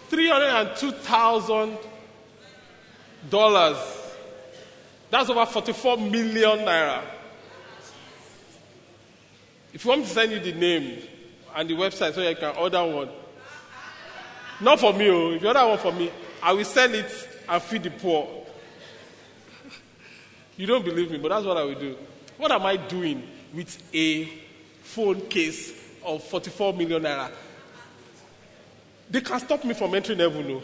Three 0.09 0.29
hundred 0.29 0.49
and 0.49 0.77
two 0.77 0.91
thousand 0.93 1.79
dollars. 3.31 3.79
That's 5.11 5.31
over 5.31 5.47
forty-four 5.47 5.97
million 5.97 6.59
naira. 6.59 7.03
If 9.73 9.85
you 9.85 9.89
want 9.89 10.03
me 10.03 10.07
to 10.07 10.13
send 10.13 10.33
you 10.33 10.41
the 10.41 10.53
name 10.53 11.03
and 11.55 11.69
the 11.69 11.75
website 11.75 12.15
so 12.15 12.27
you 12.27 12.37
can 12.37 12.55
order 12.57 12.85
one, 12.85 13.09
not 14.61 14.79
for 14.79 14.93
me, 14.93 15.09
oh, 15.09 15.33
if 15.33 15.43
you 15.43 15.49
order 15.49 15.67
one 15.67 15.79
for 15.79 15.93
me, 15.93 16.11
I 16.43 16.53
will 16.53 16.65
sell 16.65 16.93
it 16.95 17.29
and 17.49 17.63
feed 17.63 17.83
the 17.83 17.91
poor. 17.91 18.29
You 20.57 20.67
don't 20.67 20.85
believe 20.85 21.11
me, 21.11 21.17
but 21.17 21.31
that's 21.31 21.47
what 21.47 21.57
I 21.57 21.63
will 21.63 21.75
do. 21.75 21.97
What 22.37 22.53
am 22.53 22.67
I 22.67 22.77
doing 22.77 23.27
with 23.55 23.83
a 23.95 24.27
phone 24.83 25.23
case 25.29 25.73
of 26.05 26.23
44 26.25 26.75
million 26.75 27.03
naira? 27.03 27.31
They 29.09 29.23
can 29.23 29.41
stop 29.41 29.65
me 29.65 29.73
from 29.73 29.95
entering 29.95 30.19
heaven, 30.19 30.47
no. 30.47 30.63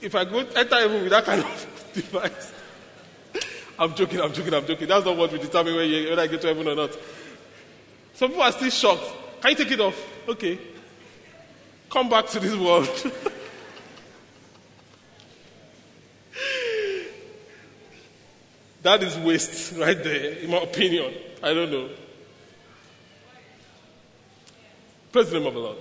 If 0.00 0.14
I 0.14 0.24
go 0.24 0.38
enter 0.38 0.76
heaven 0.76 1.02
with 1.02 1.10
that 1.10 1.24
kind 1.24 1.40
of 1.42 1.90
device, 1.94 2.52
I'm 3.78 3.94
joking, 3.94 4.20
I'm 4.20 4.32
joking, 4.32 4.54
I'm 4.54 4.66
joking. 4.66 4.86
That's 4.86 5.04
not 5.04 5.16
what 5.16 5.32
will 5.32 5.38
determine 5.38 5.74
whether 5.74 6.20
I 6.20 6.26
get 6.26 6.40
to 6.42 6.46
heaven 6.46 6.68
or 6.68 6.74
not. 6.74 6.96
Some 8.14 8.30
people 8.30 8.44
are 8.44 8.52
still 8.52 8.70
shocked. 8.70 9.04
Can 9.40 9.50
you 9.50 9.56
take 9.56 9.72
it 9.72 9.80
off? 9.80 10.00
Okay. 10.28 10.58
Come 11.90 12.08
back 12.08 12.26
to 12.28 12.40
this 12.40 12.54
world. 12.56 12.88
that 18.82 19.02
is 19.02 19.18
waste 19.18 19.76
right 19.76 20.02
there, 20.02 20.32
in 20.38 20.50
my 20.50 20.58
opinion. 20.58 21.12
I 21.42 21.52
don't 21.52 21.70
know. 21.70 21.90
Praise 25.12 25.30
the 25.30 25.38
name 25.38 25.48
of 25.48 25.54
the 25.54 25.60
Lord. 25.60 25.78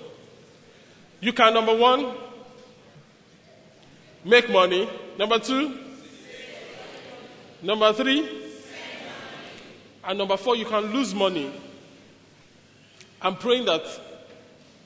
You 1.22 1.34
can, 1.34 1.54
number 1.54 1.76
one, 1.76 2.16
make 4.26 4.50
money. 4.50 4.90
Number 5.18 5.38
two, 5.40 5.78
number 7.62 7.94
three, 7.94 8.28
and 10.04 10.18
number 10.18 10.36
four, 10.38 10.56
you 10.56 10.66
can 10.66 10.92
lose 10.92 11.14
money. 11.14 11.52
I'm 13.24 13.38
praying 13.38 13.66
that 13.66 13.86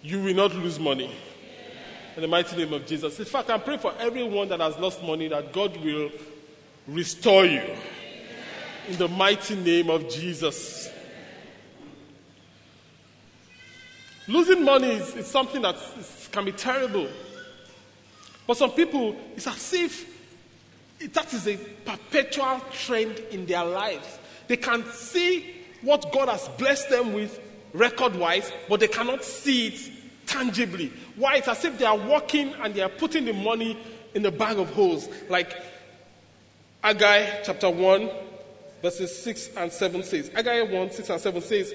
you 0.03 0.21
will 0.21 0.35
not 0.35 0.53
lose 0.53 0.79
money. 0.79 1.09
In 2.15 2.21
the 2.21 2.27
mighty 2.27 2.55
name 2.55 2.71
of 2.71 2.85
Jesus. 2.85 3.17
In 3.17 3.25
fact, 3.25 3.49
I'm 3.49 3.61
praying 3.61 3.79
for 3.79 3.93
everyone 3.99 4.47
that 4.49 4.59
has 4.59 4.77
lost 4.77 5.01
money 5.01 5.27
that 5.27 5.51
God 5.51 5.75
will 5.77 6.11
restore 6.88 7.45
you. 7.45 7.63
In 8.88 8.97
the 8.97 9.07
mighty 9.07 9.55
name 9.55 9.89
of 9.89 10.07
Jesus. 10.07 10.91
Losing 14.27 14.63
money 14.63 14.91
is, 14.91 15.15
is 15.15 15.25
something 15.25 15.63
that 15.63 15.75
can 16.31 16.45
be 16.45 16.51
terrible. 16.51 17.07
But 18.45 18.57
some 18.57 18.71
people, 18.71 19.15
it's 19.35 19.47
as 19.47 19.73
if 19.73 20.17
that 21.11 21.33
is 21.33 21.47
a 21.47 21.57
perpetual 21.57 22.61
trend 22.71 23.17
in 23.31 23.47
their 23.47 23.65
lives. 23.65 24.19
They 24.47 24.57
can 24.57 24.85
see 24.91 25.55
what 25.81 26.11
God 26.11 26.29
has 26.29 26.47
blessed 26.49 26.89
them 26.89 27.13
with 27.13 27.39
record 27.74 28.15
wise, 28.15 28.51
but 28.70 28.80
they 28.80 28.88
cannot 28.88 29.24
see 29.24 29.68
it 29.68 29.91
tangibly. 30.26 30.91
Why? 31.15 31.38
It's 31.38 31.47
as 31.47 31.63
if 31.65 31.78
they 31.78 31.86
are 31.86 31.97
walking 31.97 32.53
and 32.61 32.74
they 32.74 32.82
are 32.82 32.89
putting 32.89 33.26
the 33.26 33.34
money 33.34 33.78
in 34.13 34.26
a 34.26 34.32
bag 34.32 34.59
of 34.59 34.72
holes. 34.72 35.07
Like 35.30 35.55
Haggai 36.84 37.43
chapter 37.43 37.70
1, 37.70 38.09
verses 38.82 39.24
6 39.24 39.49
and 39.57 39.72
7 39.72 40.03
says. 40.03 40.30
Haggai 40.30 40.61
1, 40.61 40.91
6 40.91 41.09
and 41.09 41.22
7 41.22 41.41
says, 41.41 41.74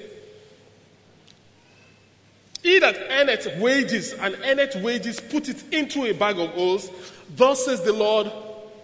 he 2.62 2.78
that 2.78 2.96
earneth 3.10 3.58
wages 3.58 4.12
and 4.12 4.36
earneth 4.44 4.76
wages 4.76 5.18
put 5.18 5.48
it 5.48 5.62
into 5.72 6.04
a 6.04 6.12
bag 6.12 6.38
of 6.38 6.50
holes. 6.50 6.90
Thus 7.34 7.64
says 7.64 7.82
the 7.82 7.92
Lord 7.92 8.30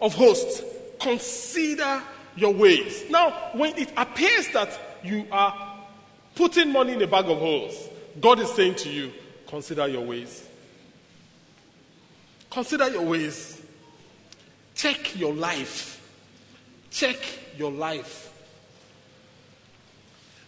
of 0.00 0.14
hosts, 0.14 0.62
consider 0.98 2.02
your 2.36 2.52
ways. 2.52 3.04
Now, 3.08 3.50
when 3.52 3.76
it 3.78 3.92
appears 3.96 4.48
that 4.48 4.78
you 5.04 5.26
are 5.30 5.67
putting 6.38 6.72
money 6.72 6.92
in 6.92 7.02
a 7.02 7.06
bag 7.06 7.28
of 7.28 7.36
holes, 7.36 7.88
God 8.20 8.38
is 8.38 8.48
saying 8.52 8.76
to 8.76 8.88
you, 8.88 9.12
consider 9.48 9.88
your 9.88 10.02
ways. 10.02 10.48
Consider 12.48 12.88
your 12.90 13.02
ways. 13.02 13.60
Check 14.76 15.18
your 15.18 15.34
life. 15.34 16.00
Check 16.92 17.16
your 17.56 17.72
life. 17.72 18.32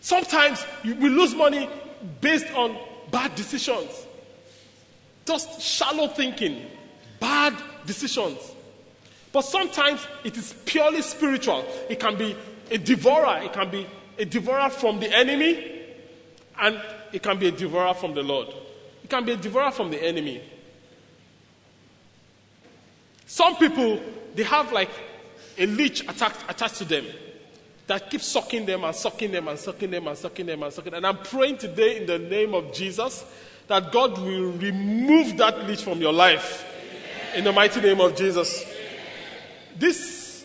Sometimes 0.01 0.64
we 0.84 1.09
lose 1.09 1.34
money 1.34 1.68
based 2.20 2.47
on 2.55 2.76
bad 3.11 3.34
decisions. 3.34 4.07
Just 5.26 5.61
shallow 5.61 6.07
thinking, 6.07 6.66
bad 7.18 7.53
decisions. 7.84 8.38
But 9.32 9.43
sometimes 9.43 10.07
it 10.22 10.36
is 10.36 10.55
purely 10.64 11.03
spiritual. 11.03 11.64
It 11.88 11.99
can 11.99 12.16
be 12.16 12.36
a 12.70 12.78
devourer, 12.78 13.43
it 13.43 13.53
can 13.53 13.72
be 13.72 13.88
a 14.18 14.24
devourer 14.24 14.70
from 14.70 15.01
the 15.01 15.12
enemy, 15.12 15.80
and 16.61 16.81
it 17.13 17.23
can 17.23 17.39
be 17.39 17.49
a 17.49 17.53
devourer 17.53 17.95
from 17.95 18.15
the 18.15 18.23
Lord. 18.23 18.49
It 19.03 19.11
can 19.11 19.25
be 19.25 19.33
a 19.33 19.37
devourer 19.37 19.71
from 19.71 19.91
the 19.91 20.03
enemy. 20.03 20.43
Some 23.27 23.57
people, 23.57 24.01
they 24.35 24.43
have 24.43 24.73
like 24.73 24.91
a 25.57 25.67
leech 25.67 26.03
attached, 26.03 26.45
attached 26.49 26.77
to 26.77 26.85
them 26.85 27.07
that 27.87 28.11
keeps 28.11 28.27
sucking 28.27 28.67
them 28.67 28.85
and 28.85 28.95
sucking 28.95 29.33
them 29.33 29.49
and 29.49 29.59
sucking 29.59 29.91
them 29.91 30.07
and 30.07 30.17
sucking 30.17 30.47
them 30.47 30.63
and 30.63 30.73
sucking 30.73 30.93
them. 30.93 31.05
And 31.05 31.07
I'm 31.07 31.25
praying 31.25 31.59
today 31.59 31.97
in 31.97 32.07
the 32.07 32.19
name 32.19 32.55
of 32.55 32.73
Jesus 32.73 33.25
that 33.67 33.91
God 33.93 34.19
will 34.19 34.53
remove 34.53 35.37
that 35.39 35.67
leech 35.67 35.83
from 35.83 36.01
your 36.01 36.13
life. 36.13 36.67
In 37.35 37.45
the 37.45 37.53
mighty 37.53 37.81
name 37.81 38.01
of 38.01 38.17
Jesus. 38.17 38.65
This 39.77 40.45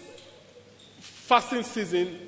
fasting 0.99 1.63
season, 1.63 2.19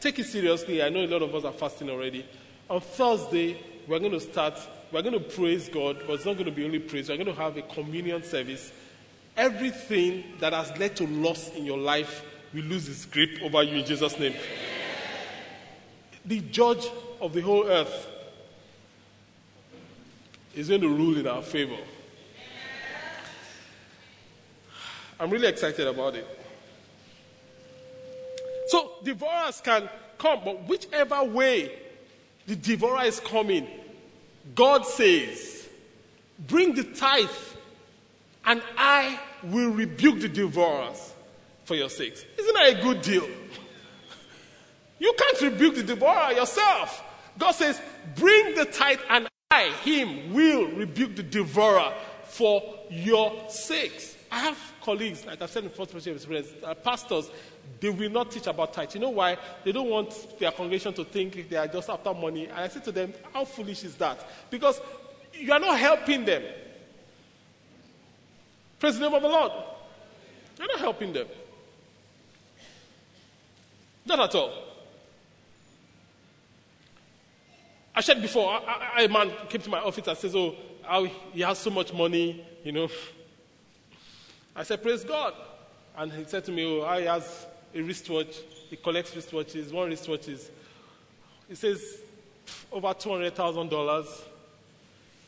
take 0.00 0.18
it 0.18 0.26
seriously. 0.26 0.82
I 0.82 0.88
know 0.88 1.04
a 1.04 1.06
lot 1.06 1.22
of 1.22 1.34
us 1.34 1.44
are 1.44 1.52
fasting 1.52 1.90
already. 1.90 2.26
On 2.68 2.80
Thursday, 2.80 3.62
we're 3.86 4.00
going 4.00 4.12
to 4.12 4.20
start, 4.20 4.58
we're 4.90 5.02
going 5.02 5.14
to 5.14 5.20
praise 5.20 5.68
God, 5.68 6.02
but 6.06 6.14
it's 6.14 6.24
not 6.24 6.34
going 6.34 6.46
to 6.46 6.52
be 6.52 6.64
only 6.64 6.80
praise. 6.80 7.08
We're 7.08 7.16
going 7.16 7.28
to 7.28 7.40
have 7.40 7.56
a 7.56 7.62
communion 7.62 8.24
service. 8.24 8.72
Everything 9.36 10.24
that 10.40 10.52
has 10.52 10.76
led 10.76 10.96
to 10.96 11.06
loss 11.06 11.50
in 11.50 11.64
your 11.64 11.78
life 11.78 12.24
will 12.52 12.64
lose 12.64 12.88
its 12.88 13.04
grip 13.04 13.40
over 13.42 13.62
you 13.62 13.76
in 13.78 13.84
Jesus' 13.84 14.18
name. 14.18 14.34
The 16.24 16.40
judge 16.40 16.88
of 17.20 17.32
the 17.32 17.40
whole 17.40 17.66
earth 17.68 18.08
is 20.54 20.68
going 20.68 20.80
to 20.80 20.88
rule 20.88 21.16
in 21.18 21.26
our 21.28 21.42
favor. 21.42 21.76
I'm 25.20 25.30
really 25.30 25.48
excited 25.48 25.86
about 25.86 26.16
it. 26.16 26.26
So, 28.66 28.94
divorce 29.04 29.60
can 29.60 29.88
come, 30.18 30.40
but 30.44 30.68
whichever 30.68 31.22
way 31.22 31.85
the 32.46 32.56
devourer 32.56 33.04
is 33.04 33.20
coming, 33.20 33.66
God 34.54 34.86
says, 34.86 35.68
Bring 36.46 36.74
the 36.74 36.84
tithe, 36.84 37.28
and 38.44 38.62
I 38.76 39.18
will 39.42 39.70
rebuke 39.70 40.20
the 40.20 40.28
devourers 40.28 41.14
for 41.64 41.74
your 41.74 41.90
sakes. 41.90 42.24
Isn't 42.38 42.54
that 42.54 42.78
a 42.78 42.82
good 42.82 43.02
deal? 43.02 43.26
You 44.98 45.14
can't 45.18 45.52
rebuke 45.52 45.76
the 45.76 45.82
devourer 45.82 46.32
yourself. 46.32 47.02
God 47.38 47.52
says, 47.52 47.80
Bring 48.16 48.54
the 48.54 48.64
tithe, 48.64 49.00
and 49.10 49.28
I, 49.50 49.70
Him, 49.82 50.32
will 50.32 50.66
rebuke 50.68 51.16
the 51.16 51.22
devourer 51.22 51.92
for 52.24 52.62
your 52.90 53.44
sakes. 53.48 54.16
I 54.30 54.40
have 54.40 54.58
colleagues, 54.82 55.24
like 55.24 55.40
I 55.42 55.46
said 55.46 55.64
in 55.64 55.70
first 55.70 55.92
person 55.92 56.14
experience, 56.14 56.48
uh, 56.62 56.74
pastors, 56.74 57.30
they 57.80 57.90
will 57.90 58.10
not 58.10 58.30
teach 58.30 58.46
about 58.46 58.72
tithe. 58.72 58.94
You 58.94 59.00
know 59.00 59.10
why? 59.10 59.36
They 59.64 59.72
don't 59.72 59.90
want 59.90 60.38
their 60.38 60.50
congregation 60.50 60.94
to 60.94 61.04
think 61.04 61.48
they 61.48 61.56
are 61.56 61.66
just 61.66 61.90
after 61.90 62.14
money. 62.14 62.46
And 62.46 62.58
I 62.58 62.68
say 62.68 62.80
to 62.80 62.92
them, 62.92 63.12
How 63.32 63.44
foolish 63.44 63.84
is 63.84 63.96
that? 63.96 64.26
Because 64.50 64.80
you 65.34 65.52
are 65.52 65.60
not 65.60 65.78
helping 65.78 66.24
them. 66.24 66.42
Praise 68.78 68.98
the 68.98 69.06
name 69.06 69.14
of 69.14 69.22
the 69.22 69.28
Lord. 69.28 69.52
You're 70.58 70.68
not 70.68 70.80
helping 70.80 71.12
them. 71.12 71.26
Not 74.06 74.20
at 74.20 74.34
all. 74.34 74.52
I 77.94 78.00
said 78.00 78.20
before, 78.20 78.50
I, 78.50 78.92
I, 78.96 79.02
a 79.02 79.08
man 79.08 79.30
came 79.48 79.62
to 79.62 79.70
my 79.70 79.80
office 79.80 80.06
and 80.06 80.16
says, 80.16 80.34
Oh, 80.36 80.54
how 80.82 81.04
he 81.04 81.40
has 81.40 81.58
so 81.58 81.70
much 81.70 81.92
money, 81.92 82.44
you 82.62 82.72
know. 82.72 82.88
I 84.56 84.62
said, 84.62 84.82
Praise 84.82 85.04
God. 85.04 85.34
And 85.96 86.12
he 86.12 86.24
said 86.24 86.44
to 86.44 86.52
me, 86.52 86.64
Oh, 86.64 86.98
he 86.98 87.06
has 87.06 87.46
a 87.76 87.82
wristwatch. 87.82 88.36
He 88.70 88.76
collects 88.76 89.12
wristwatches, 89.12 89.72
one 89.72 89.88
wristwatch 89.88 90.28
is, 90.28 90.50
he 91.48 91.54
says, 91.54 91.98
over 92.72 92.88
$200,000. 92.88 94.06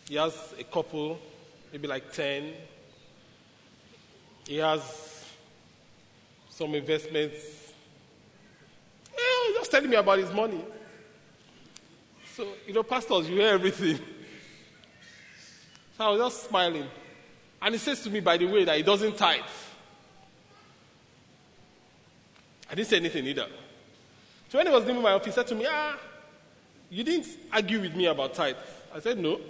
He 0.09 0.17
has 0.17 0.55
a 0.59 0.65
couple, 0.65 1.19
maybe 1.71 1.87
like 1.87 2.13
10. 2.13 2.53
He 4.47 4.57
has 4.57 5.25
some 6.49 6.75
investments 6.75 7.59
he 9.49 9.53
was 9.53 9.61
just 9.61 9.71
telling 9.71 9.91
me 9.91 9.97
about 9.97 10.19
his 10.19 10.33
money. 10.33 10.63
So, 12.35 12.47
you 12.67 12.75
know, 12.75 12.83
pastors, 12.83 13.29
you 13.29 13.37
hear 13.37 13.55
everything. 13.55 13.99
So 15.97 16.05
I 16.05 16.11
was 16.11 16.21
just 16.21 16.49
smiling. 16.49 16.87
And 17.61 17.75
he 17.75 17.79
says 17.81 18.01
to 18.03 18.11
me, 18.11 18.21
by 18.21 18.37
the 18.37 18.47
way, 18.47 18.63
that 18.63 18.77
he 18.77 18.85
doesn't 18.85 19.17
tithe. 19.17 19.41
I 22.71 22.75
didn't 22.75 22.89
say 22.89 22.97
anything 22.97 23.27
either. 23.27 23.47
So 24.49 24.59
when 24.59 24.67
he 24.67 24.73
was 24.73 24.85
leaving 24.85 25.03
my 25.03 25.13
office, 25.13 25.27
he 25.27 25.33
said 25.33 25.47
to 25.49 25.55
me, 25.55 25.67
ah, 25.69 25.97
You 26.91 27.05
didn't 27.05 27.29
argue 27.53 27.81
with 27.81 27.95
me 27.95 28.07
about 28.07 28.35
tithe. 28.35 28.57
I 28.95 29.01
said, 29.01 29.19
No. 29.19 29.41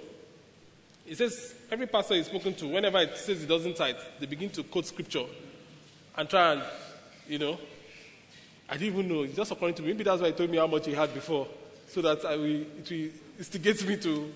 He 1.04 1.14
says, 1.14 1.54
Every 1.70 1.86
pastor 1.86 2.14
he's 2.14 2.26
spoken 2.26 2.54
to, 2.54 2.66
whenever 2.68 2.98
it 2.98 3.16
says 3.16 3.40
he 3.40 3.46
doesn't 3.46 3.76
tithe, 3.76 3.96
they 4.20 4.26
begin 4.26 4.50
to 4.50 4.62
quote 4.62 4.86
scripture 4.86 5.24
and 6.16 6.28
try 6.28 6.52
and, 6.52 6.62
you 7.28 7.38
know, 7.38 7.58
I 8.68 8.76
didn't 8.76 8.94
even 8.98 9.08
know. 9.08 9.22
It's 9.22 9.36
just 9.36 9.50
according 9.50 9.76
to 9.76 9.82
me. 9.82 9.88
Maybe 9.88 10.04
that's 10.04 10.20
why 10.20 10.28
he 10.28 10.32
told 10.34 10.50
me 10.50 10.58
how 10.58 10.66
much 10.66 10.86
he 10.86 10.92
had 10.92 11.14
before, 11.14 11.46
so 11.86 12.02
that 12.02 12.24
I 12.24 12.36
will, 12.36 12.44
it 12.44 12.90
will 12.90 13.08
instigate 13.38 13.86
me 13.86 13.96
to. 13.98 14.32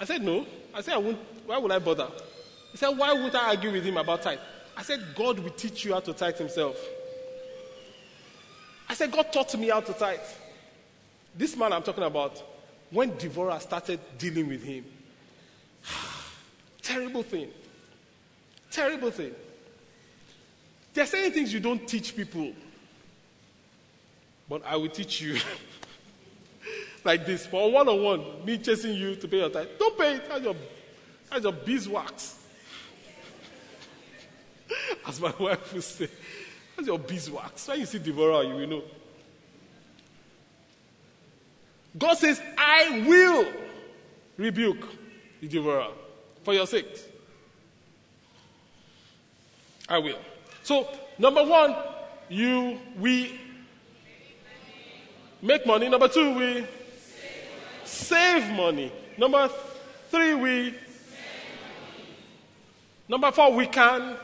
I 0.00 0.04
said, 0.04 0.22
No. 0.22 0.46
I 0.74 0.80
said, 0.80 0.94
I 0.94 0.98
won't. 0.98 1.18
Why 1.46 1.58
would 1.58 1.72
I 1.72 1.78
bother? 1.78 2.08
He 2.72 2.78
said, 2.78 2.90
Why 2.90 3.12
would 3.12 3.34
I 3.34 3.48
argue 3.48 3.72
with 3.72 3.84
him 3.84 3.96
about 3.96 4.22
tithe? 4.22 4.38
I 4.76 4.82
said, 4.82 5.14
God 5.14 5.38
will 5.38 5.50
teach 5.50 5.84
you 5.84 5.92
how 5.92 6.00
to 6.00 6.12
tithe 6.12 6.36
himself. 6.36 6.76
I 8.90 8.94
said, 8.94 9.12
God 9.12 9.32
taught 9.32 9.56
me 9.56 9.68
how 9.68 9.80
to 9.80 9.92
tithe. 9.92 10.18
This 11.36 11.56
man 11.56 11.72
I'm 11.72 11.84
talking 11.84 12.02
about, 12.02 12.42
when 12.90 13.16
devourer 13.16 13.60
started 13.60 14.00
dealing 14.18 14.48
with 14.48 14.64
him, 14.64 14.84
terrible 16.82 17.22
thing. 17.22 17.50
Terrible 18.68 19.12
thing. 19.12 19.32
There 20.92 21.04
are 21.04 21.06
certain 21.06 21.30
things 21.30 21.54
you 21.54 21.60
don't 21.60 21.86
teach 21.86 22.16
people, 22.16 22.52
but 24.48 24.66
I 24.66 24.74
will 24.74 24.88
teach 24.88 25.20
you. 25.20 25.38
like 27.04 27.24
this, 27.24 27.46
for 27.46 27.70
one 27.70 27.88
on 27.88 28.02
one, 28.02 28.44
me 28.44 28.58
chasing 28.58 28.94
you 28.94 29.14
to 29.14 29.28
pay 29.28 29.38
your 29.38 29.50
tithe. 29.50 29.68
Don't 29.78 29.96
pay 29.96 30.16
it. 30.16 30.28
That's 30.28 30.42
your, 30.42 30.56
that's 31.30 31.44
your 31.44 31.52
beeswax. 31.52 32.40
As 35.06 35.20
my 35.20 35.32
wife 35.38 35.72
would 35.74 35.84
say, 35.84 36.08
that's 36.80 36.88
your 36.88 36.98
beeswax. 36.98 37.68
When 37.68 37.80
you 37.80 37.86
see 37.86 37.98
devourer, 37.98 38.42
you 38.44 38.54
will 38.54 38.66
know. 38.66 38.82
God 41.98 42.14
says, 42.14 42.40
I 42.56 43.04
will 43.06 43.52
rebuke 44.36 44.86
the 45.40 45.48
devourer 45.48 45.88
for 46.42 46.54
your 46.54 46.66
sake. 46.66 46.86
I 49.88 49.98
will. 49.98 50.18
So, 50.62 50.88
number 51.18 51.44
one, 51.44 51.76
you, 52.28 52.78
we 52.98 53.38
make 55.42 55.66
money. 55.66 55.88
Number 55.88 56.08
two, 56.08 56.32
we 56.38 56.66
save 57.84 58.50
money. 58.56 58.92
Number 59.18 59.50
three, 60.10 60.34
we. 60.34 60.74
Number 63.08 63.32
four, 63.32 63.52
we 63.52 63.66
can. 63.66 64.16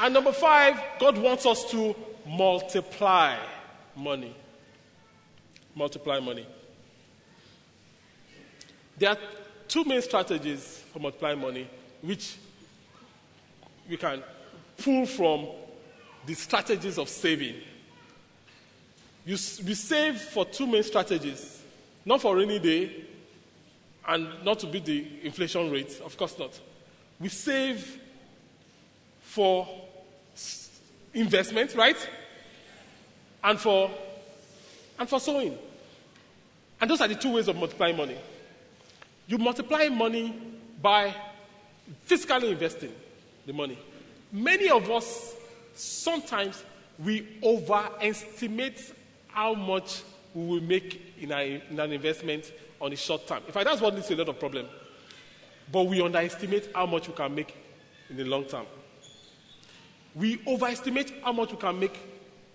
And 0.00 0.14
number 0.14 0.32
five, 0.32 0.80
God 0.98 1.16
wants 1.18 1.46
us 1.46 1.70
to 1.70 1.94
multiply 2.26 3.36
money 3.94 4.34
multiply 5.74 6.20
money. 6.20 6.46
There 8.98 9.10
are 9.10 9.18
two 9.68 9.84
main 9.84 10.02
strategies 10.02 10.84
for 10.92 10.98
multiplying 10.98 11.40
money, 11.40 11.68
which 12.02 12.36
we 13.88 13.96
can 13.96 14.22
pull 14.76 15.06
from 15.06 15.48
the 16.26 16.34
strategies 16.34 16.98
of 16.98 17.08
saving. 17.08 17.56
You, 19.24 19.34
we 19.34 19.74
save 19.74 20.20
for 20.20 20.44
two 20.44 20.66
main 20.66 20.82
strategies 20.82 21.62
not 22.04 22.22
for 22.22 22.34
rainy 22.34 22.58
day 22.58 23.04
and 24.08 24.42
not 24.42 24.58
to 24.58 24.66
beat 24.66 24.86
the 24.86 25.06
inflation 25.22 25.70
rate, 25.70 26.00
of 26.04 26.16
course 26.16 26.38
not. 26.38 26.58
We 27.20 27.28
save 27.28 27.98
for 29.20 29.68
investment, 31.14 31.74
right? 31.74 31.96
And 33.42 33.58
for 33.58 33.90
and 34.98 35.08
for 35.08 35.18
sowing. 35.18 35.56
And 36.80 36.90
those 36.90 37.00
are 37.00 37.08
the 37.08 37.14
two 37.14 37.32
ways 37.32 37.48
of 37.48 37.56
multiplying 37.56 37.96
money. 37.96 38.16
You 39.26 39.38
multiply 39.38 39.88
money 39.88 40.34
by 40.80 41.14
physically 42.02 42.50
investing 42.50 42.92
the 43.46 43.52
money. 43.52 43.78
Many 44.32 44.68
of 44.70 44.90
us, 44.90 45.34
sometimes, 45.74 46.62
we 46.98 47.26
overestimate 47.42 48.92
how 49.28 49.54
much 49.54 50.02
we 50.34 50.46
will 50.46 50.60
make 50.60 51.14
in, 51.20 51.32
our, 51.32 51.42
in 51.42 51.80
an 51.80 51.92
investment 51.92 52.52
on 52.80 52.90
the 52.90 52.96
short 52.96 53.26
term. 53.26 53.42
In 53.46 53.52
fact, 53.52 53.66
that's 53.66 53.80
what 53.80 53.94
leads 53.94 54.08
to 54.08 54.14
a 54.14 54.16
lot 54.16 54.28
of 54.28 54.38
problem. 54.38 54.66
But 55.72 55.84
we 55.84 56.00
underestimate 56.00 56.70
how 56.74 56.86
much 56.86 57.08
we 57.08 57.14
can 57.14 57.34
make 57.34 57.54
in 58.08 58.16
the 58.16 58.24
long 58.24 58.44
term. 58.44 58.66
We 60.14 60.40
overestimate 60.46 61.12
how 61.22 61.32
much 61.32 61.52
we 61.52 61.58
can 61.58 61.78
make 61.78 61.98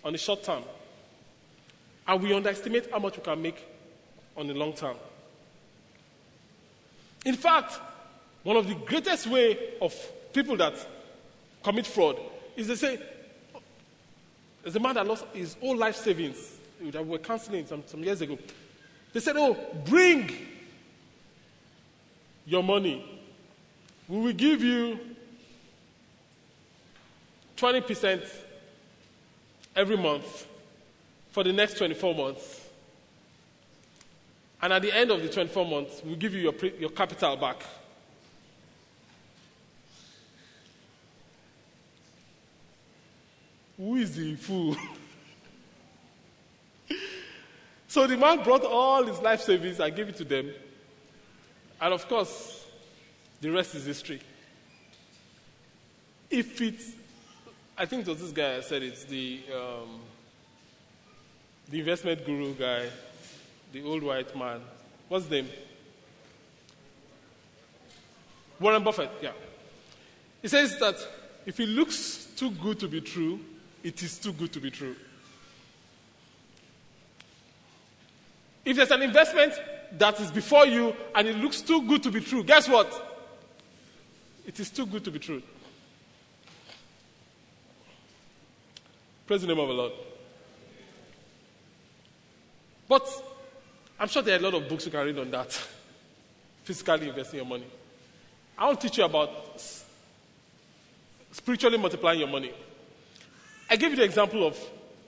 on 0.03 0.11
the 0.11 0.17
short 0.17 0.43
term. 0.43 0.63
And 2.07 2.21
we 2.21 2.33
underestimate 2.33 2.91
how 2.91 2.99
much 2.99 3.17
we 3.17 3.23
can 3.23 3.41
make 3.41 3.65
on 4.37 4.47
the 4.47 4.53
long 4.53 4.73
term. 4.73 4.97
In 7.25 7.35
fact, 7.35 7.79
one 8.43 8.57
of 8.57 8.67
the 8.67 8.75
greatest 8.75 9.27
way 9.27 9.73
of 9.81 9.95
people 10.31 10.55
that 10.57 10.73
commit 11.63 11.87
fraud 11.87 12.19
is 12.55 12.67
they 12.67 12.75
say, 12.75 12.99
there's 14.61 14.75
a 14.75 14.79
man 14.79 14.95
that 14.95 15.07
lost 15.07 15.25
his 15.33 15.55
whole 15.55 15.75
life 15.75 15.95
savings 15.95 16.57
that 16.81 17.03
we 17.03 17.11
were 17.11 17.17
counseling 17.17 17.65
some, 17.65 17.83
some 17.85 18.03
years 18.03 18.21
ago. 18.21 18.37
They 19.13 19.19
said, 19.19 19.35
Oh, 19.37 19.57
bring 19.85 20.35
your 22.45 22.63
money. 22.63 23.21
We 24.07 24.19
will 24.19 24.33
give 24.33 24.61
you 24.61 24.99
20% 27.57 28.27
every 29.75 29.97
month 29.97 30.47
for 31.31 31.43
the 31.43 31.53
next 31.53 31.77
24 31.77 32.15
months. 32.15 32.61
And 34.61 34.73
at 34.73 34.81
the 34.81 34.91
end 34.91 35.11
of 35.11 35.21
the 35.21 35.29
24 35.29 35.65
months, 35.65 36.01
we'll 36.03 36.15
give 36.15 36.33
you 36.33 36.41
your, 36.41 36.53
pre- 36.53 36.73
your 36.79 36.89
capital 36.89 37.35
back. 37.35 37.61
Who 43.77 43.97
is 43.97 44.15
the 44.15 44.35
fool? 44.35 44.75
so 47.87 48.07
the 48.07 48.15
man 48.15 48.43
brought 48.43 48.63
all 48.63 49.03
his 49.03 49.19
life 49.19 49.41
savings 49.41 49.79
and 49.79 49.95
gave 49.95 50.09
it 50.09 50.15
to 50.17 50.23
them. 50.23 50.51
And 51.81 51.93
of 51.93 52.07
course, 52.07 52.65
the 53.41 53.51
rest 53.51 53.75
is 53.75 53.85
history. 53.85 54.21
If 56.29 56.61
it's, 56.61 56.93
I 57.77 57.85
think 57.85 58.07
it 58.07 58.09
was 58.09 58.21
this 58.21 58.31
guy 58.31 58.57
I 58.57 58.61
said 58.61 58.83
it's 58.83 59.03
the. 59.05 59.41
Um, 59.53 60.01
the 61.69 61.79
investment 61.79 62.25
guru 62.25 62.53
guy, 62.53 62.87
the 63.71 63.83
old 63.83 64.03
white 64.03 64.35
man. 64.37 64.61
What's 65.07 65.25
his 65.25 65.31
name? 65.31 65.49
Warren 68.59 68.83
Buffett, 68.83 69.09
yeah. 69.21 69.31
He 70.41 70.47
says 70.47 70.77
that 70.79 70.95
if 71.45 71.59
it 71.59 71.67
looks 71.67 72.27
too 72.35 72.51
good 72.51 72.79
to 72.79 72.87
be 72.87 73.01
true, 73.01 73.39
it 73.83 74.01
is 74.01 74.17
too 74.17 74.31
good 74.31 74.53
to 74.53 74.59
be 74.59 74.71
true. 74.71 74.95
If 78.63 78.77
there's 78.77 78.91
an 78.91 79.01
investment 79.01 79.53
that 79.93 80.19
is 80.19 80.31
before 80.31 80.65
you 80.65 80.95
and 81.13 81.27
it 81.27 81.35
looks 81.37 81.61
too 81.61 81.81
good 81.83 82.01
to 82.03 82.11
be 82.11 82.21
true, 82.21 82.43
guess 82.43 82.67
what? 82.67 83.23
It 84.45 84.59
is 84.59 84.69
too 84.69 84.85
good 84.85 85.03
to 85.03 85.11
be 85.11 85.19
true. 85.19 85.41
Praise 89.25 89.41
the 89.41 89.47
name 89.47 89.59
of 89.59 89.67
the 89.67 89.73
Lord. 89.73 89.91
But 92.87 93.07
I'm 93.99 94.07
sure 94.07 94.21
there 94.21 94.35
are 94.35 94.39
a 94.39 94.43
lot 94.43 94.53
of 94.53 94.69
books 94.69 94.85
you 94.85 94.91
can 94.91 95.03
read 95.05 95.17
on 95.17 95.31
that. 95.31 95.51
Physically 96.63 97.09
investing 97.09 97.37
your 97.37 97.47
money. 97.47 97.65
I 98.57 98.65
want 98.65 98.79
to 98.81 98.87
teach 98.87 98.99
you 98.99 99.03
about 99.03 99.63
spiritually 101.31 101.77
multiplying 101.77 102.19
your 102.19 102.27
money. 102.27 102.53
I 103.69 103.75
gave 103.75 103.91
you 103.91 103.97
the 103.97 104.03
example 104.03 104.45
of 104.45 104.57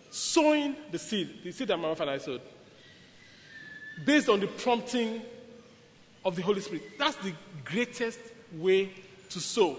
sowing 0.09 0.76
the 0.91 0.97
seed, 0.97 1.43
the 1.43 1.51
seed 1.51 1.68
that 1.68 1.78
my 1.78 1.89
wife 1.89 1.99
and 1.99 2.09
I 2.09 2.18
sowed, 2.18 2.41
based 4.03 4.30
on 4.30 4.39
the 4.39 4.47
prompting 4.47 5.22
of 6.26 6.36
the 6.36 6.41
Holy 6.41 6.61
Spirit. 6.61 6.97
That's 6.97 7.15
the 7.18 7.34
greatest 7.63 8.20
way 8.53 8.91
to 9.30 9.39
sow, 9.39 9.78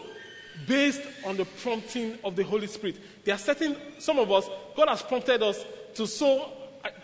based 0.66 1.02
on 1.24 1.36
the 1.36 1.44
prompting 1.44 2.18
of 2.24 2.36
the 2.36 2.44
Holy 2.44 2.66
Spirit. 2.66 2.96
There 3.24 3.34
are 3.34 3.38
certain, 3.38 3.76
some 3.98 4.18
of 4.18 4.30
us, 4.32 4.48
God 4.76 4.88
has 4.88 5.02
prompted 5.02 5.42
us 5.42 5.64
to 5.94 6.06
sow 6.06 6.52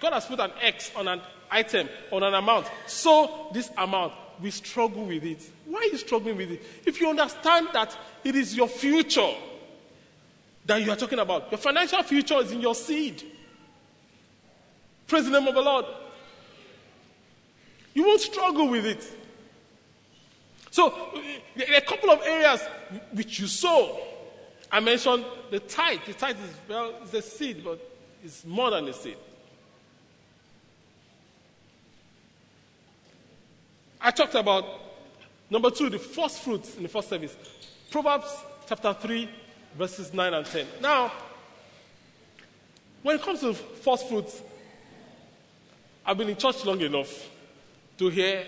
God 0.01 0.13
has 0.13 0.27
put 0.27 0.41
an 0.41 0.53
X 0.61 0.91
on 0.97 1.09
an 1.09 1.21
item, 1.51 1.89
on 2.13 2.23
an 2.23 2.35
amount. 2.35 2.67
So 2.87 3.49
this 3.53 3.71
amount, 3.77 4.13
we 4.41 4.51
struggle 4.51 5.05
with 5.05 5.25
it. 5.25 5.43
Why 5.67 5.81
are 5.81 5.85
you 5.85 5.99
struggling 5.99 6.37
with 6.37 6.51
it? 6.51 6.63
If 6.85 7.01
you 7.01 7.09
understand 7.09 7.69
that 7.73 7.97
it 8.23 8.35
is 8.35 8.57
your 8.57 8.69
future 8.69 9.33
that 10.67 10.83
you 10.83 10.91
are 10.91 10.97
talking 10.97 11.19
about, 11.19 11.51
your 11.51 11.59
financial 11.59 12.03
future 12.03 12.39
is 12.39 12.53
in 12.53 12.61
your 12.61 12.75
seed. 12.75 13.23
Praise 15.07 15.25
the 15.27 15.39
name 15.39 15.47
of 15.47 15.55
the 15.55 15.61
Lord. 15.61 15.85
You 17.93 18.05
won't 18.05 18.21
struggle 18.21 18.69
with 18.69 18.87
it. 18.87 19.05
So, 20.75 20.93
a 21.57 21.81
couple 21.83 22.11
of 22.11 22.21
areas 22.23 22.61
which 23.13 23.39
you 23.39 23.47
sow. 23.47 23.97
I 24.73 24.81
mentioned 24.81 25.25
the 25.49 25.61
tithe. 25.61 26.01
The 26.05 26.15
tithe 26.15 26.37
is, 26.37 26.51
well, 26.69 26.95
it's 27.01 27.15
a 27.15 27.23
seed, 27.23 27.63
but 27.63 27.79
it's 28.25 28.45
more 28.45 28.73
than 28.73 28.89
a 28.89 28.93
seed. 28.93 29.17
I 34.01 34.11
talked 34.11 34.35
about 34.35 34.65
number 35.49 35.71
two, 35.71 35.91
the 35.91 36.01
first 36.01 36.41
fruits 36.43 36.77
in 36.77 36.83
the 36.83 36.89
first 36.89 37.09
service. 37.09 37.37
Proverbs 37.93 38.37
chapter 38.69 38.93
3, 38.95 39.31
verses 39.79 40.13
9 40.13 40.35
and 40.35 40.45
10. 40.45 40.67
Now, 40.81 41.13
when 43.05 43.15
it 43.15 43.23
comes 43.23 43.39
to 43.43 43.55
first 43.55 44.09
fruits, 44.09 44.43
I've 46.05 46.19
been 46.19 46.31
in 46.31 46.37
church 46.37 46.65
long 46.65 46.81
enough 46.81 47.29
to 47.99 48.09
hear 48.09 48.45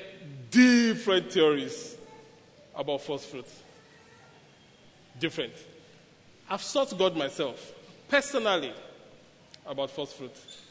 different 0.50 1.30
theories 1.30 1.95
about 2.76 3.00
first 3.00 3.26
fruits. 3.26 3.62
Different. 5.18 5.54
I've 6.48 6.62
sought 6.62 6.96
God 6.96 7.16
myself, 7.16 7.72
personally, 8.08 8.72
about 9.66 9.90
first 9.90 10.16
fruits. 10.16 10.62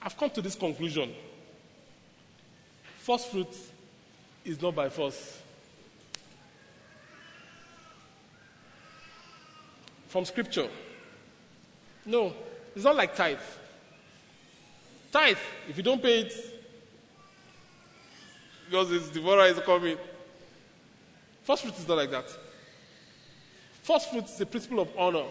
I've 0.00 0.16
come 0.16 0.30
to 0.30 0.42
this 0.42 0.54
conclusion. 0.54 1.12
First 2.98 3.30
fruits 3.30 3.70
is 4.44 4.60
not 4.60 4.74
by 4.74 4.88
force. 4.88 5.40
From 10.08 10.24
scripture. 10.24 10.68
No, 12.06 12.34
it's 12.76 12.84
not 12.84 12.94
like 12.94 13.16
tithe. 13.16 13.38
Tithe, 15.10 15.38
if 15.68 15.76
you 15.76 15.82
don't 15.82 16.02
pay 16.02 16.20
it, 16.20 16.34
because 18.66 18.92
it's 18.92 19.08
devourer 19.08 19.46
is 19.46 19.58
coming. 19.60 19.96
First 21.44 21.62
fruit 21.62 21.78
is 21.78 21.86
not 21.86 21.98
like 21.98 22.10
that. 22.10 22.26
First 23.82 24.10
fruit 24.10 24.24
is 24.24 24.36
the 24.36 24.46
principle 24.46 24.80
of 24.80 24.88
honor. 24.96 25.24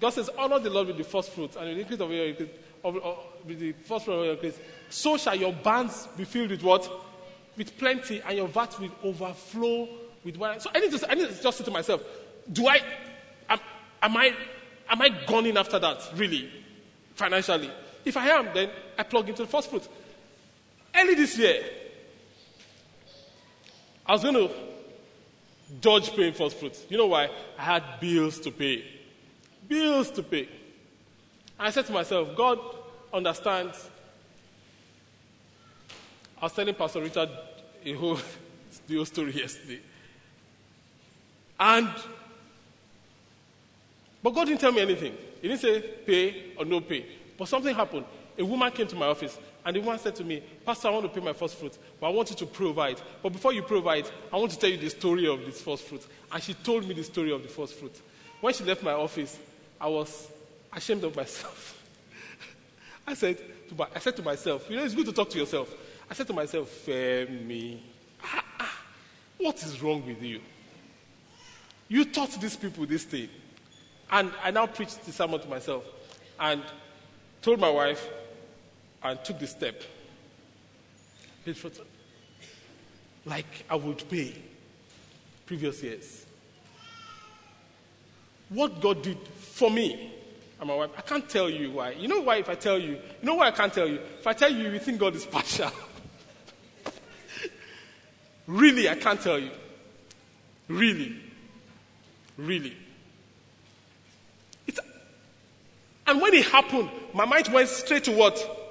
God 0.00 0.10
says, 0.10 0.30
honor 0.38 0.58
the 0.58 0.70
Lord 0.70 0.88
with 0.88 0.96
the 0.96 1.04
first 1.04 1.30
fruit, 1.32 1.54
and 1.56 1.66
with 1.68 1.76
the 1.76 1.80
increase 1.80 2.00
of 2.00 2.10
your 2.10 2.26
increase, 2.26 2.48
of, 2.82 2.96
of, 2.96 3.18
with 3.46 3.60
the 3.60 3.72
first 3.72 4.06
fruit 4.06 4.14
of 4.14 4.24
your 4.24 4.34
increase. 4.34 4.58
So 4.88 5.16
shall 5.16 5.34
your 5.36 5.52
barns 5.52 6.08
be 6.16 6.24
filled 6.24 6.50
with 6.50 6.62
what? 6.62 6.90
With 7.56 7.76
plenty, 7.78 8.22
and 8.22 8.36
your 8.38 8.48
vat 8.48 8.78
will 8.80 8.90
overflow 9.04 9.88
with 10.24 10.36
wine. 10.36 10.60
So 10.60 10.70
I 10.74 10.80
need 10.80 10.92
to, 10.92 11.10
I 11.10 11.14
need 11.14 11.28
to 11.28 11.42
just 11.42 11.58
say 11.58 11.64
to 11.64 11.70
myself, 11.70 12.02
do 12.50 12.66
I, 12.66 12.80
am, 13.50 13.60
am 14.02 14.16
I, 14.16 14.34
am 14.88 15.02
I 15.02 15.08
gunning 15.26 15.56
after 15.58 15.78
that, 15.78 16.10
really, 16.16 16.50
financially? 17.14 17.70
If 18.04 18.16
I 18.16 18.28
am, 18.30 18.48
then 18.54 18.70
I 18.98 19.02
plug 19.02 19.28
into 19.28 19.42
the 19.42 19.48
first 19.48 19.68
fruit. 19.70 19.86
Early 20.94 21.14
this 21.14 21.36
year, 21.36 21.64
I 24.06 24.12
was 24.12 24.22
going 24.22 24.34
to 24.34 24.50
dodge 25.80 26.14
paying 26.14 26.32
first 26.32 26.58
fruits. 26.58 26.84
You 26.88 26.98
know 26.98 27.06
why? 27.06 27.30
I 27.58 27.62
had 27.62 28.00
bills 28.00 28.38
to 28.40 28.50
pay. 28.50 28.84
Bills 29.66 30.10
to 30.12 30.22
pay. 30.22 30.48
I 31.58 31.70
said 31.70 31.86
to 31.86 31.92
myself, 31.92 32.36
God 32.36 32.58
understands. 33.12 33.88
I 36.40 36.46
was 36.46 36.52
telling 36.52 36.74
Pastor 36.74 37.00
Richard 37.00 37.30
a 37.84 37.92
whole 37.92 38.18
bill 38.88 39.04
story 39.04 39.32
yesterday. 39.32 39.80
And, 41.58 41.88
but 44.22 44.34
God 44.34 44.46
didn't 44.46 44.60
tell 44.60 44.72
me 44.72 44.80
anything. 44.80 45.14
He 45.40 45.48
didn't 45.48 45.60
say 45.60 45.80
pay 45.80 46.52
or 46.58 46.64
no 46.64 46.80
pay. 46.80 47.06
But 47.38 47.48
something 47.48 47.74
happened. 47.74 48.04
A 48.36 48.44
woman 48.44 48.70
came 48.72 48.86
to 48.88 48.96
my 48.96 49.06
office 49.06 49.38
and 49.64 49.74
the 49.74 49.80
woman 49.80 49.98
said 49.98 50.14
to 50.16 50.24
me, 50.24 50.42
Pastor, 50.64 50.88
I 50.88 50.90
want 50.90 51.04
to 51.04 51.20
pay 51.20 51.24
my 51.24 51.32
first 51.32 51.56
fruit, 51.56 51.76
but 51.98 52.06
I 52.06 52.10
want 52.10 52.28
you 52.28 52.36
to 52.36 52.46
provide. 52.46 53.00
But 53.22 53.30
before 53.30 53.52
you 53.52 53.62
provide, 53.62 54.06
I 54.30 54.36
want 54.36 54.52
to 54.52 54.58
tell 54.58 54.68
you 54.68 54.76
the 54.76 54.90
story 54.90 55.26
of 55.26 55.40
this 55.40 55.62
first 55.62 55.84
fruit. 55.84 56.06
And 56.30 56.42
she 56.42 56.52
told 56.52 56.86
me 56.86 56.94
the 56.94 57.02
story 57.02 57.32
of 57.32 57.42
the 57.42 57.48
first 57.48 57.74
fruit. 57.74 57.98
When 58.42 58.52
she 58.52 58.62
left 58.64 58.82
my 58.82 58.92
office, 58.92 59.38
I 59.80 59.88
was 59.88 60.28
ashamed 60.70 61.04
of 61.04 61.16
myself. 61.16 61.82
I 63.06 63.14
said, 63.14 63.38
to 63.68 63.74
my, 63.74 63.86
I 63.94 63.98
said 64.00 64.16
to 64.16 64.22
myself, 64.22 64.68
you 64.68 64.76
know, 64.76 64.84
it's 64.84 64.94
good 64.94 65.06
to 65.06 65.12
talk 65.12 65.30
to 65.30 65.38
yourself. 65.38 65.74
I 66.10 66.14
said 66.14 66.26
to 66.26 66.34
myself, 66.34 66.68
Femi, 66.86 67.78
ah, 68.22 68.44
ah, 68.60 68.80
what 69.38 69.62
is 69.62 69.80
wrong 69.82 70.06
with 70.06 70.22
you? 70.22 70.40
You 71.88 72.04
taught 72.04 72.32
these 72.38 72.56
people 72.56 72.84
this 72.84 73.04
thing. 73.04 73.30
And 74.10 74.30
I 74.42 74.50
now 74.50 74.66
preached 74.66 75.04
the 75.06 75.12
sermon 75.12 75.40
to 75.40 75.48
myself 75.48 75.84
and 76.38 76.62
told 77.40 77.60
my 77.60 77.70
wife 77.70 78.06
and 79.04 79.22
took 79.22 79.38
the 79.38 79.46
step. 79.46 79.82
Like 83.26 83.64
I 83.68 83.76
would 83.76 84.08
pay 84.08 84.34
previous 85.46 85.82
years. 85.82 86.26
What 88.48 88.80
God 88.80 89.02
did 89.02 89.18
for 89.38 89.70
me 89.70 90.12
and 90.58 90.68
my 90.68 90.74
wife, 90.74 90.90
I 90.96 91.02
can't 91.02 91.28
tell 91.28 91.50
you 91.50 91.72
why. 91.72 91.92
You 91.92 92.08
know 92.08 92.20
why 92.20 92.36
if 92.36 92.48
I 92.48 92.54
tell 92.54 92.78
you? 92.78 92.92
You 92.92 93.22
know 93.22 93.34
why 93.34 93.48
I 93.48 93.50
can't 93.50 93.72
tell 93.72 93.86
you? 93.86 94.00
If 94.18 94.26
I 94.26 94.32
tell 94.32 94.50
you, 94.50 94.70
you 94.70 94.78
think 94.78 94.98
God 94.98 95.14
is 95.14 95.26
partial. 95.26 95.70
really, 98.46 98.88
I 98.88 98.94
can't 98.94 99.20
tell 99.20 99.38
you. 99.38 99.50
Really. 100.68 101.16
Really. 102.36 102.76
It's, 104.66 104.80
and 106.06 106.20
when 106.20 106.34
it 106.34 106.46
happened, 106.46 106.90
my 107.12 107.24
mind 107.24 107.48
went 107.48 107.68
straight 107.68 108.04
to 108.04 108.12
what? 108.12 108.64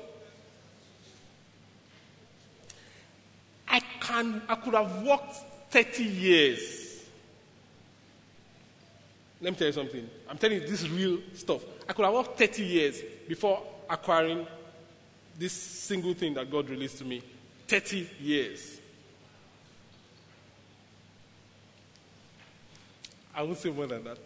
I 3.68 3.82
can 4.04 4.42
I 4.48 4.56
could 4.56 4.74
have 4.74 5.02
worked 5.02 5.36
30 5.72 6.04
years 6.04 6.84
let 9.44 9.52
me 9.52 9.60
tell 9.60 9.68
you 9.68 9.74
something. 9.74 10.10
I'm 10.30 10.38
telling 10.38 10.62
you 10.62 10.66
this 10.68 10.88
real 10.88 11.20
stuff. 11.36 11.64
I 11.88 11.92
could 11.92 12.06
have 12.06 12.14
worked 12.14 12.38
30 12.40 12.64
years 12.64 13.02
before 13.28 13.62
acquiring 13.90 14.48
this 15.38 15.52
single 15.52 16.14
thing 16.14 16.34
that 16.36 16.50
God 16.50 16.70
released 16.70 17.00
to 17.00 17.06
me. 17.06 17.22
30 17.68 18.10
years. 18.22 18.80
I 23.36 23.42
won't 23.42 23.58
say 23.58 23.70
more 23.70 23.86
than 23.88 24.06
that. 24.06 24.18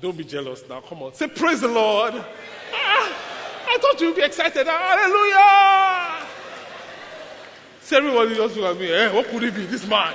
Don't 0.00 0.18
be 0.18 0.24
jealous 0.24 0.64
now. 0.68 0.80
Come 0.80 1.04
on. 1.04 1.14
Say, 1.14 1.28
Praise 1.28 1.60
the 1.60 1.68
Lord. 1.68 2.14
Ah, 2.14 3.66
I 3.68 3.78
thought 3.80 4.00
you'd 4.00 4.16
be 4.16 4.22
excited. 4.22 4.66
Hallelujah. 4.66 5.91
Say, 7.82 7.96
everybody 7.96 8.34
just 8.36 8.56
look 8.56 8.76
at 8.76 8.80
me. 8.80 8.92
Eh, 8.92 9.12
what 9.12 9.26
could 9.26 9.42
it 9.42 9.54
be? 9.54 9.66
This 9.66 9.86
man. 9.86 10.14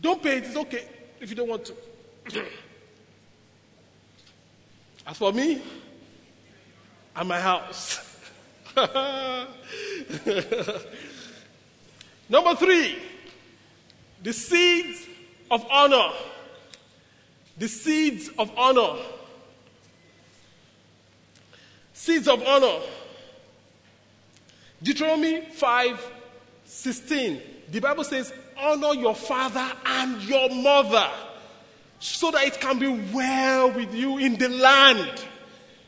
Don't 0.00 0.22
pay 0.22 0.36
it, 0.36 0.44
it's 0.44 0.56
okay 0.56 0.86
if 1.18 1.30
you 1.30 1.36
don't 1.36 1.48
want 1.48 1.64
to. 1.64 1.74
As 5.06 5.16
for 5.16 5.32
me 5.32 5.62
and 7.16 7.28
my 7.28 7.40
house. 7.40 8.00
Number 12.28 12.54
three, 12.56 12.98
the 14.22 14.32
seeds 14.32 15.06
of 15.50 15.64
honor. 15.70 16.10
The 17.56 17.68
seeds 17.68 18.28
of 18.38 18.50
honor. 18.58 18.96
Seeds 21.94 22.28
of 22.28 22.42
honor. 22.42 22.80
Deuteronomy 24.82 25.46
5 25.52 26.12
16. 26.66 27.40
The 27.70 27.80
Bible 27.80 28.04
says, 28.04 28.32
honor 28.58 28.94
your 28.94 29.14
father 29.14 29.72
and 29.86 30.20
your 30.22 30.50
mother 30.50 31.08
so 32.00 32.30
that 32.32 32.44
it 32.44 32.60
can 32.60 32.78
be 32.78 32.88
well 33.12 33.70
with 33.70 33.94
you 33.94 34.18
in 34.18 34.36
the 34.36 34.48
land. 34.48 35.24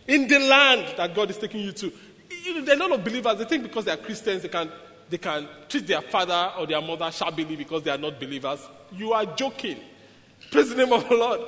In 0.06 0.28
the 0.28 0.38
land 0.38 0.94
that 0.96 1.14
God 1.14 1.30
is 1.30 1.38
taking 1.38 1.60
you 1.60 1.72
to. 1.72 1.92
There 2.62 2.74
are 2.74 2.78
a 2.78 2.88
lot 2.88 2.92
of 2.92 3.04
believers, 3.04 3.38
they 3.38 3.44
think 3.44 3.64
because 3.64 3.84
they 3.84 3.90
are 3.90 3.96
Christians, 3.96 4.42
they 4.42 4.48
can, 4.48 4.70
they 5.10 5.18
can 5.18 5.48
treat 5.68 5.86
their 5.86 6.02
father 6.02 6.52
or 6.56 6.66
their 6.66 6.80
mother 6.80 7.10
shabbily 7.10 7.56
because 7.56 7.82
they 7.82 7.90
are 7.90 7.98
not 7.98 8.20
believers. 8.20 8.60
You 8.92 9.12
are 9.12 9.26
joking. 9.26 9.78
Praise 10.52 10.70
the 10.70 10.76
name 10.76 10.92
of 10.92 11.08
the 11.08 11.16
Lord. 11.16 11.40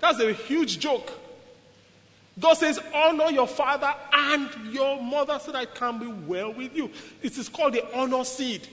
That's 0.00 0.18
a 0.18 0.32
huge 0.32 0.80
joke. 0.80 1.12
God 2.40 2.54
says, 2.54 2.80
honor 2.94 3.30
your 3.30 3.46
father 3.46 3.94
and 4.12 4.48
your 4.72 5.00
mother 5.00 5.38
so 5.40 5.52
that 5.52 5.62
it 5.62 5.74
can 5.74 5.98
be 5.98 6.06
well 6.06 6.52
with 6.52 6.74
you. 6.74 6.90
It 7.22 7.36
is 7.36 7.48
called 7.48 7.74
the 7.74 7.94
honor 7.94 8.24
seed. 8.24 8.66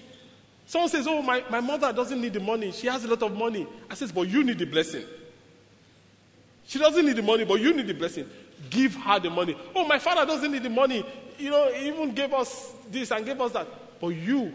Someone 0.68 0.90
says, 0.90 1.08
Oh, 1.08 1.22
my, 1.22 1.44
my 1.50 1.62
mother 1.62 1.92
doesn't 1.94 2.20
need 2.20 2.34
the 2.34 2.40
money. 2.40 2.72
She 2.72 2.88
has 2.88 3.04
a 3.04 3.08
lot 3.08 3.24
of 3.24 3.36
money. 3.36 3.66
I 3.90 3.96
says, 3.96 4.12
But 4.12 4.28
you 4.28 4.44
need 4.44 4.60
the 4.60 4.66
blessing. 4.66 5.04
She 6.66 6.78
doesn't 6.78 7.06
need 7.06 7.16
the 7.16 7.22
money, 7.22 7.46
but 7.46 7.62
you 7.62 7.74
need 7.74 7.88
the 7.88 7.94
blessing. 7.94 8.30
Give 8.70 8.94
her 8.96 9.20
the 9.20 9.30
money. 9.30 9.58
Oh, 9.74 9.88
my 9.88 10.00
father 10.00 10.26
doesn't 10.26 10.52
need 10.52 10.64
the 10.64 10.70
money. 10.70 11.06
You 11.38 11.52
know, 11.52 11.72
he 11.72 11.88
even 11.88 12.14
gave 12.14 12.34
us 12.34 12.74
this 12.92 13.12
and 13.12 13.26
gave 13.26 13.40
us 13.40 13.54
that. 13.54 13.68
But 14.02 14.10
you, 14.10 14.54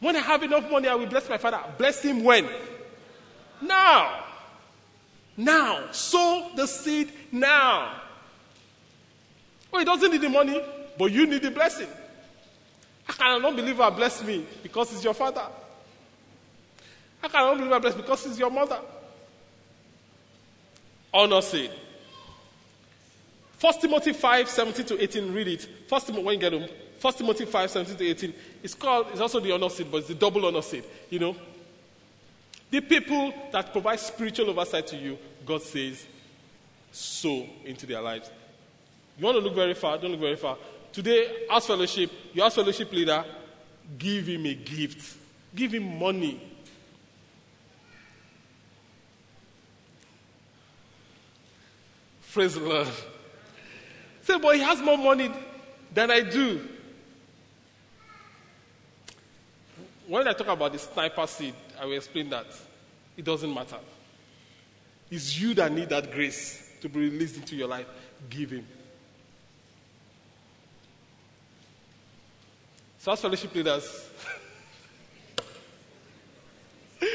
when 0.00 0.16
I 0.16 0.20
have 0.20 0.42
enough 0.42 0.70
money, 0.70 0.88
I 0.88 0.94
will 0.94 1.06
bless 1.06 1.28
my 1.28 1.36
father. 1.36 1.60
Bless 1.76 2.02
him 2.02 2.24
when? 2.24 2.48
Now. 3.60 4.24
Now. 5.36 5.90
Sow 5.92 6.50
the 6.56 6.66
seed 6.66 7.12
now. 7.30 8.00
Oh, 9.72 9.78
he 9.78 9.84
doesn't 9.84 10.10
need 10.10 10.20
the 10.20 10.28
money, 10.28 10.62
but 10.98 11.12
you 11.12 11.26
need 11.26 11.42
the 11.42 11.50
blessing. 11.50 11.88
I 13.08 13.12
can 13.12 13.36
an 13.36 13.44
unbeliever 13.44 13.90
bless 13.90 14.22
me 14.24 14.46
because 14.62 14.90
he's 14.90 15.04
your 15.04 15.14
father? 15.14 15.46
I 17.22 17.28
can 17.28 17.44
an 17.44 17.50
unbeliever 17.50 17.80
bless 17.80 17.94
because 17.94 18.24
he's 18.24 18.38
your 18.38 18.50
mother? 18.50 18.80
Honor 21.12 21.42
seed. 21.42 21.70
1 23.60 23.80
Timothy 23.80 24.12
5, 24.12 24.48
17 24.48 24.86
to 24.86 25.02
18, 25.02 25.32
read 25.32 25.48
it. 25.48 25.68
First 25.88 26.10
when 26.10 26.24
you 26.26 26.36
get 26.36 26.52
home, 26.52 26.68
1 27.00 27.14
Timothy 27.14 27.44
5, 27.44 27.70
17 27.70 27.96
to 27.96 28.06
18. 28.06 28.34
It's 28.62 28.74
called, 28.74 29.06
it's 29.10 29.20
also 29.20 29.40
the 29.40 29.52
honor 29.52 29.70
seed, 29.70 29.90
but 29.90 29.98
it's 29.98 30.08
the 30.08 30.14
double 30.14 30.44
honor 30.44 30.62
seed, 30.62 30.84
you 31.10 31.18
know. 31.18 31.36
The 32.70 32.80
people 32.80 33.32
that 33.52 33.72
provide 33.72 34.00
spiritual 34.00 34.50
oversight 34.50 34.86
to 34.88 34.96
you, 34.96 35.18
God 35.44 35.62
says, 35.62 36.04
sow 36.90 37.46
into 37.64 37.86
their 37.86 38.00
lives. 38.00 38.30
You 39.18 39.24
want 39.24 39.36
to 39.36 39.42
look 39.42 39.54
very 39.54 39.74
far? 39.74 39.98
Don't 39.98 40.10
look 40.10 40.20
very 40.20 40.36
far. 40.36 40.58
Today, 40.92 41.46
as 41.50 41.66
fellowship, 41.66 42.10
your 42.32 42.46
as 42.46 42.54
fellowship 42.54 42.92
leader, 42.92 43.24
give 43.98 44.26
him 44.26 44.46
a 44.46 44.54
gift. 44.54 45.16
Give 45.54 45.72
him 45.72 45.98
money. 45.98 46.40
Praise 52.32 52.54
the 52.54 52.60
Lord. 52.60 52.88
Say, 54.22 54.38
but 54.38 54.56
he 54.56 54.62
has 54.62 54.80
more 54.82 54.98
money 54.98 55.30
than 55.94 56.10
I 56.10 56.20
do. 56.20 56.68
When 60.06 60.28
I 60.28 60.32
talk 60.34 60.48
about 60.48 60.72
the 60.72 60.78
sniper 60.78 61.26
seed, 61.26 61.54
I 61.80 61.84
will 61.84 61.96
explain 61.96 62.30
that. 62.30 62.46
It 63.16 63.24
doesn't 63.24 63.52
matter. 63.52 63.78
It's 65.10 65.38
you 65.40 65.54
that 65.54 65.72
need 65.72 65.88
that 65.90 66.10
grace 66.12 66.70
to 66.80 66.88
be 66.88 67.00
released 67.00 67.36
into 67.36 67.56
your 67.56 67.68
life. 67.68 67.86
Give 68.28 68.50
him. 68.50 68.66
So, 72.98 73.12
as 73.12 73.20
fellowship 73.20 73.54
leaders, 73.54 74.10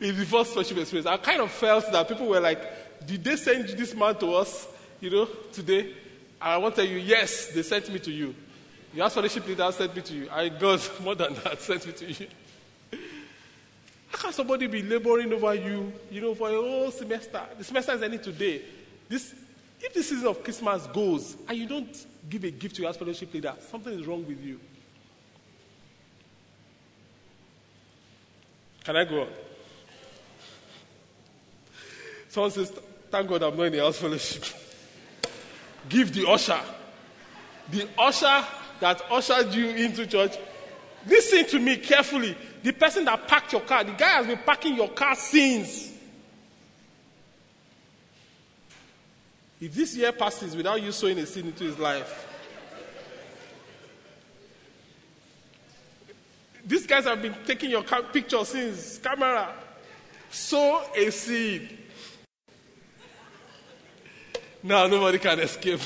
in 0.00 0.16
the 0.16 0.24
first 0.24 0.52
fellowship 0.52 0.78
experience, 0.78 1.06
I 1.06 1.16
kind 1.16 1.40
of 1.40 1.50
felt 1.50 1.90
that 1.90 2.06
people 2.08 2.28
were 2.28 2.38
like, 2.40 3.04
Did 3.06 3.24
they 3.24 3.36
send 3.36 3.68
this 3.70 3.94
man 3.94 4.14
to 4.16 4.34
us, 4.34 4.68
you 5.00 5.10
know, 5.10 5.28
today? 5.52 5.80
And 6.40 6.52
I 6.52 6.56
want 6.56 6.76
to 6.76 6.82
tell 6.82 6.90
you, 6.90 6.98
yes, 6.98 7.48
they 7.48 7.62
sent 7.62 7.92
me 7.92 7.98
to 7.98 8.10
you. 8.10 8.34
Your 8.94 9.10
fellowship 9.10 9.46
leader 9.46 9.70
sent 9.72 9.94
me 9.94 10.02
to 10.02 10.14
you. 10.14 10.28
I 10.30 10.48
got 10.48 11.00
more 11.02 11.14
than 11.14 11.34
that 11.44 11.60
sent 11.60 11.86
me 11.86 11.92
to 11.92 12.12
you. 12.12 12.26
How 14.10 14.18
can 14.18 14.32
somebody 14.32 14.66
be 14.66 14.82
laboring 14.82 15.32
over 15.32 15.54
you, 15.54 15.92
you 16.10 16.20
know, 16.20 16.34
for 16.34 16.48
a 16.48 16.52
whole 16.52 16.90
semester? 16.90 17.42
The 17.56 17.64
semester 17.64 17.92
is 17.92 18.02
ending 18.02 18.20
today. 18.20 18.62
This, 19.08 19.34
if 19.80 19.94
the 19.94 20.02
season 20.02 20.26
of 20.26 20.42
Christmas 20.42 20.86
goes 20.88 21.36
and 21.48 21.56
you 21.56 21.66
don't 21.66 22.06
give 22.28 22.44
a 22.44 22.50
gift 22.50 22.76
to 22.76 22.82
your 22.82 22.92
fellowship 22.92 23.32
leader, 23.32 23.54
something 23.70 23.92
is 23.92 24.06
wrong 24.06 24.26
with 24.26 24.42
you. 24.42 24.60
Can 28.84 28.96
I 28.96 29.04
go 29.04 29.22
on? 29.22 29.28
Someone 32.28 32.50
says, 32.50 32.72
Thank 33.10 33.28
God 33.28 33.42
I'm 33.42 33.56
not 33.56 33.64
in 33.64 33.72
the 33.72 33.78
house 33.80 33.98
fellowship. 33.98 34.44
Give 35.88 36.12
the 36.12 36.28
usher. 36.28 36.60
The 37.70 37.88
usher 37.98 38.44
that 38.80 39.02
ushered 39.10 39.52
you 39.52 39.68
into 39.70 40.06
church. 40.06 40.36
Listen 41.06 41.44
to 41.46 41.58
me 41.58 41.76
carefully. 41.76 42.36
The 42.62 42.72
person 42.72 43.04
that 43.06 43.26
parked 43.26 43.52
your 43.52 43.62
car, 43.62 43.84
the 43.84 43.92
guy 43.92 44.10
has 44.10 44.26
been 44.26 44.38
parking 44.38 44.76
your 44.76 44.90
car 44.90 45.14
since. 45.14 45.92
If 49.60 49.74
this 49.74 49.96
year 49.96 50.12
passes 50.12 50.56
without 50.56 50.80
you 50.82 50.92
sowing 50.92 51.18
a 51.18 51.26
seed 51.26 51.46
into 51.46 51.64
his 51.64 51.78
life, 51.78 52.26
these 56.66 56.86
guys 56.86 57.04
have 57.04 57.20
been 57.20 57.34
taking 57.46 57.70
your 57.70 57.82
car 57.82 58.02
picture 58.02 58.44
since 58.44 58.98
camera. 58.98 59.54
Sow 60.30 60.84
a 60.94 61.10
seed. 61.10 61.78
Now 64.62 64.86
nobody 64.86 65.18
can 65.18 65.40
escape. 65.40 65.80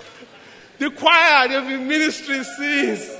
the 0.78 0.90
choir, 0.90 1.48
they've 1.48 1.68
been 1.68 1.86
ministering 1.86 2.44
since. 2.44 3.19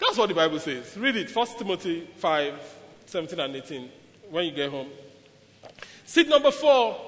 That's 0.00 0.16
what 0.16 0.28
the 0.28 0.34
Bible 0.34 0.58
says. 0.58 0.96
Read 0.96 1.16
it. 1.16 1.34
1 1.34 1.46
Timothy 1.58 2.08
5, 2.16 2.54
17 3.06 3.38
and 3.38 3.56
18 3.56 3.90
when 4.30 4.46
you 4.46 4.52
get 4.52 4.70
home. 4.70 4.88
Seed 6.06 6.28
number 6.28 6.50
four 6.50 6.98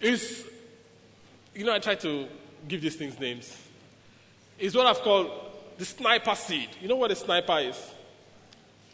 is, 0.00 0.44
you 1.54 1.64
know, 1.64 1.74
I 1.74 1.78
try 1.78 1.94
to 1.94 2.26
give 2.66 2.82
these 2.82 2.96
things 2.96 3.18
names. 3.18 3.56
Is 4.58 4.74
what 4.74 4.86
I've 4.86 5.00
called 5.00 5.30
the 5.78 5.84
sniper 5.84 6.34
seed. 6.34 6.68
You 6.82 6.88
know 6.88 6.96
what 6.96 7.10
a 7.10 7.16
sniper 7.16 7.58
is? 7.60 7.90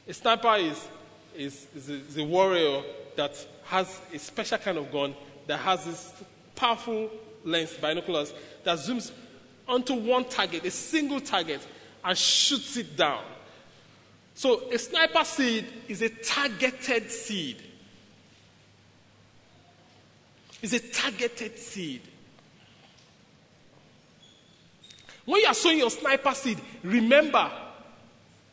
A 0.07 0.15
sniper 0.15 0.55
is, 0.57 0.89
is, 1.37 1.67
is, 1.75 1.91
a, 1.91 1.95
is 1.95 2.19
a 2.19 2.25
warrior 2.25 2.83
that 3.17 3.45
has 3.65 4.01
a 4.15 4.19
special 4.19 4.59
kind 4.59 4.79
of 4.79 4.93
gun 4.93 5.15
that 5.47 5.59
has 5.59 5.85
this 5.85 6.13
powerful 6.55 7.11
lens, 7.45 7.75
binoculars, 7.75 8.33
that 8.63 8.79
zooms 8.79 9.11
onto 9.69 9.95
one 9.95 10.25
target, 10.25 10.65
a 10.65 10.71
single 10.71 11.21
target, 11.21 11.67
and 12.05 12.17
shoots 12.17 12.77
it 12.77 12.97
down. 12.97 13.23
So 14.35 14.71
a 14.71 14.79
sniper 14.79 15.25
seed 15.25 15.67
is 15.89 16.03
a 16.03 16.09
targeted 16.09 17.11
seed. 17.11 17.63
It's 20.63 20.73
a 20.73 20.81
targeted 20.81 21.59
seed. 21.59 22.03
When 25.25 25.41
you 25.41 25.47
are 25.49 25.55
sowing 25.55 25.79
your 25.79 25.91
sniper 25.91 26.35
seed, 26.35 26.61
remember 26.83 27.51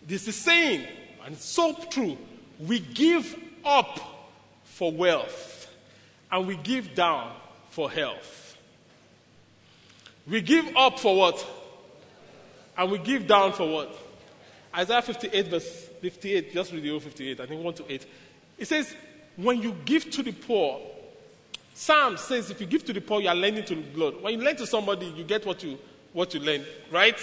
this 0.06 0.28
is 0.28 0.36
saying, 0.36 0.88
and 1.24 1.36
it's 1.36 1.46
so 1.46 1.74
true, 1.90 2.18
we 2.60 2.80
give 2.80 3.36
up 3.64 4.00
for 4.64 4.92
wealth 4.92 5.72
and 6.32 6.48
we 6.48 6.56
give 6.58 6.96
down 6.96 7.32
for 7.70 7.90
health. 7.90 8.43
We 10.28 10.42
give 10.42 10.76
up 10.76 11.00
for 11.00 11.16
what? 11.18 11.46
And 12.78 12.92
we 12.92 12.98
give 12.98 13.28
down 13.28 13.54
for 13.54 13.68
what? 13.70 13.96
Isaiah 14.76 15.02
58, 15.02 15.48
verse 15.48 15.90
58, 16.02 16.54
just 16.54 16.72
read 16.72 16.84
the 16.84 16.92
old 16.92 17.04
58, 17.04 17.40
I 17.40 17.46
think 17.46 17.64
1 17.64 17.74
to 17.76 17.92
8. 17.92 18.06
It 18.58 18.68
says, 18.68 18.96
When 19.36 19.62
you 19.62 19.76
give 19.86 20.10
to 20.12 20.24
the 20.24 20.32
poor, 20.32 20.82
Psalm 21.76 22.18
says, 22.18 22.50
if 22.50 22.62
you 22.62 22.68
give 22.68 22.86
to 22.86 22.94
the 22.94 23.02
poor, 23.02 23.22
you 23.22 23.30
are 23.30 23.36
lending 23.36 23.66
to 23.66 23.76
the 23.76 24.00
Lord. 24.00 24.22
When 24.22 24.38
you 24.38 24.44
lend 24.44 24.60
to 24.60 24.68
somebody, 24.68 25.08
you 25.08 25.24
get 25.24 25.46
what 25.46 25.64
you, 25.64 25.78
what 26.14 26.34
you 26.34 26.40
lend, 26.40 26.66
right? 26.92 27.18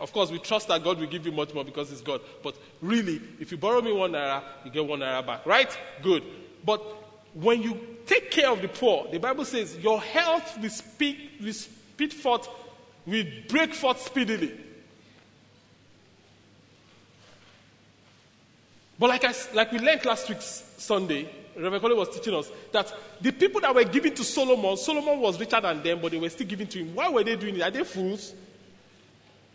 Of 0.00 0.12
course, 0.12 0.30
we 0.30 0.38
trust 0.38 0.68
that 0.68 0.82
God 0.82 0.98
will 0.98 1.06
give 1.06 1.24
you 1.24 1.32
much 1.32 1.54
more 1.54 1.64
because 1.64 1.92
it's 1.92 2.00
God. 2.00 2.20
But 2.42 2.56
really, 2.80 3.20
if 3.38 3.52
you 3.52 3.58
borrow 3.58 3.80
me 3.80 3.92
one 3.92 4.12
naira, 4.12 4.42
you 4.64 4.72
get 4.72 4.84
one 4.84 5.00
naira 5.00 5.24
back, 5.24 5.46
right? 5.46 5.76
Good. 6.02 6.24
But 6.64 6.80
when 7.34 7.62
you 7.62 7.80
take 8.06 8.30
care 8.30 8.50
of 8.50 8.60
the 8.60 8.68
poor, 8.68 9.06
the 9.10 9.18
Bible 9.18 9.44
says 9.44 9.76
your 9.78 10.00
health 10.00 10.58
will 10.60 10.70
speak, 10.70 11.18
will 11.40 11.52
speak 11.52 11.81
speed 12.02 12.12
forth, 12.12 12.48
we 13.06 13.44
break 13.48 13.74
forth 13.74 14.00
speedily. 14.00 14.52
But 18.98 19.08
like, 19.08 19.24
I, 19.24 19.34
like 19.54 19.72
we 19.72 19.78
learned 19.78 20.04
last 20.04 20.28
week 20.28 20.38
Sunday, 20.40 21.28
Reverend 21.56 21.82
Coley 21.82 21.94
was 21.94 22.08
teaching 22.10 22.34
us 22.34 22.50
that 22.72 22.92
the 23.20 23.32
people 23.32 23.60
that 23.60 23.74
were 23.74 23.84
giving 23.84 24.14
to 24.14 24.24
Solomon, 24.24 24.76
Solomon 24.76 25.20
was 25.20 25.38
richer 25.38 25.60
than 25.60 25.82
them, 25.82 26.00
but 26.00 26.12
they 26.12 26.18
were 26.18 26.28
still 26.28 26.46
giving 26.46 26.66
to 26.68 26.78
him. 26.78 26.94
Why 26.94 27.08
were 27.08 27.24
they 27.24 27.36
doing 27.36 27.56
it? 27.56 27.62
Are 27.62 27.70
they 27.70 27.84
fools? 27.84 28.34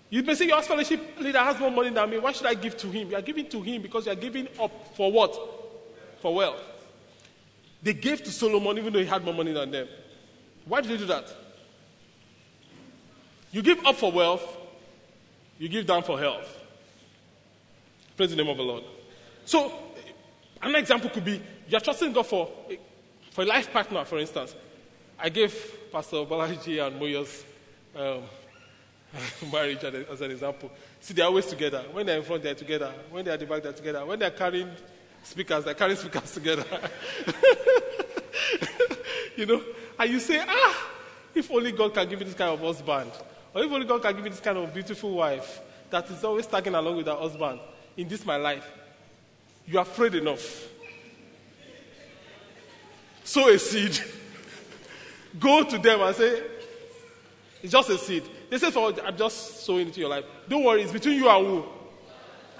You 0.09 0.23
may 0.23 0.35
say 0.35 0.47
your 0.47 0.61
fellowship 0.61 1.01
leader 1.19 1.39
has 1.39 1.59
more 1.59 1.71
money 1.71 1.89
than 1.89 2.09
me. 2.09 2.17
Why 2.17 2.31
should 2.31 2.47
I 2.47 2.53
give 2.53 2.77
to 2.77 2.87
him? 2.87 3.09
You 3.09 3.17
are 3.17 3.21
giving 3.21 3.47
to 3.49 3.61
him 3.61 3.81
because 3.81 4.05
you 4.05 4.11
are 4.11 4.15
giving 4.15 4.47
up 4.59 4.95
for 4.95 5.11
what? 5.11 5.37
For 6.21 6.33
wealth. 6.33 6.61
They 7.83 7.93
gave 7.93 8.23
to 8.23 8.31
Solomon 8.31 8.77
even 8.77 8.93
though 8.93 8.99
he 8.99 9.05
had 9.05 9.23
more 9.23 9.33
money 9.33 9.51
than 9.51 9.71
them. 9.71 9.87
Why 10.65 10.81
did 10.81 10.91
they 10.91 10.97
do 10.97 11.05
that? 11.05 11.46
You 13.51 13.61
give 13.61 13.85
up 13.85 13.95
for 13.95 14.11
wealth, 14.11 14.57
you 15.57 15.69
give 15.69 15.85
down 15.85 16.03
for 16.03 16.19
health. 16.19 16.53
Praise 18.15 18.31
the 18.31 18.35
name 18.35 18.49
of 18.49 18.57
the 18.57 18.63
Lord. 18.63 18.83
So, 19.45 19.71
an 20.61 20.75
example 20.75 21.09
could 21.09 21.25
be 21.25 21.41
you're 21.69 21.79
trusting 21.79 22.13
God 22.13 22.25
for, 22.25 22.49
for 23.31 23.43
a 23.43 23.45
life 23.45 23.71
partner, 23.71 24.03
for 24.05 24.17
instance. 24.17 24.55
I 25.19 25.29
gave 25.29 25.91
Pastor 25.91 26.17
Bolaji 26.17 26.85
and 26.85 26.99
Moyos 26.99 27.43
um, 27.95 28.23
marriage 29.51 29.83
as 29.83 30.21
an 30.21 30.31
example. 30.31 30.71
See, 30.99 31.13
they're 31.13 31.25
always 31.25 31.45
together. 31.45 31.83
When 31.91 32.05
they're 32.05 32.17
in 32.17 32.23
front, 32.23 32.43
they're 32.43 32.55
together. 32.55 32.93
When 33.09 33.25
they're 33.25 33.33
at 33.33 33.39
the 33.39 33.45
back, 33.45 33.63
they're 33.63 33.73
together. 33.73 34.05
When 34.05 34.19
they're 34.19 34.31
carrying 34.31 34.69
speakers, 35.23 35.65
they're 35.65 35.73
carrying 35.73 35.97
speakers 35.97 36.31
together. 36.31 36.65
you 39.35 39.45
know? 39.45 39.63
And 39.99 40.11
you 40.11 40.19
say, 40.19 40.43
ah, 40.47 40.89
if 41.33 41.51
only 41.51 41.71
God 41.71 41.93
can 41.93 42.07
give 42.07 42.19
me 42.19 42.25
this 42.25 42.35
kind 42.35 42.51
of 42.51 42.59
husband. 42.59 43.11
Or 43.53 43.63
if 43.63 43.71
only 43.71 43.85
God 43.85 44.01
can 44.01 44.15
give 44.15 44.25
you 44.25 44.31
this 44.31 44.39
kind 44.39 44.57
of 44.57 44.73
beautiful 44.73 45.11
wife 45.11 45.61
that 45.89 46.09
is 46.09 46.23
always 46.23 46.45
tagging 46.47 46.75
along 46.75 46.97
with 46.97 47.07
her 47.07 47.15
husband 47.15 47.59
in 47.95 48.07
this 48.07 48.25
my 48.25 48.35
life, 48.37 48.67
you 49.65 49.77
are 49.77 49.83
afraid 49.83 50.15
enough. 50.15 50.67
Sow 53.23 53.49
a 53.49 53.59
seed. 53.59 53.99
Go 55.39 55.63
to 55.63 55.77
them 55.77 56.01
and 56.01 56.15
say, 56.15 56.43
it's 57.61 57.71
just 57.71 57.89
a 57.89 57.97
seed. 57.97 58.23
They 58.49 58.57
say, 58.57 58.71
for 58.71 58.93
I'm 59.03 59.17
just 59.17 59.65
sowing 59.65 59.87
into 59.87 59.99
your 59.99 60.09
life. 60.09 60.23
Don't 60.47 60.63
worry, 60.63 60.83
it's 60.83 60.91
between 60.91 61.17
you 61.17 61.29
and 61.29 61.45
who? 61.45 61.65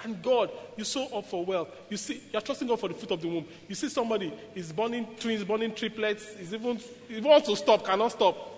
And 0.04 0.22
God, 0.22 0.52
you 0.76 0.84
sow 0.84 1.06
up 1.08 1.26
for 1.26 1.44
wealth. 1.44 1.70
You 1.90 1.98
see, 1.98 2.22
you're 2.32 2.42
trusting 2.42 2.68
God 2.68 2.80
for 2.80 2.88
the 2.88 2.94
fruit 2.94 3.12
of 3.12 3.22
the 3.22 3.28
womb. 3.28 3.46
You 3.68 3.76
see 3.76 3.90
somebody 3.90 4.34
is 4.54 4.72
borning 4.72 5.08
twins, 5.20 5.44
borning 5.44 5.74
triplets, 5.74 6.26
is 6.34 6.54
even, 6.54 6.80
he 7.08 7.20
wants 7.20 7.48
to 7.48 7.56
stop, 7.56 7.86
cannot 7.86 8.12
stop. 8.12 8.57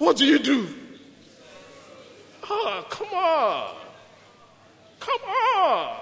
What 0.00 0.16
do 0.16 0.24
you 0.24 0.38
do? 0.38 0.66
Ah, 2.42 2.84
come 2.88 3.08
on. 3.08 3.76
Come 4.98 5.20
on. 5.22 6.00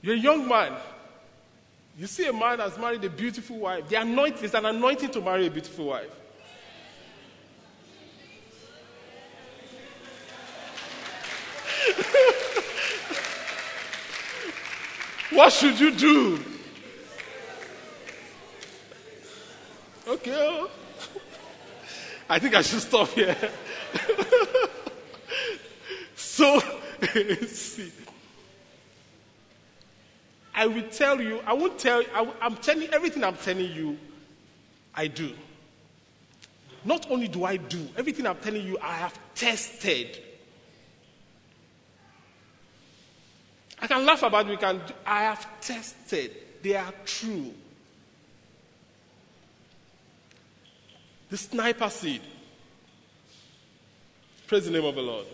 You're 0.00 0.14
a 0.14 0.18
young 0.18 0.48
man. 0.48 0.72
You 1.98 2.06
see 2.06 2.26
a 2.26 2.32
man 2.32 2.58
has 2.58 2.78
married 2.78 3.04
a 3.04 3.10
beautiful 3.10 3.58
wife. 3.58 3.86
The 3.88 3.96
anointing 4.00 4.44
is 4.44 4.54
an 4.54 4.64
anointing 4.64 5.10
to 5.10 5.20
marry 5.20 5.46
a 5.46 5.50
beautiful 5.50 5.84
wife. 5.84 6.10
What 15.34 15.52
should 15.52 15.78
you 15.78 15.90
do? 15.90 16.40
Okay. 20.06 20.66
I 22.28 22.38
think 22.38 22.54
I 22.54 22.62
should 22.62 22.80
stop 22.80 23.08
here. 23.10 23.36
so, 26.16 26.60
see. 27.46 27.92
I 30.54 30.66
will 30.66 30.84
tell 30.84 31.20
you, 31.20 31.40
I 31.46 31.52
won't 31.52 31.78
tell 31.78 32.02
you, 32.02 32.08
I, 32.14 32.26
I'm 32.40 32.56
telling 32.56 32.92
everything 32.94 33.24
I'm 33.24 33.36
telling 33.36 33.72
you, 33.72 33.98
I 34.94 35.08
do. 35.08 35.32
Not 36.84 37.10
only 37.10 37.28
do 37.28 37.44
I 37.44 37.56
do, 37.56 37.88
everything 37.96 38.26
I'm 38.26 38.36
telling 38.36 38.66
you, 38.66 38.78
I 38.80 38.94
have 38.94 39.18
tested. 39.34 40.23
I 43.84 43.86
can 43.86 44.06
laugh 44.06 44.22
about 44.22 44.48
we 44.48 44.56
can, 44.56 44.80
I 45.04 45.24
have 45.24 45.60
tested. 45.60 46.34
They 46.62 46.74
are 46.74 46.90
true. 47.04 47.52
The 51.28 51.36
sniper 51.36 51.90
seed. 51.90 52.22
Praise 54.46 54.64
the 54.64 54.70
name 54.70 54.86
of 54.86 54.94
the 54.94 55.02
Lord. 55.02 55.26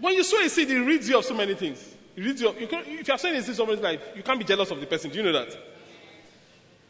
When 0.00 0.12
you 0.12 0.22
sow 0.22 0.38
a 0.44 0.50
seed, 0.50 0.70
it 0.70 0.80
reads 0.80 1.08
you 1.08 1.16
of 1.16 1.24
so 1.24 1.32
many 1.32 1.54
things. 1.54 1.94
It 2.14 2.40
you 2.42 2.48
of, 2.50 2.60
you 2.60 2.66
can, 2.66 2.84
if 2.88 3.08
you 3.08 3.14
are 3.14 3.16
sowing 3.16 3.36
a 3.36 3.42
seed 3.42 3.56
somebody's 3.56 3.82
life, 3.82 4.02
you 4.14 4.22
can't 4.22 4.38
be 4.38 4.44
jealous 4.44 4.70
of 4.70 4.80
the 4.80 4.86
person. 4.86 5.10
Do 5.10 5.16
you 5.16 5.22
know 5.22 5.32
that? 5.32 5.58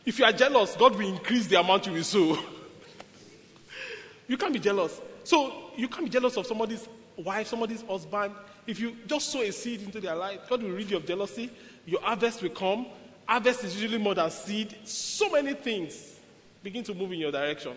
If 0.04 0.18
you 0.18 0.24
are 0.24 0.32
jealous, 0.32 0.74
God 0.74 0.96
will 0.96 1.06
increase 1.06 1.46
the 1.46 1.60
amount 1.60 1.86
you 1.86 1.92
will 1.92 2.02
sow. 2.02 2.36
you 4.30 4.36
can't 4.36 4.52
be 4.52 4.60
jealous. 4.60 5.00
So 5.24 5.72
you 5.76 5.88
can't 5.88 6.04
be 6.04 6.10
jealous 6.10 6.36
of 6.36 6.46
somebody's 6.46 6.88
wife, 7.16 7.48
somebody's 7.48 7.82
husband. 7.82 8.32
If 8.64 8.78
you 8.78 8.96
just 9.08 9.28
sow 9.28 9.40
a 9.40 9.50
seed 9.50 9.82
into 9.82 10.00
their 10.00 10.14
life, 10.14 10.42
God 10.48 10.62
will 10.62 10.70
rid 10.70 10.88
you 10.88 10.98
of 10.98 11.04
jealousy. 11.04 11.50
Your 11.84 12.00
harvest 12.00 12.40
will 12.40 12.50
come. 12.50 12.86
Harvest 13.26 13.64
is 13.64 13.74
usually 13.74 14.00
more 14.00 14.14
than 14.14 14.30
seed. 14.30 14.76
So 14.84 15.30
many 15.30 15.54
things 15.54 16.20
begin 16.62 16.84
to 16.84 16.94
move 16.94 17.10
in 17.10 17.18
your 17.18 17.32
direction 17.32 17.72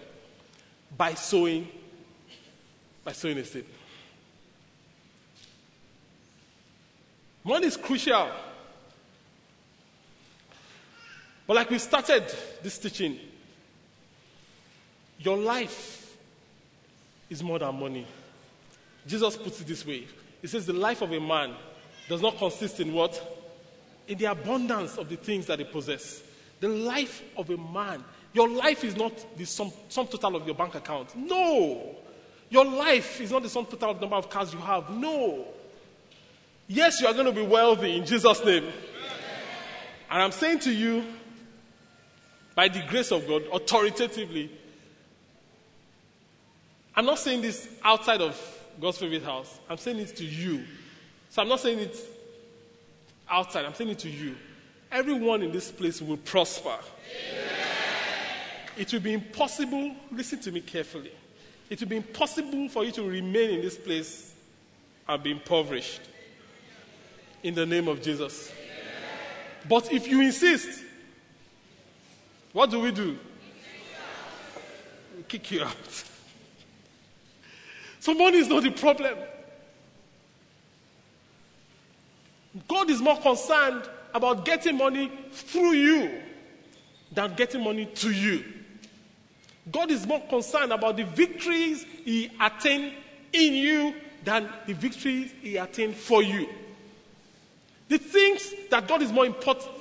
by 0.96 1.16
sowing, 1.16 1.68
by 3.04 3.14
sowing 3.14 3.40
a 3.40 3.46
seed. 3.46 3.66
Money 7.44 7.66
is 7.66 7.78
crucial. 7.78 8.30
But 11.48 11.56
like 11.56 11.72
we 11.72 11.80
started 11.80 12.26
this 12.62 12.78
teaching, 12.78 13.18
your 15.18 15.36
life 15.36 16.02
is 17.34 17.44
more 17.44 17.60
than 17.60 17.78
money. 17.78 18.06
Jesus 19.06 19.36
puts 19.36 19.60
it 19.60 19.68
this 19.68 19.86
way 19.86 20.08
He 20.42 20.48
says, 20.48 20.66
The 20.66 20.74
life 20.74 21.02
of 21.02 21.12
a 21.12 21.20
man 21.20 21.54
does 22.08 22.22
not 22.22 22.38
consist 22.38 22.80
in 22.80 22.94
what? 22.94 23.20
In 24.08 24.18
the 24.18 24.26
abundance 24.26 24.98
of 24.98 25.10
the 25.10 25.16
things 25.16 25.46
that 25.48 25.60
he 25.60 25.66
possesses. 25.66 26.24
The 26.60 26.68
life 26.70 27.22
of 27.36 27.50
a 27.50 27.58
man, 27.58 28.04
your 28.34 28.48
life 28.48 28.84
is 28.84 28.96
not 28.96 29.14
the 29.38 29.46
sum, 29.46 29.72
sum 29.90 30.08
total 30.08 30.38
of 30.38 30.46
your 30.46 30.56
bank 30.56 30.76
account. 30.76 31.16
No. 31.16 31.96
Your 32.50 32.66
life 32.66 33.20
is 33.20 33.32
not 33.32 33.44
the 33.44 33.50
sum 33.50 33.66
total 33.66 33.92
of 33.92 33.98
the 33.98 34.02
number 34.02 34.16
of 34.16 34.30
cars 34.30 34.54
you 34.54 34.60
have. 34.60 34.90
No. 34.90 35.46
Yes, 36.68 37.02
you 37.02 37.08
are 37.08 37.14
going 37.14 37.26
to 37.26 37.32
be 37.32 37.42
wealthy 37.42 37.98
in 37.98 38.06
Jesus' 38.06 38.44
name. 38.46 38.66
And 40.10 40.22
I'm 40.22 40.32
saying 40.32 40.60
to 40.60 40.72
you, 40.72 41.04
by 42.56 42.68
the 42.68 42.84
grace 42.88 43.12
of 43.12 43.28
God, 43.28 43.44
authoritatively, 43.52 44.52
I'm 46.96 47.06
not 47.06 47.20
saying 47.20 47.42
this 47.42 47.68
outside 47.84 48.22
of 48.22 48.40
God's 48.80 48.98
favorite 48.98 49.24
house. 49.24 49.60
I'm 49.70 49.78
saying 49.78 50.00
it 50.00 50.16
to 50.18 50.26
you. 50.26 50.64
So 51.30 51.42
I'm 51.42 51.48
not 51.48 51.60
saying 51.60 51.80
it 51.80 51.98
outside, 53.30 53.66
I'm 53.66 53.74
saying 53.74 53.90
it 53.92 54.00
to 54.00 54.10
you. 54.10 54.36
Everyone 54.92 55.42
in 55.42 55.52
this 55.52 55.72
place 55.72 56.02
will 56.02 56.18
prosper. 56.18 56.70
Amen. 56.70 57.50
It 58.78 58.92
will 58.94 59.00
be 59.00 59.14
impossible, 59.14 59.96
listen 60.12 60.40
to 60.42 60.52
me 60.52 60.62
carefully. 60.62 61.12
It 61.70 61.80
will 61.80 61.88
be 61.88 61.98
impossible 61.98 62.70
for 62.70 62.84
you 62.84 62.92
to 62.92 63.04
remain 63.04 63.52
in 63.52 63.62
this 63.62 63.78
place 63.78 64.34
and 65.08 65.24
be 65.24 65.32
impoverished 65.32 66.02
in 67.42 67.56
the 67.56 67.66
name 67.66 67.88
of 67.88 68.02
Jesus. 68.02 68.52
But 69.68 69.92
if 69.92 70.08
you 70.08 70.22
insist, 70.22 70.84
what 72.52 72.70
do 72.70 72.80
we 72.80 72.92
do? 72.92 73.18
We 75.18 75.24
kick 75.24 75.52
you 75.52 75.64
out. 75.64 76.04
So 78.04 78.14
money 78.14 78.40
is 78.40 78.50
not 78.50 78.64
the 78.64 78.70
problem. 78.70 79.18
God 82.68 82.90
is 82.90 83.02
more 83.02 83.16
concerned 83.16 83.84
about 84.14 84.44
getting 84.44 84.78
money 84.78 85.10
through 85.32 85.72
you 85.72 86.22
than 87.14 87.34
getting 87.36 87.64
money 87.64 87.86
to 87.86 88.12
you. 88.12 88.44
God 89.72 89.90
is 89.90 90.06
more 90.06 90.20
concerned 90.20 90.74
about 90.74 90.98
the 90.98 91.06
victories 91.06 91.86
He 92.04 92.30
attained 92.42 92.92
in 93.32 93.54
you 93.54 93.96
than 94.26 94.50
the 94.68 94.74
victories 94.74 95.34
He 95.42 95.56
attained 95.56 95.96
for 95.96 96.22
you. 96.22 96.50
The 97.88 98.00
things 98.00 98.54
that 98.70 98.86
God 98.86 99.02
is 99.02 99.14
more 99.14 99.28
important, 99.28 99.72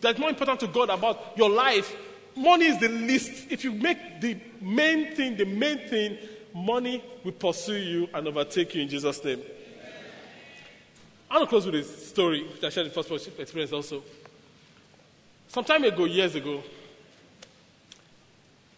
that's 0.00 0.18
more 0.18 0.30
important 0.30 0.60
to 0.60 0.68
God 0.68 0.88
about 0.88 1.36
your 1.36 1.50
life, 1.50 1.94
money 2.34 2.64
is 2.64 2.80
the 2.80 2.88
least. 2.88 3.52
If 3.52 3.62
you 3.62 3.72
make 3.72 4.22
the 4.22 4.38
main 4.62 5.14
thing 5.14 5.36
the 5.36 5.44
main 5.44 5.86
thing, 5.90 6.16
money 6.64 7.02
will 7.24 7.32
pursue 7.32 7.76
you 7.76 8.08
and 8.12 8.26
overtake 8.26 8.74
you 8.74 8.82
in 8.82 8.88
Jesus' 8.88 9.22
name. 9.24 9.42
I 11.30 11.36
want 11.36 11.46
to 11.46 11.50
close 11.50 11.66
with 11.66 11.74
a 11.74 11.84
story 11.84 12.42
which 12.44 12.64
I 12.64 12.70
shared 12.70 12.86
in 12.86 12.92
first 12.92 13.28
experience 13.38 13.72
also. 13.72 14.02
Some 15.48 15.64
time 15.64 15.84
ago, 15.84 16.04
years 16.04 16.34
ago, 16.34 16.62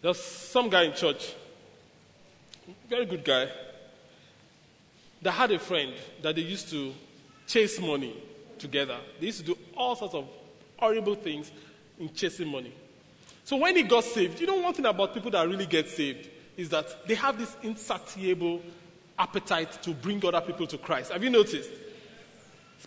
there 0.01 0.09
was 0.09 0.21
some 0.21 0.69
guy 0.69 0.83
in 0.83 0.93
church, 0.93 1.33
very 2.89 3.05
good 3.05 3.23
guy, 3.23 3.47
that 5.21 5.31
had 5.31 5.51
a 5.51 5.59
friend 5.59 5.93
that 6.21 6.35
they 6.35 6.41
used 6.41 6.69
to 6.69 6.93
chase 7.47 7.79
money 7.79 8.15
together. 8.57 8.97
They 9.19 9.27
used 9.27 9.39
to 9.39 9.45
do 9.45 9.57
all 9.77 9.95
sorts 9.95 10.15
of 10.15 10.27
horrible 10.77 11.15
things 11.15 11.51
in 11.99 12.13
chasing 12.13 12.47
money. 12.47 12.73
So 13.43 13.57
when 13.57 13.75
he 13.75 13.83
got 13.83 14.03
saved, 14.03 14.39
you 14.39 14.47
know 14.47 14.55
one 14.55 14.73
thing 14.73 14.85
about 14.85 15.13
people 15.13 15.31
that 15.31 15.47
really 15.47 15.65
get 15.65 15.87
saved 15.87 16.29
is 16.61 16.69
that 16.69 17.07
they 17.07 17.15
have 17.15 17.37
this 17.37 17.55
insatiable 17.63 18.61
appetite 19.17 19.81
to 19.83 19.91
bring 19.91 20.23
other 20.25 20.41
people 20.41 20.67
to 20.67 20.77
Christ. 20.77 21.11
Have 21.11 21.23
you 21.23 21.29
noticed? 21.29 21.71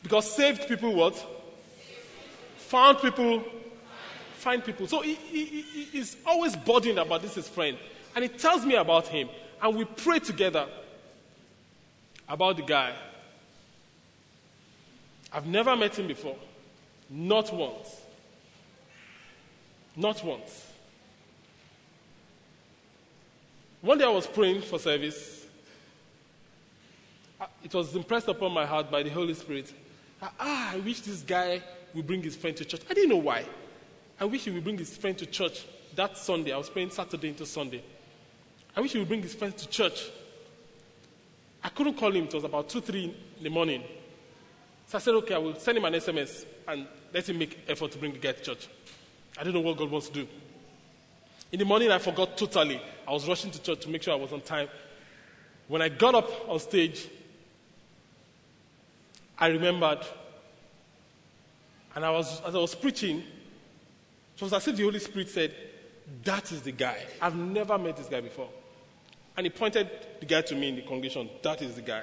Because 0.02 0.30
saved 0.30 0.68
people 0.68 0.94
what? 0.94 1.14
Found 2.56 2.98
people 2.98 3.44
find 4.38 4.64
people. 4.64 4.86
So 4.86 5.00
he, 5.00 5.14
he, 5.14 5.44
he, 5.44 5.84
he's 5.84 6.16
always 6.26 6.54
burdened 6.54 6.98
about 6.98 7.22
this 7.22 7.34
his 7.34 7.48
friend. 7.48 7.76
And 8.14 8.22
he 8.22 8.28
tells 8.28 8.64
me 8.64 8.74
about 8.76 9.08
him. 9.08 9.28
And 9.60 9.76
we 9.76 9.84
pray 9.84 10.18
together 10.18 10.66
about 12.28 12.56
the 12.56 12.62
guy. 12.62 12.94
I've 15.32 15.46
never 15.46 15.74
met 15.74 15.98
him 15.98 16.06
before. 16.06 16.36
Not 17.10 17.52
once. 17.52 18.02
Not 19.96 20.22
once. 20.24 20.66
One 23.84 23.98
day 23.98 24.06
I 24.06 24.08
was 24.08 24.26
praying 24.26 24.62
for 24.62 24.78
service. 24.78 25.44
It 27.62 27.74
was 27.74 27.94
impressed 27.94 28.28
upon 28.28 28.52
my 28.52 28.64
heart 28.64 28.90
by 28.90 29.02
the 29.02 29.10
Holy 29.10 29.34
Spirit. 29.34 29.70
Ah, 30.22 30.72
I 30.72 30.78
wish 30.78 31.02
this 31.02 31.20
guy 31.20 31.62
would 31.92 32.06
bring 32.06 32.22
his 32.22 32.34
friend 32.34 32.56
to 32.56 32.64
church. 32.64 32.80
I 32.88 32.94
didn't 32.94 33.10
know 33.10 33.18
why. 33.18 33.44
I 34.18 34.24
wish 34.24 34.44
he 34.44 34.50
would 34.50 34.64
bring 34.64 34.78
his 34.78 34.96
friend 34.96 35.18
to 35.18 35.26
church 35.26 35.66
that 35.96 36.16
Sunday. 36.16 36.52
I 36.52 36.56
was 36.56 36.70
praying 36.70 36.92
Saturday 36.92 37.28
into 37.28 37.44
Sunday. 37.44 37.84
I 38.74 38.80
wish 38.80 38.92
he 38.92 39.00
would 39.00 39.08
bring 39.08 39.20
his 39.20 39.34
friend 39.34 39.54
to 39.54 39.68
church. 39.68 40.08
I 41.62 41.68
couldn't 41.68 41.98
call 41.98 42.10
him. 42.10 42.24
It 42.24 42.32
was 42.32 42.44
about 42.44 42.70
2, 42.70 42.80
3 42.80 43.04
in 43.36 43.44
the 43.44 43.50
morning. 43.50 43.82
So 44.86 44.96
I 44.96 45.00
said, 45.02 45.14
okay, 45.16 45.34
I 45.34 45.38
will 45.38 45.56
send 45.56 45.76
him 45.76 45.84
an 45.84 45.92
SMS 45.92 46.46
and 46.66 46.86
let 47.12 47.28
him 47.28 47.38
make 47.38 47.58
effort 47.68 47.92
to 47.92 47.98
bring 47.98 48.12
the 48.12 48.18
guy 48.18 48.32
to 48.32 48.40
church. 48.40 48.66
I 49.38 49.44
don't 49.44 49.52
know 49.52 49.60
what 49.60 49.76
God 49.76 49.90
wants 49.90 50.08
to 50.08 50.14
do. 50.14 50.28
In 51.52 51.58
the 51.58 51.66
morning, 51.66 51.90
I 51.90 51.98
forgot 51.98 52.38
totally. 52.38 52.80
I 53.06 53.12
was 53.12 53.28
rushing 53.28 53.50
to 53.50 53.62
church 53.62 53.80
to 53.80 53.90
make 53.90 54.02
sure 54.02 54.14
I 54.14 54.16
was 54.16 54.32
on 54.32 54.40
time. 54.40 54.68
When 55.68 55.82
I 55.82 55.88
got 55.88 56.14
up 56.14 56.48
on 56.48 56.58
stage, 56.58 57.08
I 59.38 59.48
remembered. 59.48 60.00
And 61.94 62.04
I 62.04 62.10
was, 62.10 62.40
as 62.42 62.54
I 62.54 62.58
was 62.58 62.74
preaching, 62.74 63.18
it 64.34 64.42
was 64.42 64.52
as 64.52 64.66
if 64.66 64.76
the 64.76 64.82
Holy 64.82 64.98
Spirit 64.98 65.28
said, 65.28 65.54
That 66.24 66.50
is 66.50 66.62
the 66.62 66.72
guy. 66.72 66.98
I've 67.20 67.36
never 67.36 67.78
met 67.78 67.96
this 67.96 68.08
guy 68.08 68.20
before. 68.20 68.48
And 69.36 69.46
he 69.46 69.50
pointed 69.50 69.88
the 70.20 70.26
guy 70.26 70.42
to 70.42 70.54
me 70.54 70.70
in 70.70 70.76
the 70.76 70.82
congregation. 70.82 71.28
That 71.42 71.62
is 71.62 71.76
the 71.76 71.82
guy. 71.82 72.02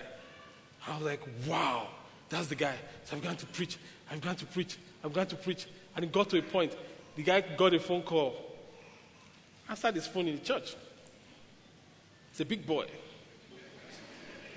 I 0.87 0.95
was 0.95 1.05
like, 1.05 1.21
Wow, 1.47 1.87
that's 2.29 2.47
the 2.47 2.55
guy. 2.55 2.75
So 3.05 3.15
I've 3.15 3.23
gone 3.23 3.35
to 3.37 3.45
preach. 3.47 3.77
I've 4.09 4.21
gone 4.21 4.35
to 4.35 4.45
preach. 4.45 4.77
I've 5.03 5.13
gone 5.13 5.27
to 5.27 5.35
preach. 5.35 5.67
And 5.95 6.05
it 6.05 6.11
got 6.11 6.29
to 6.29 6.37
a 6.37 6.41
point. 6.41 6.75
The 7.15 7.23
guy 7.23 7.41
got 7.41 7.73
a 7.73 7.79
phone 7.79 8.03
call. 8.03 8.33
Answered 9.69 9.95
his 9.95 10.07
phone 10.07 10.27
in 10.27 10.35
the 10.35 10.41
church. 10.41 10.75
It's 12.31 12.39
a 12.39 12.45
big 12.45 12.65
boy. 12.65 12.87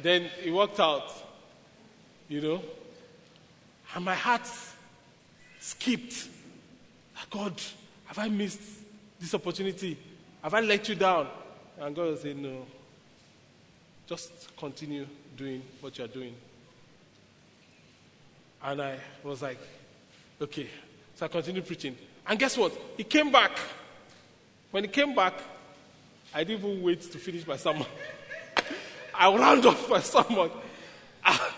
Then 0.00 0.30
he 0.40 0.50
walked 0.50 0.80
out, 0.80 1.12
you 2.28 2.40
know, 2.40 2.62
and 3.94 4.04
my 4.04 4.14
heart 4.14 4.48
skipped. 5.60 6.28
Ah, 7.16 7.24
God, 7.30 7.60
have 8.06 8.18
I 8.18 8.28
missed 8.28 8.60
this 9.20 9.34
opportunity? 9.34 9.96
Have 10.42 10.54
I 10.54 10.60
let 10.60 10.88
you 10.88 10.94
down? 10.94 11.28
And 11.78 11.94
God 11.94 12.18
said, 12.18 12.36
No. 12.36 12.66
Just 14.06 14.54
continue 14.56 15.06
doing 15.36 15.62
what 15.80 15.96
you're 15.96 16.08
doing. 16.08 16.34
And 18.62 18.82
I 18.82 18.98
was 19.22 19.42
like, 19.42 19.58
Okay. 20.40 20.68
So 21.14 21.26
I 21.26 21.28
continued 21.28 21.66
preaching. 21.66 21.96
And 22.26 22.38
guess 22.38 22.56
what? 22.56 22.72
He 22.96 23.04
came 23.04 23.30
back. 23.30 23.52
When 24.70 24.84
he 24.84 24.90
came 24.90 25.14
back, 25.14 25.34
I 26.34 26.42
didn't 26.42 26.64
even 26.64 26.82
wait 26.82 27.00
to 27.00 27.18
finish 27.18 27.46
my 27.46 27.56
sermon. 27.56 27.86
I 29.14 29.32
ran 29.32 29.64
off 29.64 29.88
my 29.88 30.00
sermon. 30.00 30.50
I, 31.24 31.50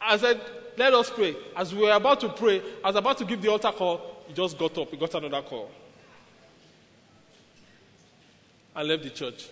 I 0.00 0.16
said, 0.16 0.40
Let 0.76 0.94
us 0.94 1.10
pray. 1.10 1.34
As 1.56 1.74
we 1.74 1.82
were 1.82 1.90
about 1.90 2.20
to 2.20 2.28
pray, 2.28 2.62
I 2.84 2.86
was 2.86 2.96
about 2.96 3.18
to 3.18 3.24
give 3.24 3.42
the 3.42 3.48
altar 3.48 3.72
call. 3.72 4.22
He 4.28 4.32
just 4.32 4.56
got 4.56 4.78
up. 4.78 4.88
He 4.90 4.96
got 4.96 5.12
another 5.14 5.42
call. 5.42 5.68
I 8.74 8.84
left 8.84 9.02
the 9.02 9.10
church. 9.10 9.48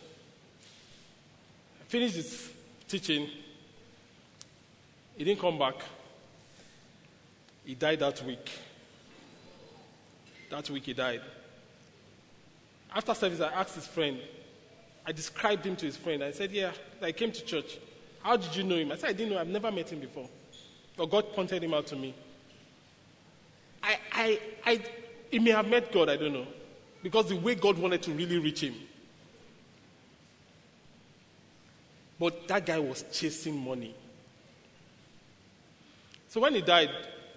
I 1.81 1.85
finished 1.89 2.15
his 2.15 2.51
teaching. 2.87 3.29
He 5.17 5.25
didn't 5.25 5.41
come 5.41 5.59
back. 5.59 5.75
He 7.65 7.75
died 7.75 7.99
that 7.99 8.23
week. 8.25 8.49
That 10.51 10.71
week 10.71 10.85
he 10.85 10.95
died. 10.95 11.21
After 12.95 13.13
service, 13.15 13.41
I 13.41 13.49
asked 13.49 13.75
his 13.75 13.87
friend. 13.87 14.19
I 15.09 15.13
described 15.13 15.65
him 15.65 15.75
to 15.77 15.87
his 15.87 15.97
friend. 15.97 16.23
I 16.23 16.33
said, 16.33 16.53
Yeah, 16.53 16.71
I 17.01 17.13
came 17.13 17.33
to 17.33 17.43
church. 17.43 17.79
How 18.23 18.37
did 18.37 18.55
you 18.55 18.63
know 18.63 18.77
him? 18.77 18.93
I 18.93 18.97
said, 18.97 19.09
I 19.09 19.13
didn't 19.15 19.33
know. 19.33 19.39
I've 19.39 19.49
never 19.49 19.73
met 19.73 19.91
him 19.91 20.01
before. 20.01 20.29
But 20.99 21.07
God 21.07 21.33
pointed 21.33 21.65
him 21.65 21.73
out 21.73 21.87
to 21.87 21.97
me. 21.97 22.15
I, 23.83 23.99
I, 24.13 24.41
I, 24.67 24.81
he 25.31 25.39
may 25.39 25.53
have 25.53 25.67
met 25.67 25.91
God, 25.93 26.11
I 26.11 26.17
don't 26.17 26.35
know. 26.35 26.47
Because 27.03 27.31
the 27.31 27.37
way 27.37 27.55
God 27.55 27.79
wanted 27.79 28.03
to 28.03 28.11
really 28.13 28.39
reach 28.39 28.61
him. 28.61 28.75
But 32.19 32.47
that 32.49 32.67
guy 32.67 32.79
was 32.79 33.03
chasing 33.11 33.57
money. 33.57 33.95
So 36.29 36.43
when 36.43 36.55
he 36.55 36.61
died, 36.61 36.91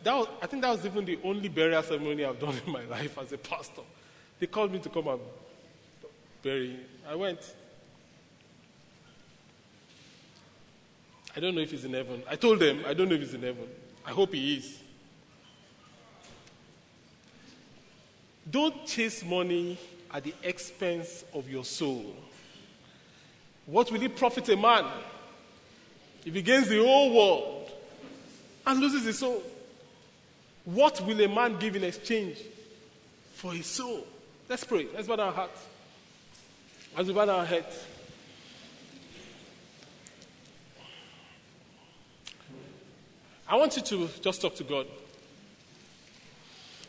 that 0.03 0.13
was, 0.13 0.27
I 0.41 0.47
think 0.47 0.61
that 0.63 0.71
was 0.71 0.85
even 0.85 1.05
the 1.05 1.19
only 1.23 1.47
burial 1.47 1.83
ceremony 1.83 2.25
I've 2.25 2.39
done 2.39 2.55
in 2.65 2.73
my 2.73 2.83
life 2.83 3.17
as 3.17 3.31
a 3.31 3.37
pastor. 3.37 3.83
They 4.39 4.47
called 4.47 4.73
me 4.73 4.79
to 4.79 4.89
come 4.89 5.07
and 5.07 5.21
bury. 6.43 6.71
Him. 6.71 6.79
I 7.07 7.15
went. 7.15 7.55
I 11.35 11.39
don't 11.39 11.55
know 11.55 11.61
if 11.61 11.71
he's 11.71 11.85
in 11.85 11.93
heaven. 11.93 12.23
I 12.29 12.35
told 12.35 12.59
them, 12.59 12.83
I 12.85 12.93
don't 12.93 13.07
know 13.07 13.15
if 13.15 13.21
he's 13.21 13.33
in 13.33 13.43
heaven. 13.43 13.67
I 14.05 14.11
hope 14.11 14.33
he 14.33 14.57
is. 14.57 14.79
Don't 18.49 18.85
chase 18.85 19.23
money 19.23 19.77
at 20.13 20.23
the 20.23 20.33
expense 20.43 21.23
of 21.33 21.49
your 21.49 21.63
soul. 21.63 22.15
What 23.65 23.91
will 23.91 24.01
it 24.01 24.15
profit 24.17 24.49
a 24.49 24.57
man 24.57 24.85
if 26.25 26.33
he 26.33 26.41
gains 26.41 26.67
the 26.67 26.83
whole 26.83 27.15
world 27.15 27.71
and 28.65 28.79
loses 28.79 29.05
his 29.05 29.19
soul? 29.19 29.41
What 30.65 30.99
will 31.01 31.19
a 31.21 31.27
man 31.27 31.57
give 31.59 31.75
in 31.75 31.83
exchange 31.83 32.37
for 33.35 33.53
his 33.53 33.67
soul? 33.67 34.05
Let's 34.49 34.63
pray. 34.63 34.87
Let's 34.93 35.07
bow 35.07 35.15
our 35.15 35.31
hearts. 35.31 35.65
As 36.97 37.07
we 37.07 37.13
bow 37.13 37.29
our 37.29 37.45
heads. 37.45 37.85
I 43.51 43.55
want 43.55 43.75
you 43.75 43.81
to 43.81 44.09
just 44.21 44.41
talk 44.41 44.55
to 44.55 44.63
God. 44.63 44.87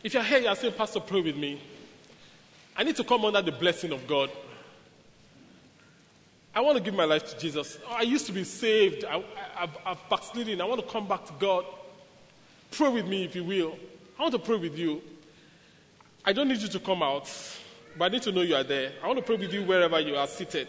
If 0.04 0.14
you're 0.14 0.22
here, 0.22 0.38
you're 0.38 0.54
saying, 0.54 0.74
Pastor, 0.74 1.00
pray 1.00 1.20
with 1.20 1.36
me. 1.36 1.60
I 2.76 2.84
need 2.84 2.94
to 2.96 3.04
come 3.04 3.24
under 3.24 3.42
the 3.42 3.50
blessing 3.50 3.90
of 3.90 4.06
God. 4.06 4.30
I 6.54 6.60
want 6.60 6.78
to 6.78 6.84
give 6.84 6.94
my 6.94 7.04
life 7.04 7.28
to 7.32 7.38
Jesus. 7.40 7.78
Oh, 7.84 7.96
I 7.98 8.02
used 8.02 8.26
to 8.26 8.32
be 8.32 8.44
saved. 8.44 9.04
I, 9.04 9.24
have 9.84 9.98
backslidden. 10.08 10.60
I 10.60 10.64
want 10.64 10.80
to 10.80 10.86
come 10.86 11.08
back 11.08 11.26
to 11.26 11.32
God. 11.40 11.64
Pray 12.70 12.90
with 12.90 13.08
me, 13.08 13.24
if 13.24 13.34
you 13.34 13.42
will. 13.42 13.76
I 14.16 14.22
want 14.22 14.32
to 14.34 14.38
pray 14.38 14.56
with 14.56 14.78
you. 14.78 15.02
I 16.24 16.32
don't 16.32 16.46
need 16.46 16.58
you 16.58 16.68
to 16.68 16.78
come 16.78 17.02
out, 17.02 17.28
but 17.98 18.04
I 18.04 18.08
need 18.08 18.22
to 18.22 18.30
know 18.30 18.42
you 18.42 18.54
are 18.54 18.62
there. 18.62 18.92
I 19.02 19.08
want 19.08 19.18
to 19.18 19.24
pray 19.24 19.34
with 19.34 19.52
you 19.52 19.64
wherever 19.64 19.98
you 19.98 20.14
are 20.14 20.28
seated. 20.28 20.68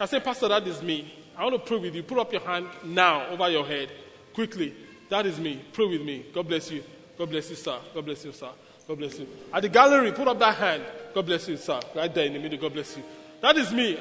I 0.00 0.06
say, 0.06 0.20
Pastor, 0.20 0.48
that 0.48 0.66
is 0.66 0.82
me. 0.82 1.12
I 1.36 1.44
want 1.44 1.56
to 1.56 1.60
pray 1.68 1.76
with 1.76 1.94
you. 1.94 2.02
Put 2.02 2.18
up 2.18 2.32
your 2.32 2.40
hand 2.40 2.66
now 2.82 3.26
over 3.26 3.50
your 3.50 3.66
head, 3.66 3.90
quickly. 4.32 4.74
That 5.08 5.26
is 5.26 5.38
me. 5.38 5.60
Pray 5.72 5.86
with 5.86 6.02
me. 6.02 6.26
God 6.32 6.48
bless 6.48 6.70
you. 6.70 6.82
God 7.16 7.30
bless 7.30 7.50
you, 7.50 7.56
sir. 7.56 7.78
God 7.94 8.04
bless 8.04 8.24
you, 8.24 8.32
sir. 8.32 8.50
God 8.86 8.98
bless 8.98 9.18
you. 9.18 9.26
At 9.52 9.62
the 9.62 9.68
gallery, 9.68 10.12
put 10.12 10.28
up 10.28 10.38
that 10.38 10.54
hand. 10.56 10.82
God 11.14 11.26
bless 11.26 11.48
you, 11.48 11.56
sir. 11.56 11.80
Right 11.94 12.12
there 12.14 12.26
in 12.26 12.34
the 12.34 12.38
middle. 12.38 12.58
God 12.58 12.72
bless 12.72 12.96
you. 12.96 13.02
That 13.40 13.56
is 13.56 13.72
me. 13.72 13.98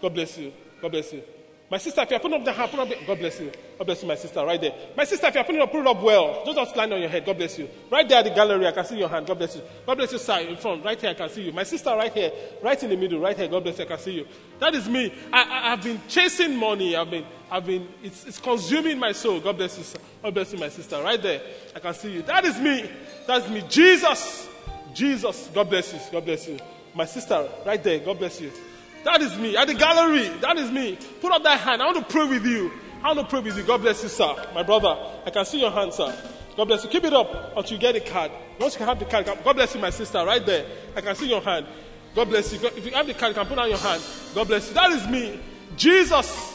God 0.00 0.14
bless 0.14 0.38
you. 0.38 0.52
God 0.80 0.92
bless 0.92 1.12
you. 1.12 1.22
My 1.72 1.78
sister, 1.78 2.02
if 2.02 2.10
you're 2.10 2.20
putting 2.20 2.38
up 2.38 2.44
the 2.44 2.52
hand, 2.52 2.70
put 2.70 2.80
up 2.80 2.88
the, 2.90 2.98
God 3.06 3.18
bless 3.18 3.40
you. 3.40 3.50
God 3.78 3.86
bless 3.86 4.02
you, 4.02 4.08
my 4.08 4.14
sister, 4.14 4.44
right 4.44 4.60
there. 4.60 4.74
My 4.94 5.04
sister, 5.04 5.26
if 5.28 5.34
you're 5.34 5.42
putting 5.42 5.62
up, 5.62 5.72
put 5.72 5.80
it 5.80 5.86
up 5.86 6.02
well. 6.02 6.44
Don't 6.44 6.54
just 6.54 6.76
line 6.76 6.92
on 6.92 7.00
your 7.00 7.08
head. 7.08 7.24
God 7.24 7.38
bless 7.38 7.58
you. 7.58 7.66
Right 7.90 8.06
there 8.06 8.18
at 8.18 8.24
the 8.24 8.30
gallery, 8.30 8.66
I 8.66 8.72
can 8.72 8.84
see 8.84 8.98
your 8.98 9.08
hand. 9.08 9.26
God 9.26 9.38
bless 9.38 9.56
you. 9.56 9.62
God 9.86 9.94
bless 9.94 10.12
you, 10.12 10.18
sir, 10.18 10.40
in 10.40 10.56
front. 10.58 10.84
Right 10.84 11.00
here, 11.00 11.08
I 11.08 11.14
can 11.14 11.30
see 11.30 11.44
you. 11.44 11.52
My 11.52 11.62
sister, 11.62 11.88
right 11.96 12.12
here. 12.12 12.30
Right 12.62 12.82
in 12.82 12.90
the 12.90 12.96
middle. 12.98 13.20
Right 13.20 13.34
here. 13.34 13.48
God 13.48 13.62
bless 13.62 13.78
you. 13.78 13.84
I 13.86 13.88
can 13.88 13.98
see 14.00 14.12
you. 14.12 14.26
That 14.58 14.74
is 14.74 14.86
me. 14.86 15.14
I 15.32 15.40
I, 15.40 15.70
have 15.70 15.82
been 15.82 15.98
chasing 16.08 16.58
money. 16.58 16.94
I've 16.94 17.10
been, 17.10 17.24
I've 17.50 17.64
been, 17.64 17.88
it's, 18.02 18.26
it's 18.26 18.38
consuming 18.38 18.98
my 18.98 19.12
soul. 19.12 19.40
God 19.40 19.56
bless 19.56 19.78
you, 19.78 19.84
sir. 19.84 19.98
God 20.22 20.34
bless 20.34 20.52
you, 20.52 20.58
my 20.58 20.68
sister. 20.68 21.02
Right 21.02 21.22
there. 21.22 21.40
I 21.74 21.78
can 21.78 21.94
see 21.94 22.12
you. 22.12 22.20
That 22.20 22.44
is 22.44 22.58
me. 22.58 22.84
That's 23.26 23.48
me. 23.48 23.64
Jesus. 23.70 24.46
Jesus. 24.92 25.48
God 25.54 25.70
bless 25.70 25.90
you. 25.94 26.00
God 26.12 26.26
bless 26.26 26.46
you. 26.48 26.58
My 26.92 27.06
sister, 27.06 27.48
right 27.64 27.82
there. 27.82 27.98
God 28.00 28.18
bless 28.18 28.42
you. 28.42 28.52
That 29.04 29.20
is 29.20 29.36
me. 29.36 29.56
At 29.56 29.66
the 29.68 29.74
gallery, 29.74 30.28
that 30.40 30.56
is 30.58 30.70
me. 30.70 30.98
Put 31.20 31.32
up 31.32 31.42
that 31.42 31.60
hand. 31.60 31.82
I 31.82 31.86
want 31.86 31.98
to 31.98 32.12
pray 32.12 32.26
with 32.26 32.46
you. 32.46 32.70
I 33.02 33.08
want 33.08 33.20
to 33.20 33.26
pray 33.26 33.40
with 33.40 33.56
you. 33.56 33.64
God 33.64 33.82
bless 33.82 34.02
you, 34.02 34.08
sir. 34.08 34.34
My 34.54 34.62
brother, 34.62 34.96
I 35.26 35.30
can 35.30 35.44
see 35.44 35.60
your 35.60 35.72
hand, 35.72 35.92
sir. 35.92 36.16
God 36.56 36.66
bless 36.66 36.84
you. 36.84 36.90
Keep 36.90 37.04
it 37.04 37.12
up 37.12 37.56
until 37.56 37.72
you 37.72 37.78
get 37.78 37.94
the 37.94 38.00
card. 38.00 38.30
Once 38.60 38.78
you 38.78 38.84
have 38.84 38.98
the 38.98 39.04
card, 39.04 39.26
God 39.26 39.56
bless 39.56 39.74
you, 39.74 39.80
my 39.80 39.90
sister, 39.90 40.24
right 40.24 40.44
there. 40.44 40.66
I 40.94 41.00
can 41.00 41.14
see 41.16 41.28
your 41.28 41.40
hand. 41.40 41.66
God 42.14 42.28
bless 42.28 42.52
you. 42.52 42.60
If 42.68 42.84
you 42.84 42.92
have 42.92 43.06
the 43.06 43.14
card, 43.14 43.30
you 43.30 43.34
can 43.34 43.46
put 43.46 43.58
on 43.58 43.68
your 43.68 43.78
hand. 43.78 44.02
God 44.34 44.46
bless 44.46 44.68
you. 44.68 44.74
That 44.74 44.90
is 44.90 45.06
me. 45.08 45.40
Jesus. 45.76 46.52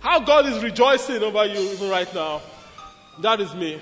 How 0.00 0.18
God 0.18 0.46
is 0.46 0.62
rejoicing 0.62 1.22
over 1.22 1.44
you 1.44 1.60
even 1.60 1.90
right 1.90 2.12
now. 2.14 2.40
That 3.20 3.40
is 3.40 3.54
me. 3.54 3.80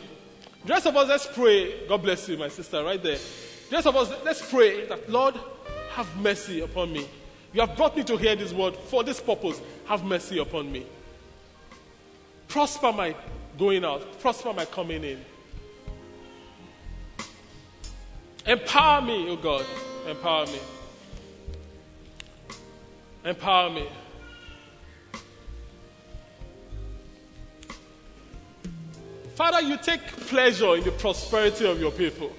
The 0.65 0.73
rest 0.73 0.87
of 0.87 0.97
us, 0.97 1.09
let's 1.09 1.27
pray. 1.29 1.87
God 1.87 2.03
bless 2.03 2.29
you, 2.29 2.37
my 2.37 2.49
sister, 2.49 2.83
right 2.83 3.01
there. 3.01 3.19
Rest 3.70 3.86
of 3.86 3.97
us, 3.97 4.12
let's 4.24 4.51
pray 4.51 4.86
that, 4.86 5.11
Lord, 5.11 5.35
have 5.90 6.16
mercy 6.16 6.61
upon 6.61 6.93
me. 6.93 7.07
You 7.53 7.61
have 7.61 7.77
brought 7.77 7.97
me 7.97 8.05
to 8.05 8.16
hear 8.16 8.36
this 8.36 8.53
word 8.53 8.74
for 8.77 9.05
this 9.05 9.20
purpose. 9.20 9.61
Have 9.86 10.05
mercy 10.05 10.39
upon 10.39 10.70
me. 10.70 10.86
Prosper 12.47 12.93
my 12.93 13.15
going 13.59 13.85
out, 13.85 14.20
prosper 14.20 14.53
my 14.53 14.65
coming 14.65 15.05
in. 15.05 15.24
Empower 18.47 19.03
me, 19.03 19.28
oh 19.28 19.36
God. 19.36 19.66
Empower 20.07 20.47
me. 20.47 20.59
Empower 23.24 23.70
me. 23.70 23.89
Father, 29.35 29.61
you 29.61 29.77
take 29.77 30.01
pleasure 30.07 30.77
in 30.77 30.85
the 30.85 30.90
prosperity 30.93 31.66
of 31.66 31.78
your 31.78 31.93
people. 31.93 32.32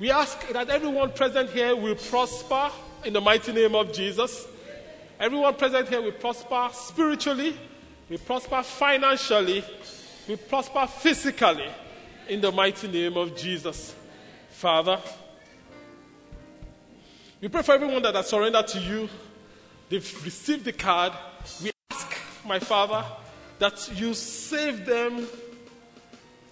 We 0.00 0.10
ask 0.10 0.48
that 0.48 0.70
everyone 0.70 1.12
present 1.12 1.50
here 1.50 1.76
will 1.76 1.94
prosper 1.94 2.70
in 3.04 3.12
the 3.12 3.20
mighty 3.20 3.52
name 3.52 3.74
of 3.74 3.92
Jesus. 3.92 4.46
Everyone 5.20 5.54
present 5.54 5.90
here 5.90 6.00
will 6.00 6.12
prosper 6.12 6.70
spiritually, 6.72 7.54
we 8.08 8.16
prosper 8.16 8.62
financially, 8.62 9.62
we 10.26 10.36
prosper 10.36 10.86
physically 10.86 11.68
in 12.30 12.40
the 12.40 12.50
mighty 12.50 12.88
name 12.88 13.18
of 13.18 13.36
Jesus. 13.36 13.94
Father, 14.48 14.98
we 17.42 17.48
pray 17.48 17.60
for 17.60 17.72
everyone 17.72 18.00
that 18.00 18.14
has 18.14 18.26
surrendered 18.26 18.68
to 18.68 18.80
you. 18.80 19.06
They've 19.90 20.24
received 20.24 20.64
the 20.64 20.72
card. 20.72 21.12
We 21.62 21.72
ask, 21.90 22.16
my 22.46 22.58
Father, 22.58 23.04
that 23.58 23.90
you 23.96 24.14
save 24.14 24.86
them 24.86 25.26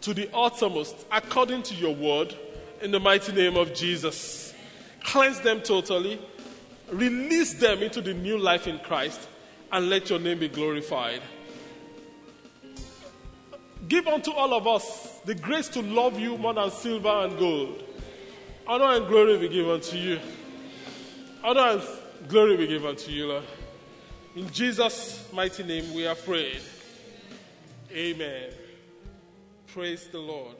to 0.02 0.12
the 0.12 0.28
uttermost 0.34 1.06
according 1.10 1.62
to 1.62 1.74
your 1.74 1.94
word 1.94 2.36
in 2.80 2.90
the 2.90 3.00
mighty 3.00 3.32
name 3.32 3.56
of 3.56 3.74
Jesus. 3.74 4.54
Cleanse 5.04 5.40
them 5.40 5.60
totally, 5.60 6.20
release 6.90 7.54
them 7.54 7.82
into 7.82 8.00
the 8.00 8.14
new 8.14 8.38
life 8.38 8.66
in 8.66 8.78
Christ, 8.80 9.28
and 9.72 9.88
let 9.88 10.10
your 10.10 10.18
name 10.18 10.38
be 10.40 10.48
glorified. 10.48 11.22
Give 13.86 14.06
unto 14.06 14.32
all 14.32 14.52
of 14.54 14.66
us 14.66 15.20
the 15.24 15.34
grace 15.34 15.68
to 15.68 15.82
love 15.82 16.18
you 16.18 16.36
more 16.36 16.54
than 16.54 16.70
silver 16.70 17.08
and 17.08 17.38
gold. 17.38 17.84
Honor 18.66 18.96
and 18.96 19.06
glory 19.06 19.38
be 19.38 19.48
given 19.48 19.80
to 19.80 19.96
you. 19.96 20.20
Honor 21.42 21.78
and 21.78 22.28
glory 22.28 22.56
be 22.56 22.66
given 22.66 22.96
to 22.96 23.10
you, 23.10 23.28
Lord. 23.28 23.44
In 24.36 24.50
Jesus' 24.52 25.26
mighty 25.32 25.62
name 25.62 25.94
we 25.94 26.06
are 26.06 26.14
prayed. 26.14 26.60
Amen. 27.90 28.50
Praise 29.68 30.06
the 30.08 30.18
Lord. 30.18 30.56